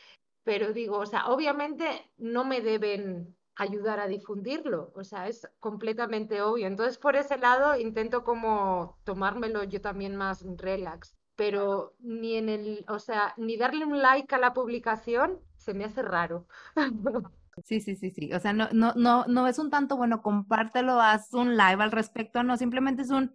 Pero 0.43 0.72
digo, 0.72 0.99
o 0.99 1.07
sea, 1.07 1.28
obviamente 1.28 1.87
no 2.16 2.45
me 2.45 2.61
deben 2.61 3.37
ayudar 3.57 4.01
a 4.01 4.07
difundirlo, 4.07 4.93
o 4.95 5.03
sea, 5.03 5.28
es 5.28 5.49
completamente 5.61 6.43
obvio. 6.43 6.66
Entonces, 6.66 6.99
por 6.99 7.16
ese 7.16 7.39
lado, 7.39 7.78
intento 7.78 8.22
como 8.22 8.99
tomármelo 9.05 9.64
yo 9.64 9.80
también 9.80 10.14
más 10.14 10.45
relax 10.57 11.16
pero 11.37 11.95
ni 12.01 12.37
en 12.37 12.49
el, 12.49 12.84
o 12.89 12.99
sea, 12.99 13.34
ni 13.37 13.57
darle 13.57 13.84
un 13.84 14.01
like 14.03 14.34
a 14.34 14.39
la 14.39 14.55
publicación 14.55 15.41
se 15.57 15.74
me 15.74 15.84
hace 15.84 16.03
raro. 16.03 16.47
Sí, 17.64 17.80
sí, 17.80 17.97
sí, 17.97 18.11
sí. 18.11 18.32
O 18.34 18.41
sea, 18.41 18.53
no, 18.53 18.68
no, 18.72 18.93
no, 18.97 19.24
no 19.26 19.47
es 19.49 19.59
un 19.59 19.70
tanto, 19.70 19.97
bueno, 19.97 20.20
compártelo, 20.20 21.01
haz 21.01 21.32
un 21.32 21.57
live 21.57 21.82
al 21.82 21.91
respecto, 21.91 22.43
no, 22.43 22.57
simplemente 22.59 23.01
es 23.03 23.11
un, 23.11 23.32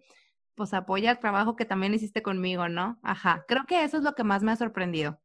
pues 0.54 0.74
apoya 0.74 1.10
el 1.10 1.18
trabajo 1.18 1.56
que 1.56 1.64
también 1.64 1.94
hiciste 1.94 2.22
conmigo, 2.22 2.68
¿no? 2.68 2.98
Ajá, 3.02 3.44
creo 3.48 3.64
que 3.66 3.82
eso 3.82 3.96
es 3.98 4.04
lo 4.04 4.14
que 4.14 4.24
más 4.24 4.42
me 4.44 4.52
ha 4.52 4.56
sorprendido. 4.56 5.18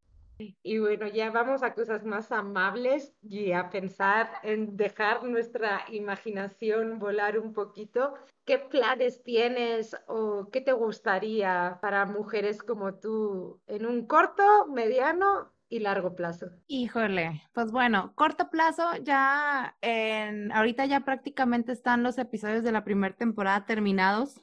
Y 0.62 0.80
bueno, 0.80 1.08
ya 1.08 1.32
vamos 1.32 1.64
a 1.64 1.74
cosas 1.74 2.04
más 2.04 2.32
amables 2.32 3.16
y 3.22 3.52
a 3.52 3.70
pensar 3.70 4.30
en 4.44 4.78
dejar 4.78 5.24
nuestra 5.24 5.86
imaginación 5.92 7.00
volar 7.00 7.40
un 7.40 7.54
poquito. 7.54 8.14
¿Qué 8.46 8.60
planes 8.60 9.24
tienes 9.24 9.96
o 10.08 10.50
qué 10.52 10.62
te 10.62 10.74
gustaría 10.74 11.80
para 11.82 12.06
mujeres 12.06 12.62
como 12.62 12.96
tú 12.96 13.62
en 13.68 13.86
un 13.86 14.06
corto, 14.06 14.68
mediano 14.68 15.52
y 15.70 15.80
largo 15.80 16.16
plazo? 16.16 16.48
Híjole, 16.68 17.44
pues 17.54 17.72
bueno, 17.72 18.14
corto 18.16 18.50
plazo 18.50 18.84
ya 19.04 19.76
en, 19.82 20.52
ahorita 20.52 20.86
ya 20.86 21.02
prácticamente 21.02 21.72
están 21.72 22.04
los 22.04 22.18
episodios 22.18 22.64
de 22.64 22.72
la 22.72 22.84
primera 22.84 23.16
temporada 23.16 23.66
terminados. 23.66 24.40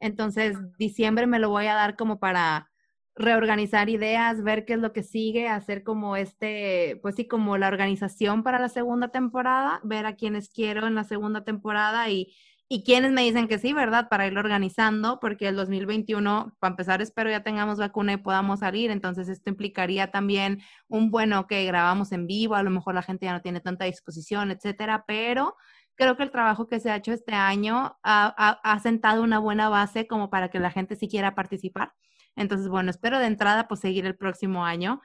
Entonces, 0.00 0.56
diciembre 0.78 1.26
me 1.26 1.38
lo 1.38 1.48
voy 1.48 1.66
a 1.66 1.74
dar 1.74 1.96
como 1.96 2.18
para 2.18 2.70
reorganizar 3.16 3.88
ideas, 3.88 4.42
ver 4.42 4.64
qué 4.64 4.74
es 4.74 4.80
lo 4.80 4.92
que 4.92 5.02
sigue, 5.02 5.48
hacer 5.48 5.84
como 5.84 6.16
este, 6.16 6.98
pues 7.02 7.14
sí, 7.16 7.28
como 7.28 7.56
la 7.58 7.68
organización 7.68 8.42
para 8.42 8.58
la 8.58 8.68
segunda 8.68 9.08
temporada, 9.08 9.80
ver 9.84 10.06
a 10.06 10.16
quienes 10.16 10.48
quiero 10.48 10.86
en 10.86 10.96
la 10.96 11.04
segunda 11.04 11.44
temporada 11.44 12.08
y, 12.10 12.34
y 12.68 12.82
quienes 12.82 13.12
me 13.12 13.22
dicen 13.22 13.46
que 13.46 13.58
sí, 13.58 13.72
¿verdad? 13.72 14.08
Para 14.08 14.26
irlo 14.26 14.40
organizando, 14.40 15.20
porque 15.20 15.46
el 15.48 15.54
2021, 15.56 16.56
para 16.58 16.72
empezar, 16.72 17.02
espero 17.02 17.30
ya 17.30 17.44
tengamos 17.44 17.78
vacuna 17.78 18.14
y 18.14 18.16
podamos 18.16 18.60
salir, 18.60 18.90
entonces 18.90 19.28
esto 19.28 19.48
implicaría 19.50 20.10
también 20.10 20.60
un 20.88 21.10
bueno 21.12 21.46
que 21.46 21.64
grabamos 21.66 22.10
en 22.10 22.26
vivo, 22.26 22.56
a 22.56 22.62
lo 22.64 22.70
mejor 22.70 22.94
la 22.94 23.02
gente 23.02 23.26
ya 23.26 23.32
no 23.32 23.42
tiene 23.42 23.60
tanta 23.60 23.84
disposición, 23.84 24.50
etcétera, 24.50 25.04
pero 25.06 25.56
creo 25.94 26.16
que 26.16 26.24
el 26.24 26.32
trabajo 26.32 26.66
que 26.66 26.80
se 26.80 26.90
ha 26.90 26.96
hecho 26.96 27.12
este 27.12 27.32
año 27.34 27.96
ha, 28.02 28.60
ha 28.62 28.80
sentado 28.80 29.22
una 29.22 29.38
buena 29.38 29.68
base 29.68 30.08
como 30.08 30.30
para 30.30 30.48
que 30.50 30.58
la 30.58 30.72
gente 30.72 30.96
sí 30.96 31.08
quiera 31.08 31.36
participar. 31.36 31.92
Entonces, 32.36 32.68
bueno, 32.68 32.90
espero 32.90 33.18
de 33.18 33.26
entrada 33.26 33.68
pues 33.68 33.80
seguir 33.80 34.06
el 34.06 34.16
próximo 34.16 34.64
año. 34.64 35.00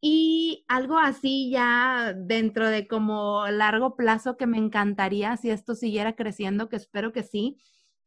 Y 0.00 0.64
algo 0.68 0.98
así 0.98 1.50
ya 1.50 2.14
dentro 2.16 2.68
de 2.68 2.86
como 2.86 3.46
largo 3.48 3.96
plazo 3.96 4.36
que 4.36 4.46
me 4.46 4.58
encantaría 4.58 5.36
si 5.36 5.50
esto 5.50 5.74
siguiera 5.74 6.14
creciendo, 6.14 6.68
que 6.68 6.76
espero 6.76 7.12
que 7.12 7.24
sí, 7.24 7.58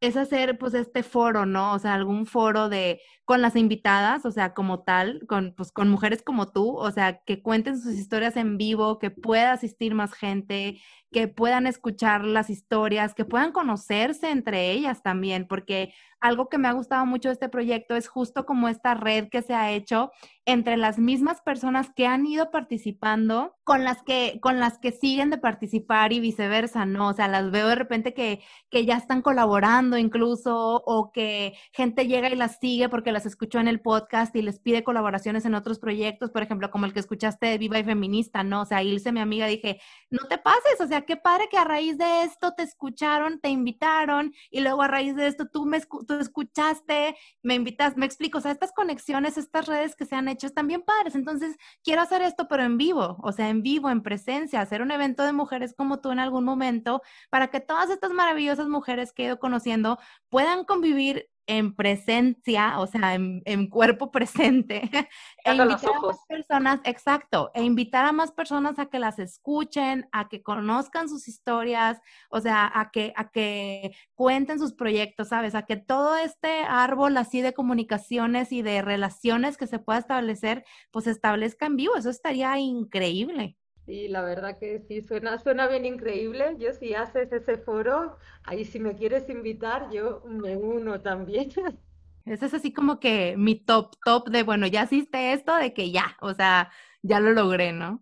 es 0.01 0.17
hacer 0.17 0.57
pues 0.57 0.73
este 0.73 1.03
foro, 1.03 1.45
¿no? 1.45 1.73
O 1.73 1.79
sea, 1.79 1.93
algún 1.93 2.25
foro 2.25 2.69
de 2.69 3.01
con 3.25 3.41
las 3.41 3.55
invitadas, 3.55 4.25
o 4.25 4.31
sea, 4.31 4.53
como 4.53 4.83
tal, 4.83 5.25
con 5.27 5.53
pues 5.55 5.71
con 5.71 5.89
mujeres 5.89 6.23
como 6.23 6.51
tú, 6.51 6.75
o 6.77 6.91
sea, 6.91 7.21
que 7.23 7.43
cuenten 7.43 7.79
sus 7.79 7.93
historias 7.93 8.35
en 8.37 8.57
vivo, 8.57 8.97
que 8.99 9.11
pueda 9.11 9.51
asistir 9.53 9.93
más 9.93 10.13
gente, 10.13 10.81
que 11.11 11.27
puedan 11.27 11.67
escuchar 11.67 12.23
las 12.23 12.49
historias, 12.49 13.13
que 13.13 13.25
puedan 13.25 13.51
conocerse 13.51 14.29
entre 14.29 14.71
ellas 14.71 15.03
también, 15.03 15.47
porque 15.47 15.93
algo 16.21 16.49
que 16.49 16.59
me 16.59 16.67
ha 16.67 16.73
gustado 16.73 17.05
mucho 17.05 17.29
de 17.29 17.33
este 17.33 17.49
proyecto 17.49 17.95
es 17.95 18.07
justo 18.07 18.45
como 18.45 18.69
esta 18.69 18.93
red 18.93 19.29
que 19.29 19.41
se 19.41 19.55
ha 19.55 19.71
hecho 19.71 20.11
entre 20.45 20.77
las 20.77 20.99
mismas 20.99 21.41
personas 21.41 21.89
que 21.95 22.07
han 22.07 22.25
ido 22.25 22.51
participando 22.51 23.55
con 23.63 23.83
las 23.83 24.03
que 24.03 24.39
con 24.41 24.59
las 24.59 24.79
que 24.79 24.91
siguen 24.91 25.29
de 25.29 25.37
participar 25.37 26.13
y 26.13 26.19
viceversa, 26.19 26.85
¿no? 26.85 27.09
O 27.09 27.13
sea, 27.13 27.27
las 27.27 27.51
veo 27.51 27.67
de 27.67 27.75
repente 27.75 28.13
que, 28.13 28.41
que 28.69 28.85
ya 28.85 28.97
están 28.97 29.21
colaborando 29.21 29.97
incluso 29.97 30.81
o 30.85 31.11
que 31.11 31.53
gente 31.73 32.07
llega 32.07 32.29
y 32.29 32.35
las 32.35 32.59
sigue 32.59 32.89
porque 32.89 33.11
las 33.11 33.25
escuchó 33.25 33.59
en 33.59 33.67
el 33.67 33.81
podcast 33.81 34.35
y 34.35 34.41
les 34.41 34.59
pide 34.59 34.83
colaboraciones 34.83 35.45
en 35.45 35.55
otros 35.55 35.79
proyectos, 35.79 36.31
por 36.31 36.43
ejemplo, 36.43 36.69
como 36.71 36.85
el 36.85 36.93
que 36.93 36.99
escuchaste 36.99 37.47
de 37.47 37.57
Viva 37.57 37.79
y 37.79 37.83
Feminista, 37.83 38.43
¿no? 38.43 38.61
O 38.61 38.65
sea, 38.65 38.83
Ilse, 38.83 39.11
mi 39.11 39.19
amiga, 39.19 39.47
dije, 39.47 39.79
no 40.09 40.27
te 40.27 40.37
pases, 40.37 40.79
o 40.79 40.87
sea, 40.87 41.00
qué 41.05 41.17
padre 41.17 41.47
que 41.49 41.57
a 41.57 41.63
raíz 41.63 41.97
de 41.97 42.23
esto 42.23 42.53
te 42.53 42.63
escucharon, 42.63 43.39
te 43.39 43.49
invitaron 43.49 44.33
y 44.49 44.61
luego 44.61 44.81
a 44.81 44.87
raíz 44.87 45.15
de 45.15 45.27
esto 45.27 45.47
tú 45.47 45.65
me 45.65 45.77
escuchaste, 45.77 47.15
me 47.41 47.55
invitas, 47.55 47.97
me 47.97 48.05
explico, 48.05 48.37
o 48.37 48.41
sea, 48.41 48.51
estas 48.51 48.71
conexiones, 48.73 49.37
estas 49.37 49.67
redes 49.67 49.95
que 49.95 50.05
se 50.05 50.15
han 50.15 50.27
hecho 50.27 50.47
están 50.47 50.67
bien 50.67 50.81
padres. 50.81 51.15
Entonces, 51.15 51.57
quiero 51.83 52.01
hacer 52.01 52.21
esto, 52.21 52.47
pero 52.47 52.63
en 52.63 52.77
vivo, 52.77 53.17
o 53.21 53.31
sea, 53.31 53.49
en 53.49 53.61
vivo, 53.63 53.89
en 53.89 54.01
presencia, 54.03 54.61
hacer 54.61 54.81
un 54.81 54.91
evento 54.91 55.23
de 55.23 55.33
mujeres 55.33 55.73
como 55.75 56.01
tú 56.01 56.11
en 56.11 56.19
algún 56.19 56.43
momento, 56.43 57.01
para 57.29 57.49
que 57.49 57.59
todas 57.59 57.89
estas 57.89 58.11
maravillosas 58.11 58.67
mujeres 58.67 59.13
que 59.13 59.23
he 59.23 59.25
ido 59.27 59.39
conociendo 59.39 59.99
puedan 60.29 60.65
convivir 60.65 61.29
en 61.47 61.75
presencia, 61.75 62.79
o 62.79 62.87
sea, 62.87 63.15
en, 63.15 63.67
cuerpo 63.69 64.11
presente, 64.11 64.81
e 65.45 65.53
invitar 65.53 65.91
a 65.95 66.01
más 66.01 66.17
personas, 66.27 66.79
exacto, 66.83 67.51
e 67.53 67.63
invitar 67.63 68.05
a 68.05 68.11
más 68.11 68.31
personas 68.31 68.79
a 68.79 68.87
que 68.87 68.99
las 68.99 69.19
escuchen, 69.19 70.07
a 70.11 70.29
que 70.29 70.43
conozcan 70.43 71.09
sus 71.09 71.27
historias, 71.27 71.99
o 72.29 72.39
sea, 72.41 72.71
a 72.73 72.91
que, 72.91 73.13
a 73.15 73.29
que 73.29 73.91
cuenten 74.15 74.59
sus 74.59 74.73
proyectos, 74.73 75.29
¿sabes? 75.29 75.55
A 75.55 75.65
que 75.65 75.77
todo 75.77 76.17
este 76.17 76.63
árbol 76.63 77.17
así 77.17 77.41
de 77.41 77.53
comunicaciones 77.53 78.51
y 78.51 78.61
de 78.61 78.81
relaciones 78.81 79.57
que 79.57 79.67
se 79.67 79.79
pueda 79.79 79.99
establecer, 79.99 80.63
pues 80.91 81.07
establezca 81.07 81.65
en 81.65 81.75
vivo, 81.75 81.95
eso 81.95 82.09
estaría 82.09 82.57
increíble. 82.59 83.57
Sí, 83.91 84.07
la 84.07 84.21
verdad 84.21 84.57
que 84.57 84.79
sí, 84.87 85.01
suena, 85.01 85.37
suena 85.37 85.67
bien 85.67 85.85
increíble. 85.85 86.55
Yo 86.57 86.71
si 86.71 86.93
haces 86.93 87.29
ese 87.33 87.57
foro, 87.57 88.15
ahí 88.45 88.63
si 88.63 88.79
me 88.79 88.95
quieres 88.95 89.27
invitar, 89.27 89.91
yo 89.91 90.23
me 90.25 90.55
uno 90.55 91.01
también. 91.01 91.49
Ese 92.25 92.45
es 92.45 92.53
así 92.53 92.71
como 92.71 93.01
que 93.01 93.35
mi 93.35 93.55
top, 93.55 93.97
top 94.05 94.29
de, 94.29 94.43
bueno, 94.43 94.65
ya 94.65 94.83
hiciste 94.83 95.33
esto, 95.33 95.53
de 95.57 95.73
que 95.73 95.91
ya, 95.91 96.15
o 96.21 96.33
sea, 96.33 96.71
ya 97.01 97.19
lo 97.19 97.31
logré, 97.31 97.73
¿no? 97.73 98.01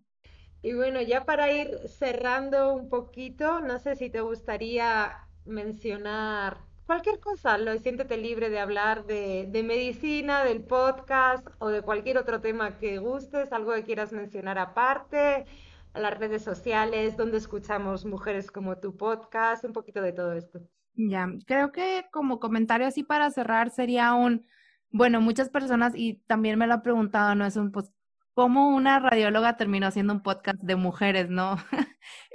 Y 0.62 0.74
bueno, 0.74 1.02
ya 1.02 1.24
para 1.24 1.50
ir 1.50 1.76
cerrando 1.88 2.72
un 2.72 2.88
poquito, 2.88 3.60
no 3.60 3.80
sé 3.80 3.96
si 3.96 4.10
te 4.10 4.20
gustaría 4.20 5.26
mencionar 5.44 6.58
cualquier 6.86 7.18
cosa, 7.18 7.58
lo 7.58 7.76
siéntete 7.78 8.16
libre 8.16 8.48
de 8.48 8.60
hablar 8.60 9.06
de, 9.06 9.48
de 9.48 9.62
medicina, 9.64 10.44
del 10.44 10.62
podcast 10.62 11.44
o 11.58 11.68
de 11.68 11.82
cualquier 11.82 12.16
otro 12.18 12.40
tema 12.40 12.78
que 12.78 12.98
gustes, 12.98 13.52
algo 13.52 13.74
que 13.74 13.82
quieras 13.82 14.12
mencionar 14.12 14.56
aparte 14.58 15.46
a 15.92 16.00
las 16.00 16.18
redes 16.18 16.42
sociales, 16.42 17.16
donde 17.16 17.38
escuchamos 17.38 18.04
mujeres 18.04 18.50
como 18.50 18.78
tu 18.78 18.96
podcast, 18.96 19.64
un 19.64 19.72
poquito 19.72 20.02
de 20.02 20.12
todo 20.12 20.32
esto. 20.32 20.60
Ya, 20.94 21.28
creo 21.46 21.72
que 21.72 22.06
como 22.10 22.40
comentario 22.40 22.86
así 22.86 23.02
para 23.02 23.30
cerrar 23.30 23.70
sería 23.70 24.14
un, 24.14 24.46
bueno, 24.90 25.20
muchas 25.20 25.48
personas, 25.48 25.94
y 25.96 26.14
también 26.26 26.58
me 26.58 26.66
lo 26.66 26.74
han 26.74 26.82
preguntado, 26.82 27.34
¿no? 27.34 27.46
Es 27.46 27.56
un, 27.56 27.72
pues, 27.72 27.92
cómo 28.34 28.74
una 28.74 28.98
radióloga 28.98 29.56
terminó 29.56 29.86
haciendo 29.86 30.12
un 30.12 30.22
podcast 30.22 30.60
de 30.62 30.76
mujeres, 30.76 31.28
¿no? 31.30 31.56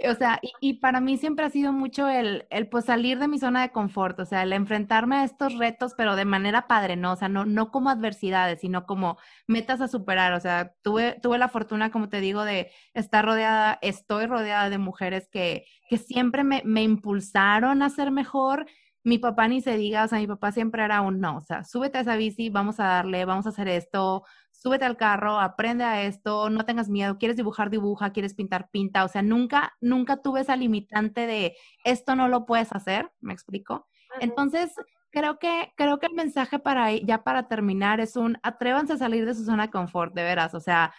o 0.10 0.14
sea, 0.16 0.42
y, 0.60 0.74
para 0.74 1.00
mí 1.00 1.18
siempre 1.18 1.46
ha 1.46 1.50
sido 1.50 1.72
mucho 1.72 2.10
el, 2.10 2.46
el, 2.50 2.68
pues 2.68 2.86
salir 2.86 3.18
de 3.18 3.30
mi 3.30 3.40
zona 3.40 3.62
de 3.62 3.72
confort, 3.72 4.20
o 4.20 4.26
sea, 4.26 4.44
el 4.44 4.52
enfrentarme 4.52 5.18
a 5.18 5.24
estos 5.24 5.58
retos, 5.58 5.94
pero 5.96 6.18
de 6.18 6.26
manera 6.26 6.68
padre, 6.68 6.98
¿no? 6.98 7.14
O 7.14 7.16
sea, 7.16 7.30
no, 7.30 7.46
no 7.46 7.72
como 7.72 7.90
adversidades, 7.90 8.60
sino 8.60 8.86
como 8.86 9.18
metas 9.48 9.80
a 9.80 9.88
superar. 9.88 10.34
O 10.34 10.40
sea, 10.42 10.74
tuve, 10.82 11.18
tuve 11.22 11.38
la 11.38 11.48
fortuna, 11.48 11.92
como 11.92 12.10
te 12.10 12.20
digo, 12.20 12.44
de 12.44 12.72
estar 12.94 13.24
rodeada, 13.24 13.80
estoy 13.82 14.26
rodeada 14.26 14.70
de 14.70 14.78
mujeres 14.78 15.30
que, 15.32 15.66
que 15.90 15.98
siempre 15.98 16.44
me, 16.44 16.62
me 16.66 16.84
impulsaron 16.84 17.82
a 17.82 17.90
ser 17.90 18.12
mejor 18.12 18.66
mi 19.06 19.20
papá 19.20 19.48
ni 19.48 19.62
se 19.62 19.78
diga, 19.78 20.04
o 20.04 20.08
sea, 20.08 20.18
mi 20.20 20.28
papá 20.28 20.52
siempre 20.52 20.84
era 20.84 21.02
un 21.02 21.20
no, 21.22 21.38
o 21.38 21.42
sea, 21.42 21.64
súbete 21.64 22.00
a 22.00 22.02
esa 22.02 22.16
bici, 22.16 22.50
vamos 22.50 22.80
a 22.80 22.86
darle, 22.86 23.24
vamos 23.24 23.46
a 23.46 23.50
hacer 23.50 23.68
esto, 23.68 24.24
súbete 24.66 24.84
al 24.84 24.98
carro, 24.98 25.40
aprende 25.40 25.84
a 25.84 26.02
esto, 26.02 26.50
no 26.50 26.66
tengas 26.66 26.90
miedo, 26.90 27.20
quieres 27.20 27.38
dibujar, 27.38 27.70
dibuja, 27.70 28.12
quieres 28.12 28.34
pintar, 28.34 28.72
pinta, 28.72 29.06
o 29.06 29.08
sea, 29.08 29.22
nunca, 29.22 29.78
nunca 29.80 30.24
tuve 30.24 30.42
esa 30.42 30.56
limitante 30.56 31.28
de 31.28 31.56
esto 31.84 32.16
no 32.16 32.28
lo 32.30 32.48
puedes 32.48 32.72
hacer, 32.72 33.12
¿me 33.22 33.32
explico? 33.32 33.88
Entonces, 34.20 34.74
creo 35.12 35.38
que, 35.38 35.72
creo 35.78 36.00
que 36.00 36.08
el 36.08 36.16
mensaje 36.16 36.58
para, 36.58 36.92
ya 36.94 37.24
para 37.24 37.48
terminar 37.48 38.00
es 38.00 38.16
un 38.16 38.40
atrévanse 38.42 38.94
a 38.94 38.98
salir 38.98 39.28
de 39.28 39.36
su 39.36 39.46
zona 39.46 39.68
de 39.68 39.72
confort, 39.72 40.16
de 40.16 40.24
veras, 40.24 40.56
o 40.56 40.60
sea, 40.60 40.92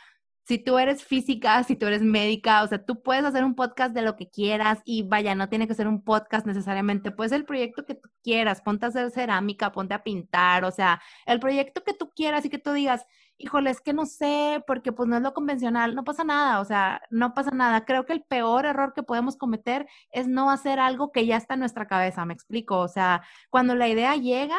si 0.46 0.58
tú 0.58 0.78
eres 0.78 1.04
física, 1.04 1.64
si 1.64 1.74
tú 1.74 1.86
eres 1.86 2.02
médica, 2.02 2.62
o 2.62 2.68
sea, 2.68 2.84
tú 2.84 3.02
puedes 3.02 3.24
hacer 3.24 3.44
un 3.44 3.56
podcast 3.56 3.92
de 3.94 4.02
lo 4.02 4.16
que 4.16 4.30
quieras 4.30 4.80
y 4.84 5.02
vaya, 5.02 5.34
no 5.34 5.48
tiene 5.48 5.66
que 5.66 5.74
ser 5.74 5.88
un 5.88 6.04
podcast 6.04 6.46
necesariamente, 6.46 7.10
puede 7.10 7.34
el 7.34 7.44
proyecto 7.44 7.84
que 7.84 7.96
tú 7.96 8.08
quieras, 8.22 8.60
ponte 8.60 8.86
a 8.86 8.90
hacer 8.90 9.10
cerámica, 9.10 9.72
ponte 9.72 9.94
a 9.94 10.04
pintar, 10.04 10.64
o 10.64 10.70
sea, 10.70 11.02
el 11.26 11.40
proyecto 11.40 11.82
que 11.82 11.94
tú 11.94 12.12
quieras 12.14 12.44
y 12.44 12.50
que 12.50 12.58
tú 12.58 12.72
digas, 12.72 13.06
híjole, 13.38 13.70
es 13.70 13.80
que 13.80 13.92
no 13.92 14.06
sé, 14.06 14.62
porque 14.68 14.92
pues 14.92 15.08
no 15.08 15.16
es 15.16 15.22
lo 15.22 15.34
convencional, 15.34 15.94
no 15.96 16.04
pasa 16.04 16.22
nada, 16.24 16.60
o 16.60 16.64
sea, 16.64 17.02
no 17.10 17.34
pasa 17.34 17.50
nada. 17.50 17.84
Creo 17.84 18.06
que 18.06 18.12
el 18.12 18.22
peor 18.22 18.66
error 18.66 18.92
que 18.94 19.02
podemos 19.02 19.36
cometer 19.36 19.86
es 20.10 20.28
no 20.28 20.50
hacer 20.50 20.78
algo 20.78 21.12
que 21.12 21.26
ya 21.26 21.36
está 21.36 21.54
en 21.54 21.60
nuestra 21.60 21.86
cabeza, 21.88 22.24
me 22.24 22.34
explico, 22.34 22.78
o 22.78 22.88
sea, 22.88 23.22
cuando 23.50 23.74
la 23.74 23.88
idea 23.88 24.16
llega 24.16 24.56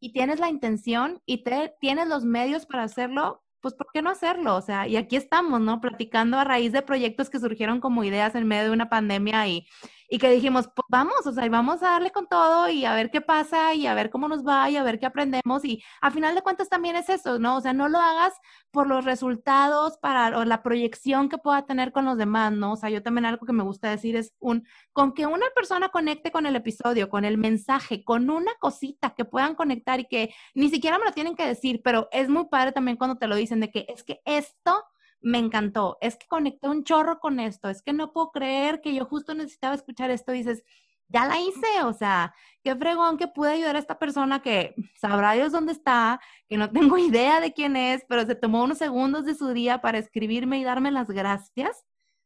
y 0.00 0.12
tienes 0.12 0.40
la 0.40 0.48
intención 0.48 1.22
y 1.26 1.44
te, 1.44 1.74
tienes 1.80 2.08
los 2.08 2.24
medios 2.24 2.66
para 2.66 2.84
hacerlo, 2.84 3.42
pues 3.66 3.74
¿por 3.74 3.88
qué 3.92 4.00
no 4.00 4.10
hacerlo? 4.10 4.54
O 4.54 4.62
sea, 4.62 4.86
y 4.86 4.94
aquí 4.94 5.16
estamos, 5.16 5.60
¿no? 5.60 5.80
Platicando 5.80 6.38
a 6.38 6.44
raíz 6.44 6.70
de 6.70 6.82
proyectos 6.82 7.28
que 7.28 7.40
surgieron 7.40 7.80
como 7.80 8.04
ideas 8.04 8.36
en 8.36 8.46
medio 8.46 8.66
de 8.66 8.70
una 8.70 8.88
pandemia 8.88 9.48
y, 9.48 9.66
y 10.08 10.18
que 10.18 10.30
dijimos, 10.30 10.68
pues 10.74 10.86
vamos, 10.88 11.26
o 11.26 11.32
sea, 11.32 11.48
vamos 11.48 11.82
a 11.82 11.90
darle 11.92 12.10
con 12.10 12.28
todo 12.28 12.68
y 12.68 12.84
a 12.84 12.94
ver 12.94 13.10
qué 13.10 13.20
pasa 13.20 13.74
y 13.74 13.86
a 13.86 13.94
ver 13.94 14.10
cómo 14.10 14.28
nos 14.28 14.46
va 14.46 14.68
y 14.70 14.76
a 14.76 14.82
ver 14.82 14.98
qué 14.98 15.06
aprendemos 15.06 15.64
y 15.64 15.82
a 16.00 16.10
final 16.10 16.34
de 16.34 16.42
cuentas 16.42 16.68
también 16.68 16.96
es 16.96 17.08
eso, 17.08 17.38
¿no? 17.38 17.56
O 17.56 17.60
sea, 17.60 17.72
no 17.72 17.88
lo 17.88 17.98
hagas 17.98 18.34
por 18.70 18.86
los 18.86 19.04
resultados 19.04 19.98
para 19.98 20.38
o 20.38 20.44
la 20.44 20.62
proyección 20.62 21.28
que 21.28 21.38
pueda 21.38 21.66
tener 21.66 21.92
con 21.92 22.04
los 22.04 22.16
demás, 22.18 22.52
¿no? 22.52 22.72
O 22.72 22.76
sea, 22.76 22.90
yo 22.90 23.02
también 23.02 23.26
algo 23.26 23.46
que 23.46 23.52
me 23.52 23.62
gusta 23.62 23.90
decir 23.90 24.16
es 24.16 24.34
un, 24.38 24.66
con 24.92 25.12
que 25.14 25.26
una 25.26 25.46
persona 25.54 25.88
conecte 25.88 26.30
con 26.30 26.46
el 26.46 26.56
episodio, 26.56 27.08
con 27.08 27.24
el 27.24 27.38
mensaje, 27.38 28.04
con 28.04 28.30
una 28.30 28.52
cosita 28.60 29.14
que 29.14 29.24
puedan 29.24 29.54
conectar 29.54 30.00
y 30.00 30.06
que 30.06 30.34
ni 30.54 30.68
siquiera 30.68 30.98
me 30.98 31.04
lo 31.04 31.12
tienen 31.12 31.36
que 31.36 31.46
decir, 31.46 31.80
pero 31.82 32.08
es 32.12 32.28
muy 32.28 32.46
padre 32.46 32.72
también 32.72 32.96
cuando 32.96 33.16
te 33.16 33.26
lo 33.26 33.36
dicen 33.36 33.60
de 33.60 33.70
que 33.70 33.86
es 33.88 34.02
que 34.04 34.20
esto 34.24 34.84
me 35.20 35.38
encantó, 35.38 35.98
es 36.00 36.16
que 36.16 36.26
conecté 36.26 36.68
un 36.68 36.84
chorro 36.84 37.18
con 37.18 37.40
esto, 37.40 37.68
es 37.68 37.82
que 37.82 37.92
no 37.92 38.12
puedo 38.12 38.30
creer 38.30 38.80
que 38.80 38.94
yo 38.94 39.04
justo 39.06 39.34
necesitaba 39.34 39.74
escuchar 39.74 40.10
esto, 40.10 40.32
dices, 40.32 40.62
ya 41.08 41.26
la 41.26 41.38
hice, 41.40 41.82
o 41.84 41.92
sea, 41.92 42.34
qué 42.62 42.74
fregón 42.74 43.16
que 43.16 43.28
pude 43.28 43.52
ayudar 43.52 43.76
a 43.76 43.78
esta 43.78 43.98
persona 43.98 44.42
que 44.42 44.74
sabrá 44.96 45.32
Dios 45.32 45.52
dónde 45.52 45.72
está, 45.72 46.20
que 46.48 46.56
no 46.56 46.70
tengo 46.70 46.98
idea 46.98 47.40
de 47.40 47.52
quién 47.52 47.76
es, 47.76 48.04
pero 48.08 48.26
se 48.26 48.34
tomó 48.34 48.64
unos 48.64 48.78
segundos 48.78 49.24
de 49.24 49.34
su 49.34 49.48
día 49.52 49.80
para 49.80 49.98
escribirme 49.98 50.58
y 50.58 50.64
darme 50.64 50.90
las 50.90 51.08
gracias. 51.08 51.84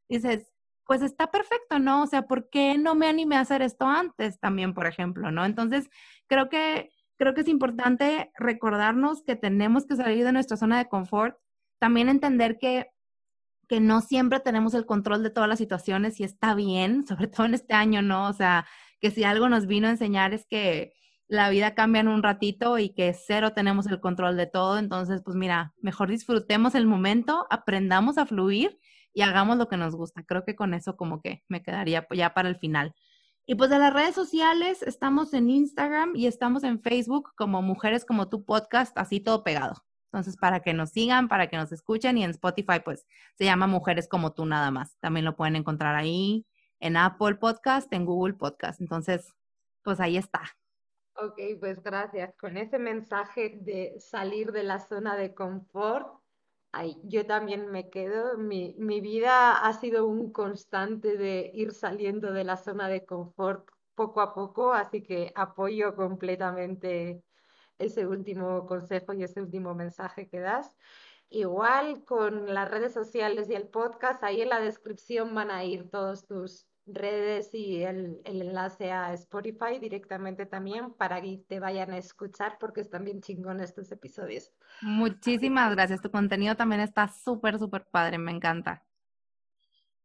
Dices, 0.08 0.50
pues 0.86 1.02
está 1.02 1.30
perfecto, 1.30 1.78
¿no? 1.78 2.02
O 2.02 2.06
sea, 2.06 2.22
¿por 2.22 2.48
qué 2.50 2.78
no 2.78 2.94
me 2.94 3.06
animé 3.06 3.36
a 3.36 3.40
hacer 3.40 3.62
esto 3.62 3.86
antes 3.86 4.40
también, 4.40 4.74
por 4.74 4.86
ejemplo, 4.86 5.30
¿no? 5.30 5.44
Entonces, 5.44 5.88
creo 6.26 6.48
que 6.48 6.90
creo 7.20 7.34
que 7.34 7.42
es 7.42 7.48
importante 7.48 8.32
recordarnos 8.38 9.22
que 9.22 9.36
tenemos 9.36 9.84
que 9.84 9.94
salir 9.94 10.24
de 10.24 10.32
nuestra 10.32 10.56
zona 10.56 10.78
de 10.78 10.88
confort 10.88 11.36
también 11.80 12.08
entender 12.08 12.58
que, 12.58 12.92
que 13.68 13.80
no 13.80 14.02
siempre 14.02 14.38
tenemos 14.38 14.74
el 14.74 14.86
control 14.86 15.24
de 15.24 15.30
todas 15.30 15.48
las 15.48 15.58
situaciones 15.58 16.20
y 16.20 16.24
está 16.24 16.54
bien, 16.54 17.04
sobre 17.08 17.26
todo 17.26 17.46
en 17.46 17.54
este 17.54 17.74
año, 17.74 18.02
¿no? 18.02 18.28
O 18.28 18.32
sea, 18.32 18.66
que 19.00 19.10
si 19.10 19.24
algo 19.24 19.48
nos 19.48 19.66
vino 19.66 19.88
a 19.88 19.90
enseñar 19.90 20.32
es 20.32 20.46
que 20.46 20.92
la 21.26 21.48
vida 21.48 21.74
cambia 21.74 22.00
en 22.00 22.08
un 22.08 22.22
ratito 22.22 22.78
y 22.78 22.90
que 22.90 23.14
cero 23.14 23.52
tenemos 23.52 23.86
el 23.86 24.00
control 24.00 24.36
de 24.36 24.46
todo. 24.46 24.78
Entonces, 24.78 25.22
pues 25.24 25.36
mira, 25.36 25.74
mejor 25.80 26.10
disfrutemos 26.10 26.74
el 26.74 26.86
momento, 26.86 27.46
aprendamos 27.50 28.18
a 28.18 28.26
fluir 28.26 28.78
y 29.14 29.22
hagamos 29.22 29.56
lo 29.56 29.68
que 29.68 29.76
nos 29.76 29.94
gusta. 29.94 30.24
Creo 30.24 30.44
que 30.44 30.56
con 30.56 30.74
eso 30.74 30.96
como 30.96 31.22
que 31.22 31.44
me 31.48 31.62
quedaría 31.62 32.06
ya 32.14 32.34
para 32.34 32.48
el 32.48 32.56
final. 32.56 32.94
Y 33.46 33.54
pues 33.54 33.70
de 33.70 33.78
las 33.78 33.92
redes 33.92 34.14
sociales, 34.14 34.82
estamos 34.82 35.32
en 35.32 35.50
Instagram 35.50 36.14
y 36.14 36.26
estamos 36.26 36.62
en 36.64 36.80
Facebook 36.80 37.32
como 37.36 37.62
Mujeres 37.62 38.04
como 38.04 38.28
tu 38.28 38.44
podcast, 38.44 38.96
así 38.98 39.20
todo 39.20 39.44
pegado. 39.44 39.84
Entonces, 40.12 40.36
para 40.36 40.60
que 40.60 40.74
nos 40.74 40.90
sigan, 40.90 41.28
para 41.28 41.46
que 41.46 41.56
nos 41.56 41.70
escuchen 41.70 42.18
y 42.18 42.24
en 42.24 42.30
Spotify, 42.30 42.80
pues 42.84 43.06
se 43.38 43.44
llama 43.44 43.68
Mujeres 43.68 44.08
como 44.08 44.32
tú 44.32 44.44
nada 44.44 44.72
más. 44.72 44.96
También 44.98 45.24
lo 45.24 45.36
pueden 45.36 45.54
encontrar 45.54 45.94
ahí 45.94 46.44
en 46.80 46.96
Apple 46.96 47.36
Podcast, 47.36 47.92
en 47.92 48.04
Google 48.04 48.34
Podcast. 48.34 48.80
Entonces, 48.80 49.32
pues 49.84 50.00
ahí 50.00 50.16
está. 50.16 50.42
Ok, 51.14 51.38
pues 51.60 51.80
gracias. 51.80 52.34
Con 52.36 52.56
ese 52.56 52.80
mensaje 52.80 53.60
de 53.60 53.94
salir 54.00 54.50
de 54.50 54.64
la 54.64 54.80
zona 54.80 55.14
de 55.14 55.32
confort, 55.32 56.08
ay, 56.72 56.96
yo 57.04 57.24
también 57.24 57.70
me 57.70 57.88
quedo. 57.88 58.36
Mi, 58.36 58.74
mi 58.78 59.00
vida 59.00 59.64
ha 59.64 59.72
sido 59.74 60.08
un 60.08 60.32
constante 60.32 61.16
de 61.16 61.52
ir 61.54 61.72
saliendo 61.72 62.32
de 62.32 62.42
la 62.42 62.56
zona 62.56 62.88
de 62.88 63.04
confort 63.04 63.70
poco 63.94 64.22
a 64.22 64.34
poco, 64.34 64.72
así 64.72 65.02
que 65.02 65.30
apoyo 65.36 65.94
completamente 65.94 67.22
ese 67.80 68.06
último 68.06 68.66
consejo 68.66 69.12
y 69.12 69.24
ese 69.24 69.40
último 69.40 69.74
mensaje 69.74 70.28
que 70.28 70.40
das. 70.40 70.76
Igual 71.30 72.04
con 72.04 72.52
las 72.52 72.70
redes 72.70 72.92
sociales 72.92 73.48
y 73.48 73.54
el 73.54 73.68
podcast, 73.68 74.22
ahí 74.22 74.42
en 74.42 74.48
la 74.48 74.60
descripción 74.60 75.34
van 75.34 75.50
a 75.50 75.64
ir 75.64 75.88
todos 75.90 76.26
tus 76.26 76.66
redes 76.86 77.54
y 77.54 77.82
el, 77.82 78.20
el 78.24 78.42
enlace 78.42 78.90
a 78.90 79.12
Spotify 79.12 79.78
directamente 79.80 80.46
también 80.46 80.92
para 80.92 81.20
que 81.20 81.40
te 81.48 81.60
vayan 81.60 81.92
a 81.92 81.98
escuchar 81.98 82.56
porque 82.58 82.80
están 82.80 83.04
bien 83.04 83.20
chingones 83.20 83.70
estos 83.70 83.92
episodios. 83.92 84.52
Muchísimas 84.82 85.72
gracias. 85.74 86.00
Tu 86.00 86.10
contenido 86.10 86.56
también 86.56 86.80
está 86.80 87.08
súper, 87.08 87.58
súper 87.58 87.84
padre. 87.84 88.18
Me 88.18 88.32
encanta. 88.32 88.82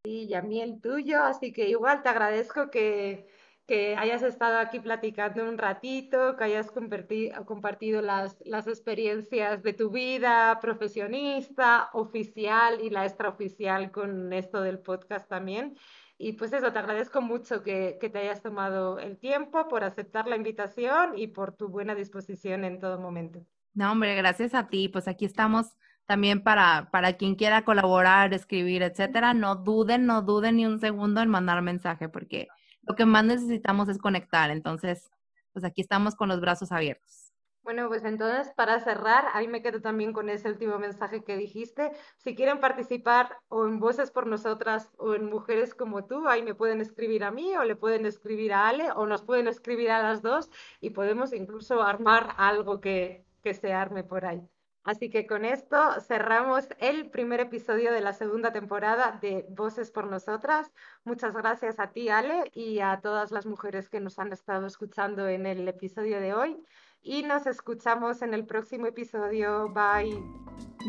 Sí, 0.03 0.25
y 0.25 0.33
a 0.35 0.41
mí 0.43 0.61
el 0.61 0.79
tuyo, 0.79 1.23
así 1.23 1.51
que 1.51 1.67
igual 1.67 2.03
te 2.03 2.09
agradezco 2.09 2.69
que 2.69 3.27
que 3.67 3.95
hayas 3.95 4.21
estado 4.21 4.59
aquí 4.59 4.79
platicando 4.79 5.43
un 5.43 5.57
ratito, 5.57 6.35
que 6.35 6.43
hayas 6.43 6.71
compartido, 6.71 8.01
las, 8.01 8.37
las 8.45 8.67
experiencias 8.67 9.63
de 9.63 9.73
tu 9.73 9.89
vida 9.89 10.59
profesionista, 10.61 11.89
oficial 11.93 12.79
y 12.81 12.91
la 12.91 13.05
extraoficial 13.05 13.91
con 13.91 14.31
esto 14.33 14.61
del 14.61 14.79
podcast 14.79 15.27
también. 15.27 15.75
Y 16.17 16.33
pues 16.33 16.53
eso, 16.53 16.71
te 16.71 16.79
agradezco 16.79 17.21
mucho 17.21 17.63
que, 17.63 17.97
que 17.99 18.09
te 18.09 18.19
hayas 18.19 18.41
tomado 18.41 18.99
el 18.99 19.17
tiempo 19.17 19.67
por 19.67 19.83
aceptar 19.83 20.27
la 20.27 20.37
invitación 20.37 21.17
y 21.17 21.27
por 21.27 21.51
tu 21.51 21.67
buena 21.67 21.95
disposición 21.95 22.63
en 22.63 22.79
todo 22.79 22.99
momento. 22.99 23.45
No, 23.73 23.91
hombre, 23.91 24.15
gracias 24.15 24.53
a 24.53 24.67
ti. 24.67 24.87
Pues 24.87 25.07
aquí 25.07 25.25
estamos 25.25 25.75
también 26.05 26.41
para, 26.41 26.89
para 26.91 27.13
quien 27.13 27.35
quiera 27.35 27.65
colaborar, 27.65 28.33
escribir, 28.33 28.83
etcétera. 28.83 29.33
No 29.33 29.55
duden, 29.55 30.05
no 30.05 30.21
duden 30.21 30.57
ni 30.57 30.65
un 30.65 30.79
segundo 30.79 31.21
en 31.21 31.29
mandar 31.29 31.61
mensaje 31.61 32.07
porque 32.07 32.47
lo 32.87 32.95
que 32.95 33.05
más 33.05 33.25
necesitamos 33.25 33.89
es 33.89 33.97
conectar. 33.97 34.49
Entonces, 34.51 35.09
pues 35.53 35.65
aquí 35.65 35.81
estamos 35.81 36.15
con 36.15 36.29
los 36.29 36.41
brazos 36.41 36.71
abiertos. 36.71 37.31
Bueno, 37.65 37.87
pues 37.87 38.03
entonces 38.05 38.53
para 38.53 38.79
cerrar, 38.79 39.25
ahí 39.33 39.47
me 39.47 39.63
quedo 39.63 39.81
también 39.81 40.13
con 40.13 40.29
ese 40.29 40.49
último 40.49 40.77
mensaje 40.77 41.23
que 41.23 41.35
dijiste. 41.35 41.93
Si 42.17 42.35
quieren 42.35 42.59
participar 42.59 43.39
o 43.47 43.65
en 43.65 43.79
Voces 43.79 44.11
por 44.11 44.27
Nosotras 44.27 44.91
o 44.97 45.15
en 45.15 45.25
Mujeres 45.25 45.73
como 45.73 46.05
tú, 46.05 46.27
ahí 46.27 46.43
me 46.43 46.53
pueden 46.53 46.79
escribir 46.79 47.23
a 47.23 47.31
mí 47.31 47.55
o 47.57 47.63
le 47.63 47.75
pueden 47.75 48.05
escribir 48.05 48.53
a 48.53 48.67
Ale 48.67 48.91
o 48.91 49.07
nos 49.07 49.23
pueden 49.23 49.47
escribir 49.47 49.89
a 49.89 50.03
las 50.03 50.21
dos 50.21 50.51
y 50.79 50.91
podemos 50.91 51.33
incluso 51.33 51.81
armar 51.81 52.35
algo 52.37 52.79
que, 52.81 53.25
que 53.41 53.55
se 53.55 53.73
arme 53.73 54.03
por 54.03 54.25
ahí. 54.25 54.47
Así 54.85 55.09
que 55.09 55.25
con 55.25 55.45
esto 55.45 55.99
cerramos 55.99 56.67
el 56.77 57.09
primer 57.09 57.39
episodio 57.39 57.91
de 57.91 58.01
la 58.01 58.13
segunda 58.13 58.53
temporada 58.53 59.17
de 59.19 59.43
Voces 59.49 59.89
por 59.89 60.05
Nosotras. 60.05 60.71
Muchas 61.03 61.33
gracias 61.33 61.79
a 61.79 61.87
ti, 61.87 62.09
Ale, 62.09 62.51
y 62.53 62.81
a 62.81 63.01
todas 63.01 63.31
las 63.31 63.47
mujeres 63.47 63.89
que 63.89 63.99
nos 63.99 64.19
han 64.19 64.31
estado 64.31 64.67
escuchando 64.67 65.27
en 65.27 65.47
el 65.47 65.67
episodio 65.67 66.21
de 66.21 66.35
hoy. 66.35 66.63
Y 67.01 67.23
nos 67.23 67.47
escuchamos 67.47 68.21
en 68.21 68.35
el 68.35 68.45
próximo 68.45 68.85
episodio. 68.85 69.69
Bye. 69.69 70.21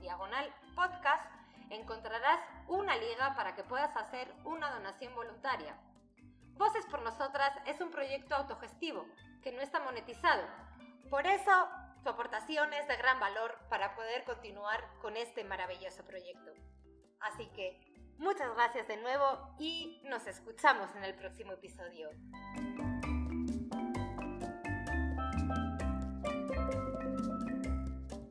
diagonal 0.00 0.54
podcast 0.74 1.30
encontrarás 1.70 2.40
una 2.68 2.96
liga 2.96 3.34
para 3.34 3.54
que 3.54 3.64
puedas 3.64 3.96
hacer 3.96 4.32
una 4.44 4.70
donación 4.70 5.14
voluntaria. 5.14 5.76
Voces 6.54 6.84
por 6.86 7.02
Nosotras 7.02 7.52
es 7.66 7.80
un 7.80 7.90
proyecto 7.90 8.34
autogestivo 8.34 9.06
que 9.42 9.52
no 9.52 9.62
está 9.62 9.80
monetizado. 9.80 10.42
Por 11.08 11.26
eso, 11.26 11.68
tu 12.02 12.10
aportación 12.10 12.72
es 12.74 12.86
de 12.86 12.96
gran 12.96 13.18
valor 13.18 13.58
para 13.68 13.94
poder 13.94 14.24
continuar 14.24 14.84
con 15.00 15.16
este 15.16 15.44
maravilloso 15.44 16.04
proyecto. 16.04 16.52
Así 17.20 17.46
que, 17.54 17.80
muchas 18.18 18.54
gracias 18.54 18.88
de 18.88 18.96
nuevo 18.98 19.54
y 19.58 20.02
nos 20.04 20.26
escuchamos 20.26 20.94
en 20.96 21.04
el 21.04 21.14
próximo 21.14 21.52
episodio. 21.52 22.10